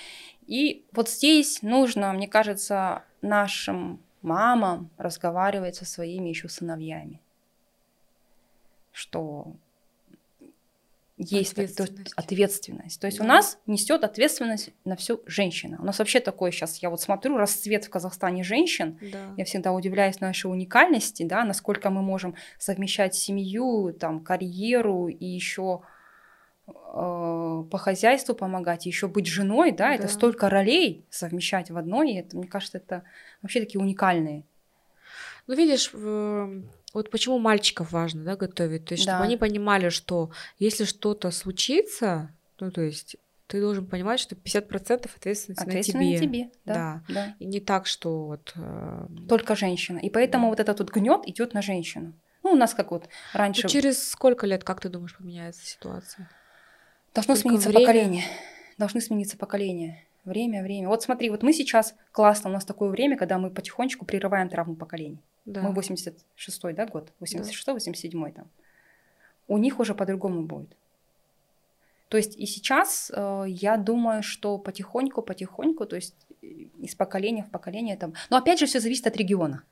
И 0.47 0.87
вот 0.93 1.11
здесь 1.11 1.63
нужно, 1.63 2.13
мне 2.13 2.29
кажется, 2.29 3.03
нашим 3.23 4.01
мамам 4.23 4.91
разговаривать 4.97 5.77
со 5.77 5.85
своими 5.85 6.29
еще 6.29 6.49
сыновьями, 6.49 7.21
что 8.93 9.55
есть 11.19 11.53
ответственность. 11.53 12.15
То, 12.15 12.21
ответственность. 12.21 13.01
То 13.01 13.07
есть 13.07 13.19
да. 13.19 13.25
у 13.25 13.27
нас 13.27 13.59
несет 13.67 14.05
ответственность 14.05 14.71
на 14.85 14.97
всю 14.97 15.21
женщина. 15.27 15.77
У 15.81 15.85
нас 15.85 15.99
вообще 15.99 16.21
такой 16.21 16.53
сейчас, 16.53 16.79
я 16.79 16.91
вот 16.91 17.01
смотрю, 17.01 17.37
расцвет 17.37 17.85
в 17.85 17.91
Казахстане 17.91 18.45
женщин. 18.45 18.99
Да. 19.13 19.35
Я 19.37 19.45
всегда 19.45 19.73
удивляюсь 19.73 20.21
нашей 20.21 20.47
уникальности, 20.51 21.25
да, 21.25 21.45
насколько 21.45 21.91
мы 21.91 22.03
можем 22.03 22.35
совмещать 22.59 23.15
семью, 23.15 23.93
там, 23.99 24.21
карьеру 24.21 25.09
и 25.09 25.25
еще 25.27 25.83
э, 26.67 26.73
по 26.73 27.79
хозяйству 27.79 28.35
помогать, 28.35 28.87
еще 28.87 29.09
быть 29.09 29.27
женой, 29.27 29.73
да, 29.73 29.89
да, 29.89 29.95
это 29.95 30.09
столько 30.09 30.49
ролей 30.49 31.05
совмещать 31.11 31.71
в 31.71 31.77
одной, 31.77 32.13
и 32.13 32.19
это, 32.21 32.37
мне 32.37 32.47
кажется, 32.47 32.79
это 32.79 33.03
вообще 33.43 33.61
такие 33.61 33.81
уникальные. 33.81 34.45
Ну, 35.49 35.55
видишь, 35.55 35.91
вот 36.99 37.11
почему 37.11 37.39
мальчиков 37.39 37.93
важно 37.93 38.25
да, 38.25 38.37
готовить, 38.37 38.85
то 38.85 38.93
есть 38.93 39.07
да. 39.07 39.13
чтобы 39.13 39.25
они 39.25 39.37
понимали, 39.37 39.89
что 39.89 40.31
если 40.59 40.85
что-то 40.85 41.31
случится, 41.31 42.31
ну 42.61 42.71
то 42.71 42.83
есть 42.83 43.17
ты 43.47 43.61
должен 43.61 43.87
понимать, 43.87 44.21
что 44.21 44.35
50% 44.35 45.09
ответственности 45.17 45.65
на 45.65 45.83
тебе. 45.83 46.19
тебе, 46.19 46.51
да, 46.67 47.03
да. 47.09 47.15
да. 47.15 47.35
И 47.39 47.47
не 47.47 47.61
так, 47.61 47.87
что 47.87 48.27
вот... 48.27 48.53
Э... 48.57 49.07
Только 49.27 49.57
женщина. 49.57 49.99
И 49.99 50.11
поэтому 50.11 50.45
да. 50.45 50.51
вот 50.51 50.61
этот 50.61 50.79
вот 50.81 50.91
гнет 50.91 51.27
идет 51.27 51.55
на 51.55 51.63
женщину. 51.63 52.13
Ну, 52.43 52.51
у 52.51 52.57
нас 52.57 52.75
как 52.75 52.91
вот 52.91 53.09
раньше... 53.33 53.63
Ну, 53.63 53.69
через 53.71 54.07
сколько 54.07 54.47
лет, 54.47 54.65
как 54.65 54.83
ты 54.83 54.91
думаешь, 54.91 55.17
поменяется 55.17 55.65
ситуация? 55.65 56.29
Должно 57.15 57.35
Сколько 57.35 57.49
смениться 57.49 57.69
время? 57.71 57.87
поколение. 57.87 58.25
Должны 58.77 59.01
смениться 59.01 59.37
поколения. 59.37 60.05
Время, 60.25 60.63
время. 60.63 60.89
Вот 60.89 61.03
смотри, 61.03 61.31
вот 61.31 61.43
мы 61.43 61.53
сейчас 61.53 61.95
классно, 62.13 62.51
у 62.51 62.53
нас 62.53 62.65
такое 62.65 62.91
время, 62.91 63.17
когда 63.17 63.39
мы 63.39 63.51
потихонечку 63.51 64.05
прерываем 64.05 64.49
травму 64.51 64.77
поколений. 64.77 65.23
Да. 65.49 65.63
Мы 65.63 65.73
86-й, 65.73 66.75
да, 66.75 66.87
год? 66.87 67.11
86-й, 67.21 67.73
87-й 67.73 68.33
там. 68.33 68.47
У 69.47 69.57
них 69.57 69.81
уже 69.81 69.95
по-другому 69.95 70.43
будет. 70.43 70.77
То 72.11 72.19
есть 72.19 72.37
и 72.37 72.47
сейчас 72.47 73.11
э, 73.15 73.45
я 73.49 73.79
думаю, 73.79 74.23
что 74.23 74.59
потихоньку, 74.59 75.23
потихоньку, 75.23 75.87
то 75.87 75.97
есть 75.97 76.15
э, 76.43 76.47
из 76.83 76.95
поколения 76.95 77.45
в 77.45 77.51
поколение 77.51 77.97
там. 77.97 78.13
Но 78.29 78.37
опять 78.37 78.59
же 78.59 78.67
все 78.67 78.81
зависит 78.81 79.07
от 79.07 79.17
региона. 79.17 79.63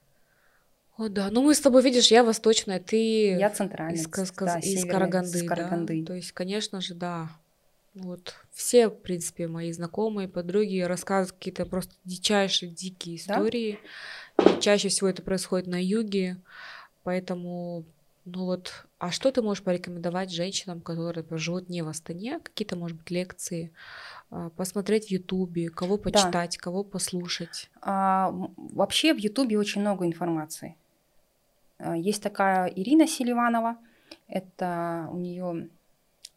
О, 0.96 1.08
да. 1.08 1.28
Ну, 1.30 1.42
мы 1.42 1.54
с 1.54 1.60
тобой, 1.60 1.82
видишь, 1.82 2.10
я 2.10 2.24
восточная, 2.24 2.80
ты... 2.80 3.36
Я 3.36 3.50
центральная. 3.50 4.00
Из, 4.00 4.06
да, 4.06 4.58
из 4.60 4.84
Караганды, 4.86 5.46
Караганды. 5.46 6.00
Да? 6.00 6.06
То 6.06 6.14
есть, 6.14 6.32
конечно 6.32 6.80
же, 6.80 6.94
да. 6.94 7.28
Вот 7.96 8.34
все, 8.52 8.88
в 8.88 9.00
принципе, 9.00 9.48
мои 9.48 9.72
знакомые, 9.72 10.28
подруги 10.28 10.80
рассказывают 10.80 11.32
какие-то 11.32 11.64
просто 11.64 11.94
дичайшие, 12.04 12.70
дикие 12.70 13.16
истории. 13.16 13.78
Да? 14.36 14.52
И 14.52 14.60
чаще 14.60 14.88
всего 14.88 15.08
это 15.08 15.22
происходит 15.22 15.66
на 15.66 15.82
юге. 15.82 16.36
Поэтому, 17.04 17.84
ну 18.26 18.44
вот, 18.44 18.86
а 18.98 19.10
что 19.10 19.32
ты 19.32 19.40
можешь 19.40 19.64
порекомендовать 19.64 20.30
женщинам, 20.30 20.82
которые 20.82 21.24
живут 21.38 21.70
не 21.70 21.80
в 21.80 21.88
Астане? 21.88 22.38
Какие-то, 22.40 22.76
может 22.76 22.98
быть, 22.98 23.10
лекции? 23.10 23.72
А, 24.30 24.50
посмотреть 24.50 25.06
в 25.06 25.10
Ютубе, 25.10 25.70
кого 25.70 25.96
почитать, 25.96 26.52
да. 26.52 26.62
кого 26.62 26.84
послушать? 26.84 27.70
А, 27.80 28.30
вообще 28.56 29.14
в 29.14 29.18
Ютубе 29.18 29.58
очень 29.58 29.80
много 29.80 30.04
информации. 30.04 30.76
А, 31.78 31.96
есть 31.96 32.22
такая 32.22 32.66
Ирина 32.66 33.06
Селиванова. 33.06 33.78
Это 34.28 35.08
у 35.12 35.16
нее 35.16 35.70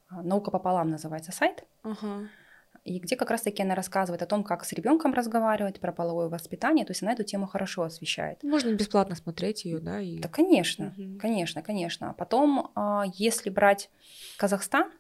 наука 0.10 0.52
пополам 0.52 0.90
называется 0.90 1.32
сайт. 1.32 1.64
Uh-huh. 1.84 2.28
И 2.86 3.00
где 3.00 3.16
как 3.16 3.30
раз-таки 3.30 3.62
она 3.62 3.76
рассказывает 3.76 4.22
о 4.22 4.26
том, 4.26 4.44
как 4.44 4.64
с 4.64 4.74
ребенком 4.74 5.14
разговаривать, 5.14 5.80
про 5.80 5.92
половое 5.92 6.30
воспитание. 6.30 6.86
То 6.86 6.92
есть 6.92 7.04
она 7.04 7.14
эту 7.14 7.24
тему 7.24 7.46
хорошо 7.46 7.84
освещает. 7.84 8.42
Можно 8.44 8.74
бесплатно 8.74 9.16
смотреть 9.16 9.66
ее, 9.66 9.80
да? 9.80 10.00
И... 10.00 10.18
Да, 10.20 10.30
конечно, 10.30 10.94
uh-huh. 10.98 11.18
конечно, 11.18 11.62
конечно. 11.62 12.14
Потом, 12.18 12.72
а, 12.76 13.04
если 13.14 13.50
брать 13.50 13.90
Казахстан, 14.38 14.92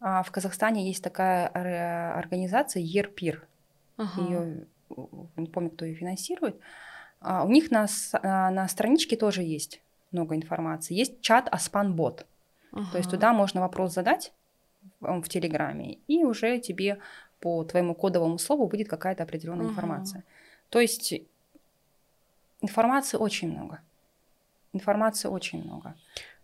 а, 0.00 0.22
в 0.22 0.30
Казахстане 0.30 0.86
есть 0.86 1.02
такая 1.02 1.48
организация 2.16 2.82
ЕРПИР. 2.82 3.46
Uh-huh. 3.98 4.06
Ее 4.28 4.66
не 5.36 5.46
помню, 5.46 5.70
кто 5.70 5.84
ее 5.84 5.94
финансирует. 5.94 6.60
У 7.20 7.48
них 7.48 7.70
на, 7.70 7.86
на 8.22 8.68
страничке 8.68 9.16
тоже 9.16 9.42
есть 9.42 9.82
много 10.12 10.36
информации. 10.36 10.94
Есть 10.94 11.20
чат 11.22 11.48
Аспанбот. 11.50 12.24
Uh-huh. 12.72 12.84
То 12.92 12.98
есть 12.98 13.10
туда 13.10 13.32
можно 13.32 13.60
вопрос 13.60 13.94
задать, 13.94 14.32
в 15.00 15.28
Телеграме, 15.28 15.98
и 16.08 16.24
уже 16.24 16.58
тебе 16.58 16.98
по 17.40 17.64
твоему 17.64 17.94
кодовому 17.94 18.38
слову 18.38 18.66
будет 18.66 18.88
какая-то 18.88 19.22
определенная 19.22 19.66
uh-huh. 19.66 19.70
информация. 19.70 20.24
То 20.70 20.80
есть 20.80 21.14
информации 22.60 23.18
очень 23.18 23.50
много. 23.50 23.80
Информации 24.72 25.28
очень 25.28 25.62
много. 25.62 25.94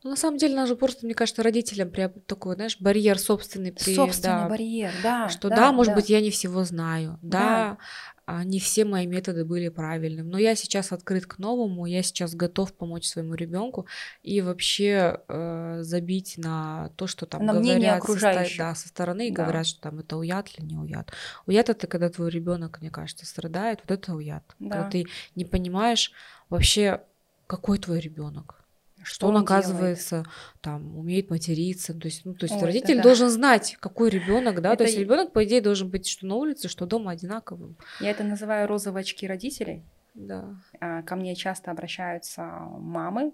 Ну, 0.05 0.11
на 0.11 0.17
самом 0.17 0.37
деле, 0.37 0.57
нас 0.57 0.69
же 0.69 0.75
просто, 0.75 1.07
мне 1.07 1.15
кажется, 1.15 1.43
родителям 1.43 1.91
при 1.91 2.09
такой, 2.27 2.57
знаешь, 2.57 2.77
барьер 2.81 3.19
собственный. 3.19 3.73
При, 3.73 3.95
собственный 3.95 4.43
да, 4.43 4.49
барьер, 4.49 4.93
да. 5.03 5.29
Что 5.29 5.49
да, 5.49 5.57
да 5.57 5.73
может 5.73 5.93
да. 5.93 6.01
быть, 6.01 6.11
я 6.11 6.21
не 6.21 6.31
всего 6.31 6.65
знаю. 6.65 7.19
Да, 7.23 7.39
да, 7.39 7.79
а, 8.25 8.45
не 8.45 8.59
все 8.59 8.85
мои 8.85 9.07
методы 9.07 9.45
были 9.45 9.69
правильными. 9.69 10.29
Но 10.29 10.39
я 10.39 10.57
сейчас 10.57 10.91
открыт 10.91 11.27
к 11.27 11.39
новому, 11.39 11.87
я 11.87 12.03
сейчас 12.03 12.35
готов 12.35 12.73
помочь 12.73 13.07
своему 13.07 13.35
ребенку 13.35 13.87
и 14.23 14.41
вообще 14.41 15.21
э, 15.29 15.79
забить 15.83 16.35
на 16.37 16.91
то, 16.97 17.07
что 17.07 17.27
там 17.27 17.45
на 17.45 17.55
говорят 17.55 17.99
окружающих. 17.99 18.57
Со, 18.57 18.59
да, 18.59 18.75
со 18.75 18.89
стороны 18.89 19.29
и 19.29 19.33
да. 19.33 19.43
говорят, 19.43 19.67
что 19.67 19.81
там 19.81 20.01
это 20.01 20.17
уят 20.17 20.49
или 20.57 20.65
не 20.65 20.77
уят. 20.77 21.13
Уят 21.47 21.69
это 21.69 21.87
когда 21.87 22.09
твой 22.11 22.31
ребенок, 22.31 22.81
мне 22.81 22.91
кажется, 22.91 23.27
страдает. 23.27 23.81
Вот 23.83 23.91
это 23.91 24.15
уят. 24.15 24.45
Да. 24.59 24.71
Когда 24.71 24.91
ты 24.91 25.07
не 25.35 25.45
понимаешь 25.45 26.13
вообще, 26.49 27.03
какой 27.47 27.79
твой 27.79 28.01
ребенок 28.01 28.62
что 29.03 29.27
он, 29.29 29.37
он 29.37 29.43
оказывается 29.43 30.17
делает? 30.17 30.29
там 30.61 30.99
умеет 30.99 31.31
материться, 31.31 31.95
то 31.95 32.07
есть, 32.07 32.25
ну, 32.25 32.35
то 32.35 32.45
есть 32.45 32.57
Ой, 32.57 32.63
родитель 32.63 32.97
да. 32.97 33.03
должен 33.03 33.29
знать, 33.29 33.77
какой 33.81 34.11
ребенок, 34.11 34.61
да, 34.61 34.71
это... 34.71 34.79
то 34.79 34.85
есть 34.85 34.99
ребенок 34.99 35.33
по 35.33 35.45
идее 35.45 35.61
должен 35.61 35.89
быть 35.91 36.07
что 36.07 36.27
на 36.27 36.37
улице, 36.37 36.69
что 36.69 36.87
дома 36.87 37.13
одинаковым. 37.13 37.77
Я 38.01 38.11
это 38.11 38.25
называю 38.25 38.67
розовые 38.69 39.03
очки 39.03 39.27
родителей. 39.27 39.85
Да. 40.15 40.57
А, 40.81 41.03
ко 41.03 41.17
мне 41.17 41.35
часто 41.35 41.71
обращаются 41.71 42.43
мамы, 42.43 43.33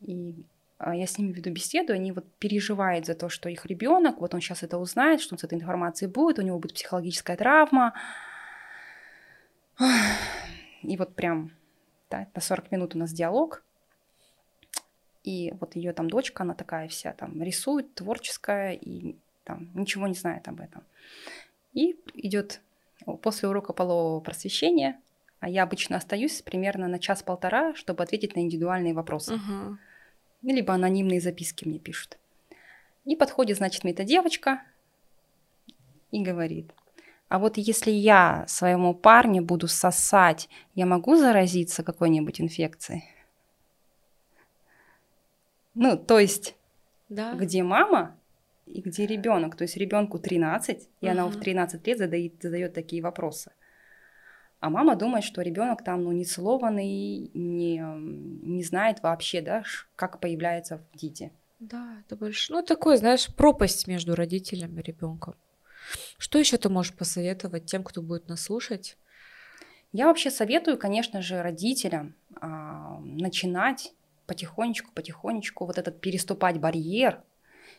и 0.00 0.44
а, 0.78 0.94
я 0.94 1.06
с 1.06 1.18
ними 1.18 1.32
веду 1.32 1.50
беседу, 1.50 1.92
они 1.92 2.12
вот 2.12 2.24
переживают 2.38 3.06
за 3.06 3.14
то, 3.14 3.28
что 3.28 3.48
их 3.48 3.66
ребенок, 3.66 4.18
вот 4.18 4.34
он 4.34 4.40
сейчас 4.40 4.62
это 4.62 4.78
узнает, 4.78 5.20
что 5.20 5.34
он 5.34 5.38
с 5.38 5.44
этой 5.44 5.54
информацией 5.54 6.10
будет, 6.10 6.38
у 6.38 6.42
него 6.42 6.58
будет 6.58 6.74
психологическая 6.74 7.36
травма. 7.36 7.94
И 10.82 10.96
вот 10.96 11.14
прям 11.14 11.52
да, 12.10 12.26
на 12.34 12.40
40 12.40 12.70
минут 12.72 12.94
у 12.94 12.98
нас 12.98 13.12
диалог, 13.12 13.64
и 15.28 15.52
вот 15.60 15.76
ее 15.76 15.92
там 15.92 16.08
дочка, 16.08 16.42
она 16.42 16.54
такая 16.54 16.88
вся 16.88 17.12
там 17.12 17.42
рисует, 17.42 17.94
творческая, 17.94 18.72
и 18.72 19.16
там 19.44 19.70
ничего 19.74 20.06
не 20.06 20.14
знает 20.14 20.48
об 20.48 20.60
этом. 20.60 20.82
И 21.72 21.96
идет 22.14 22.60
после 23.22 23.48
урока 23.48 23.72
полового 23.72 24.20
просвещения 24.20 25.00
а 25.40 25.48
я 25.48 25.62
обычно 25.62 25.96
остаюсь 25.96 26.42
примерно 26.42 26.88
на 26.88 26.98
час-полтора, 26.98 27.74
чтобы 27.74 28.02
ответить 28.02 28.34
на 28.34 28.40
индивидуальные 28.40 28.92
вопросы. 28.92 29.34
Ага. 29.34 29.78
Либо 30.42 30.74
анонимные 30.74 31.20
записки 31.20 31.66
мне 31.66 31.78
пишут. 31.78 32.18
И 33.04 33.16
подходит, 33.16 33.58
значит, 33.58 33.84
мне 33.84 33.92
эта 33.92 34.04
девочка 34.04 34.62
и 36.10 36.22
говорит, 36.22 36.72
а 37.28 37.38
вот 37.38 37.56
если 37.56 37.90
я 37.90 38.44
своему 38.48 38.94
парню 38.94 39.42
буду 39.42 39.68
сосать, 39.68 40.48
я 40.74 40.86
могу 40.86 41.16
заразиться 41.16 41.82
какой-нибудь 41.82 42.40
инфекцией? 42.40 43.04
Ну, 45.80 45.96
то 45.96 46.18
есть, 46.18 46.56
Да. 47.08 47.34
где 47.34 47.62
мама 47.62 48.16
и 48.66 48.80
где 48.82 49.06
ребенок? 49.06 49.54
То 49.56 49.62
есть 49.62 49.76
ребенку 49.76 50.18
13, 50.18 50.88
и 51.00 51.06
она 51.08 51.24
в 51.26 51.30
Мгм. 51.30 51.40
13 51.40 51.86
лет 51.86 51.98
задает, 51.98 52.32
задает 52.42 52.74
такие 52.74 53.00
вопросы. 53.00 53.52
А 54.60 54.70
мама 54.70 54.96
думает, 54.96 55.22
что 55.24 55.40
ребенок 55.42 55.84
там 55.84 56.02
ну, 56.02 56.10
не 56.12 56.24
целованный, 56.24 57.30
не, 57.32 57.78
не 57.78 58.64
знает 58.64 59.02
вообще, 59.02 59.40
да, 59.40 59.62
как 59.94 60.18
появляется 60.18 60.78
в 60.78 60.98
дети. 60.98 61.30
Да, 61.60 61.98
это 62.04 62.16
больше, 62.16 62.52
ну, 62.52 62.62
такой, 62.62 62.96
знаешь, 62.96 63.28
пропасть 63.34 63.86
между 63.86 64.16
родителем 64.16 64.76
и 64.78 64.82
ребенком. 64.82 65.34
Что 66.18 66.40
еще 66.40 66.56
ты 66.56 66.68
можешь 66.68 66.92
посоветовать 66.92 67.66
тем, 67.66 67.84
кто 67.84 68.02
будет 68.02 68.28
нас 68.28 68.42
слушать? 68.42 68.96
Я 69.92 70.06
вообще 70.06 70.30
советую, 70.30 70.76
конечно 70.76 71.22
же, 71.22 71.40
родителям 71.40 72.14
а, 72.40 72.98
начинать 73.00 73.94
потихонечку, 74.28 74.92
потихонечку 74.92 75.64
вот 75.64 75.78
этот 75.78 76.00
переступать 76.00 76.60
барьер 76.60 77.24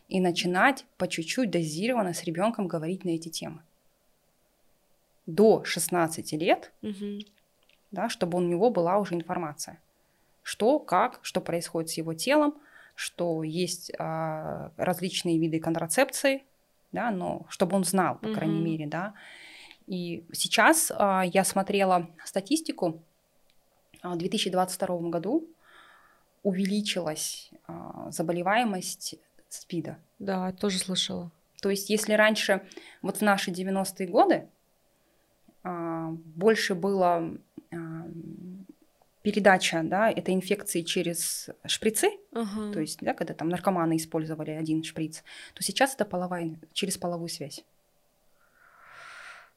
и 0.09 0.19
начинать 0.19 0.85
по 0.97 1.07
чуть-чуть 1.07 1.51
дозированно 1.51 2.13
с 2.13 2.23
ребенком 2.23 2.67
говорить 2.67 3.05
на 3.05 3.09
эти 3.09 3.29
темы. 3.29 3.61
До 5.27 5.63
16 5.63 6.33
лет, 6.33 6.73
Мгм. 6.81 7.19
да, 7.91 8.09
чтобы 8.09 8.39
у 8.39 8.41
него 8.41 8.71
была 8.71 8.97
уже 8.97 9.13
информация. 9.13 9.79
Что, 10.41 10.79
как, 10.79 11.19
что 11.21 11.39
происходит 11.39 11.91
с 11.91 11.97
его 11.97 12.15
телом, 12.15 12.59
что 12.95 13.43
есть 13.43 13.91
а, 13.99 14.71
различные 14.75 15.37
виды 15.37 15.59
контрацепции, 15.59 16.43
да, 16.91 17.11
но 17.11 17.45
чтобы 17.49 17.75
он 17.75 17.83
знал, 17.83 18.17
по 18.17 18.29
крайней 18.29 18.55
Мгм. 18.55 18.65
мере, 18.65 18.87
да. 18.87 19.13
И 19.85 20.25
сейчас 20.33 20.91
а, 20.95 21.23
я 21.23 21.43
смотрела 21.43 22.09
статистику, 22.25 23.03
а, 24.01 24.15
в 24.15 24.17
2022 24.17 25.09
году 25.11 25.47
увеличилась 26.43 27.51
а, 27.67 28.11
заболеваемость 28.11 29.15
СПИДа. 29.49 29.97
Да, 30.19 30.51
тоже 30.53 30.79
слышала. 30.79 31.31
То 31.61 31.69
есть 31.69 31.89
если 31.89 32.13
раньше, 32.13 32.61
вот 33.01 33.17
в 33.17 33.21
наши 33.21 33.51
90-е 33.51 34.07
годы, 34.07 34.47
а, 35.63 36.09
больше 36.11 36.75
было 36.75 37.37
а, 37.71 37.75
передача 39.21 39.81
да, 39.83 40.09
этой 40.09 40.33
инфекции 40.33 40.81
через 40.81 41.49
шприцы, 41.65 42.09
Ага. 42.31 42.71
то 42.73 42.79
есть, 42.79 42.99
да, 43.01 43.13
когда 43.13 43.33
там 43.33 43.49
наркоманы 43.49 43.97
использовали 43.97 44.51
один 44.51 44.83
шприц, 44.83 45.23
то 45.53 45.63
сейчас 45.63 45.95
это 45.95 46.05
половая, 46.05 46.55
через 46.73 46.97
половую 46.97 47.29
связь. 47.29 47.63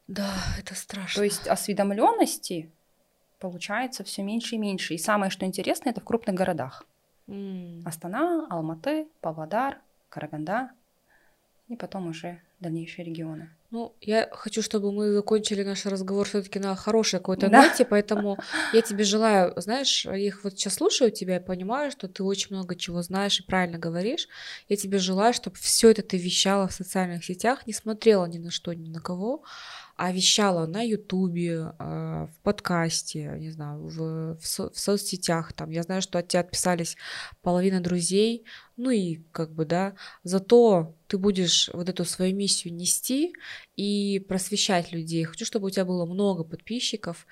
Да, 0.09 0.35
это 0.59 0.75
страшно. 0.75 1.21
То 1.21 1.25
есть 1.25 1.47
осведомленности 1.47 2.71
получается 3.43 4.05
все 4.05 4.23
меньше 4.23 4.55
и 4.55 4.59
меньше. 4.59 4.95
И 4.95 4.99
самое, 4.99 5.31
что 5.31 5.45
интересно, 5.45 5.91
это 5.91 6.01
в 6.01 6.05
крупных 6.05 6.35
городах. 6.37 6.87
М. 7.29 7.83
Астана, 7.85 8.47
Алматы, 8.51 9.09
Павлодар, 9.21 9.79
Караганда 10.09 10.71
и 11.69 11.77
потом 11.77 12.09
уже 12.09 12.41
дальнейшие 12.61 13.05
регионы. 13.05 13.51
Ну, 13.71 13.95
я 14.03 14.29
хочу, 14.33 14.61
чтобы 14.63 14.93
мы 14.93 15.13
закончили 15.13 15.65
наш 15.65 15.87
разговор 15.87 16.27
все-таки 16.29 16.59
на 16.59 16.77
хорошей 16.77 17.19
какой-то 17.21 17.49
Да. 17.49 17.63
ноте, 17.63 17.85
поэтому 17.87 18.39
я 18.73 18.83
тебе 18.83 19.03
желаю, 19.03 19.55
знаешь, 19.57 20.05
я 20.05 20.17
их 20.17 20.45
вот 20.45 20.53
сейчас 20.53 20.75
слушаю 20.75 21.11
тебя 21.11 21.37
и 21.37 21.45
понимаю, 21.45 21.91
что 21.91 22.07
ты 22.07 22.23
очень 22.23 22.55
много 22.55 22.77
чего 22.77 23.03
знаешь 23.03 23.41
и 23.41 23.47
правильно 23.47 23.79
говоришь. 23.79 24.29
Я 24.69 24.77
тебе 24.77 24.99
желаю, 24.99 25.33
чтобы 25.33 25.57
все 25.57 25.91
это 25.91 26.03
ты 26.03 26.19
вещала 26.19 26.69
в 26.69 26.73
социальных 26.73 27.25
сетях, 27.25 27.67
не 27.67 27.73
смотрела 27.73 28.27
ни 28.27 28.39
на 28.39 28.51
что, 28.51 28.75
ни 28.75 28.91
на 28.91 29.01
кого, 29.01 29.43
а 29.97 30.13
вещала 30.13 30.67
на 30.67 30.83
Ютубе, 30.83 31.73
а, 31.79 32.27
в 32.27 32.41
подкасте, 32.43 33.35
не 33.39 33.51
знаю, 33.51 33.87
в, 33.87 34.37
в 34.39 34.47
со- 34.47 34.71
в 34.71 34.79
соцсетях. 34.79 35.53
Там 35.53 35.71
я 35.71 35.83
знаю, 35.83 36.03
что 36.03 36.19
от 36.19 36.29
тебя 36.29 36.41
отписались 36.41 36.97
половина 37.43 37.81
друзей, 37.81 38.45
ну 38.77 38.91
и 38.91 39.21
как 39.33 39.53
бы, 39.53 39.65
да, 39.65 39.95
зато 40.25 40.95
ты 41.07 41.19
будешь 41.19 41.71
вот 41.73 41.89
эту 41.89 42.05
свою 42.05 42.35
миссию 42.35 42.75
нести 42.75 43.35
и 43.77 44.19
просвещать 44.29 44.93
людей. 44.93 45.25
Хочу, 45.25 45.45
чтобы 45.45 45.69
у 45.69 45.71
тебя 45.71 45.85
было 45.85 46.05
много 46.05 46.45
подписчиков. 46.45 47.27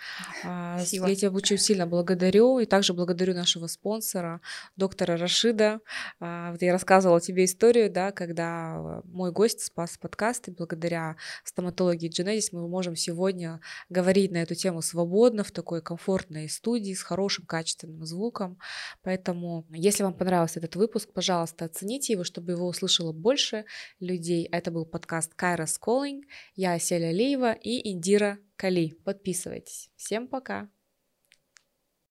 А, 0.45 0.79
Спасибо. 0.79 1.09
Я 1.09 1.15
тебя 1.15 1.31
очень 1.31 1.59
сильно 1.59 1.87
благодарю. 1.87 2.59
И 2.59 2.67
также 2.67 2.95
благодарю 2.95 3.35
нашего 3.35 3.67
спонсора, 3.67 4.41
доктора 4.77 5.17
Рашида. 5.17 5.81
А, 6.19 6.53
Вот 6.53 6.63
я 6.63 6.73
рассказывала 6.73 7.21
тебе 7.21 7.45
историю, 7.45 7.91
да, 7.91 8.11
когда 8.13 9.03
мой 9.05 9.33
гость 9.33 9.61
спас 9.61 9.99
подкаст, 9.99 10.49
и 10.49 10.51
благодаря 10.51 11.17
стоматологии 11.45 12.11
Genesis 12.11 12.49
мы 12.53 12.67
можем 12.69 12.97
сегодня 12.97 13.61
говорить 13.91 14.31
на 14.31 14.39
эту 14.39 14.55
тему 14.55 14.81
свободно, 14.81 15.45
в 15.45 15.51
такой 15.51 15.83
комфортной 15.83 16.49
студии, 16.49 16.95
с 16.95 17.03
хорошим 17.03 17.45
качественным 17.45 18.05
звуком. 18.07 18.59
Поэтому, 19.03 19.67
если 19.71 20.05
вам 20.05 20.15
понравился 20.15 20.59
этот 20.59 20.77
выпуск, 20.77 21.11
пожалуйста, 21.13 21.67
оцените 21.67 22.15
его, 22.15 22.25
чтобы 22.25 22.53
его 22.53 22.67
услышало 22.67 23.13
больше 23.13 23.65
людей. 23.99 24.49
Это 24.51 24.71
был 24.71 24.87
подкаст 24.87 25.35
Кайрос 25.35 25.79
Calling. 25.79 26.23
Я 26.55 26.79
Селя 26.79 27.09
Алиева 27.09 27.53
и 27.53 27.91
Индира 27.91 28.39
Кали. 28.57 28.95
Подписывайтесь. 29.05 29.91
Всем 29.97 30.29
пока! 30.29 30.71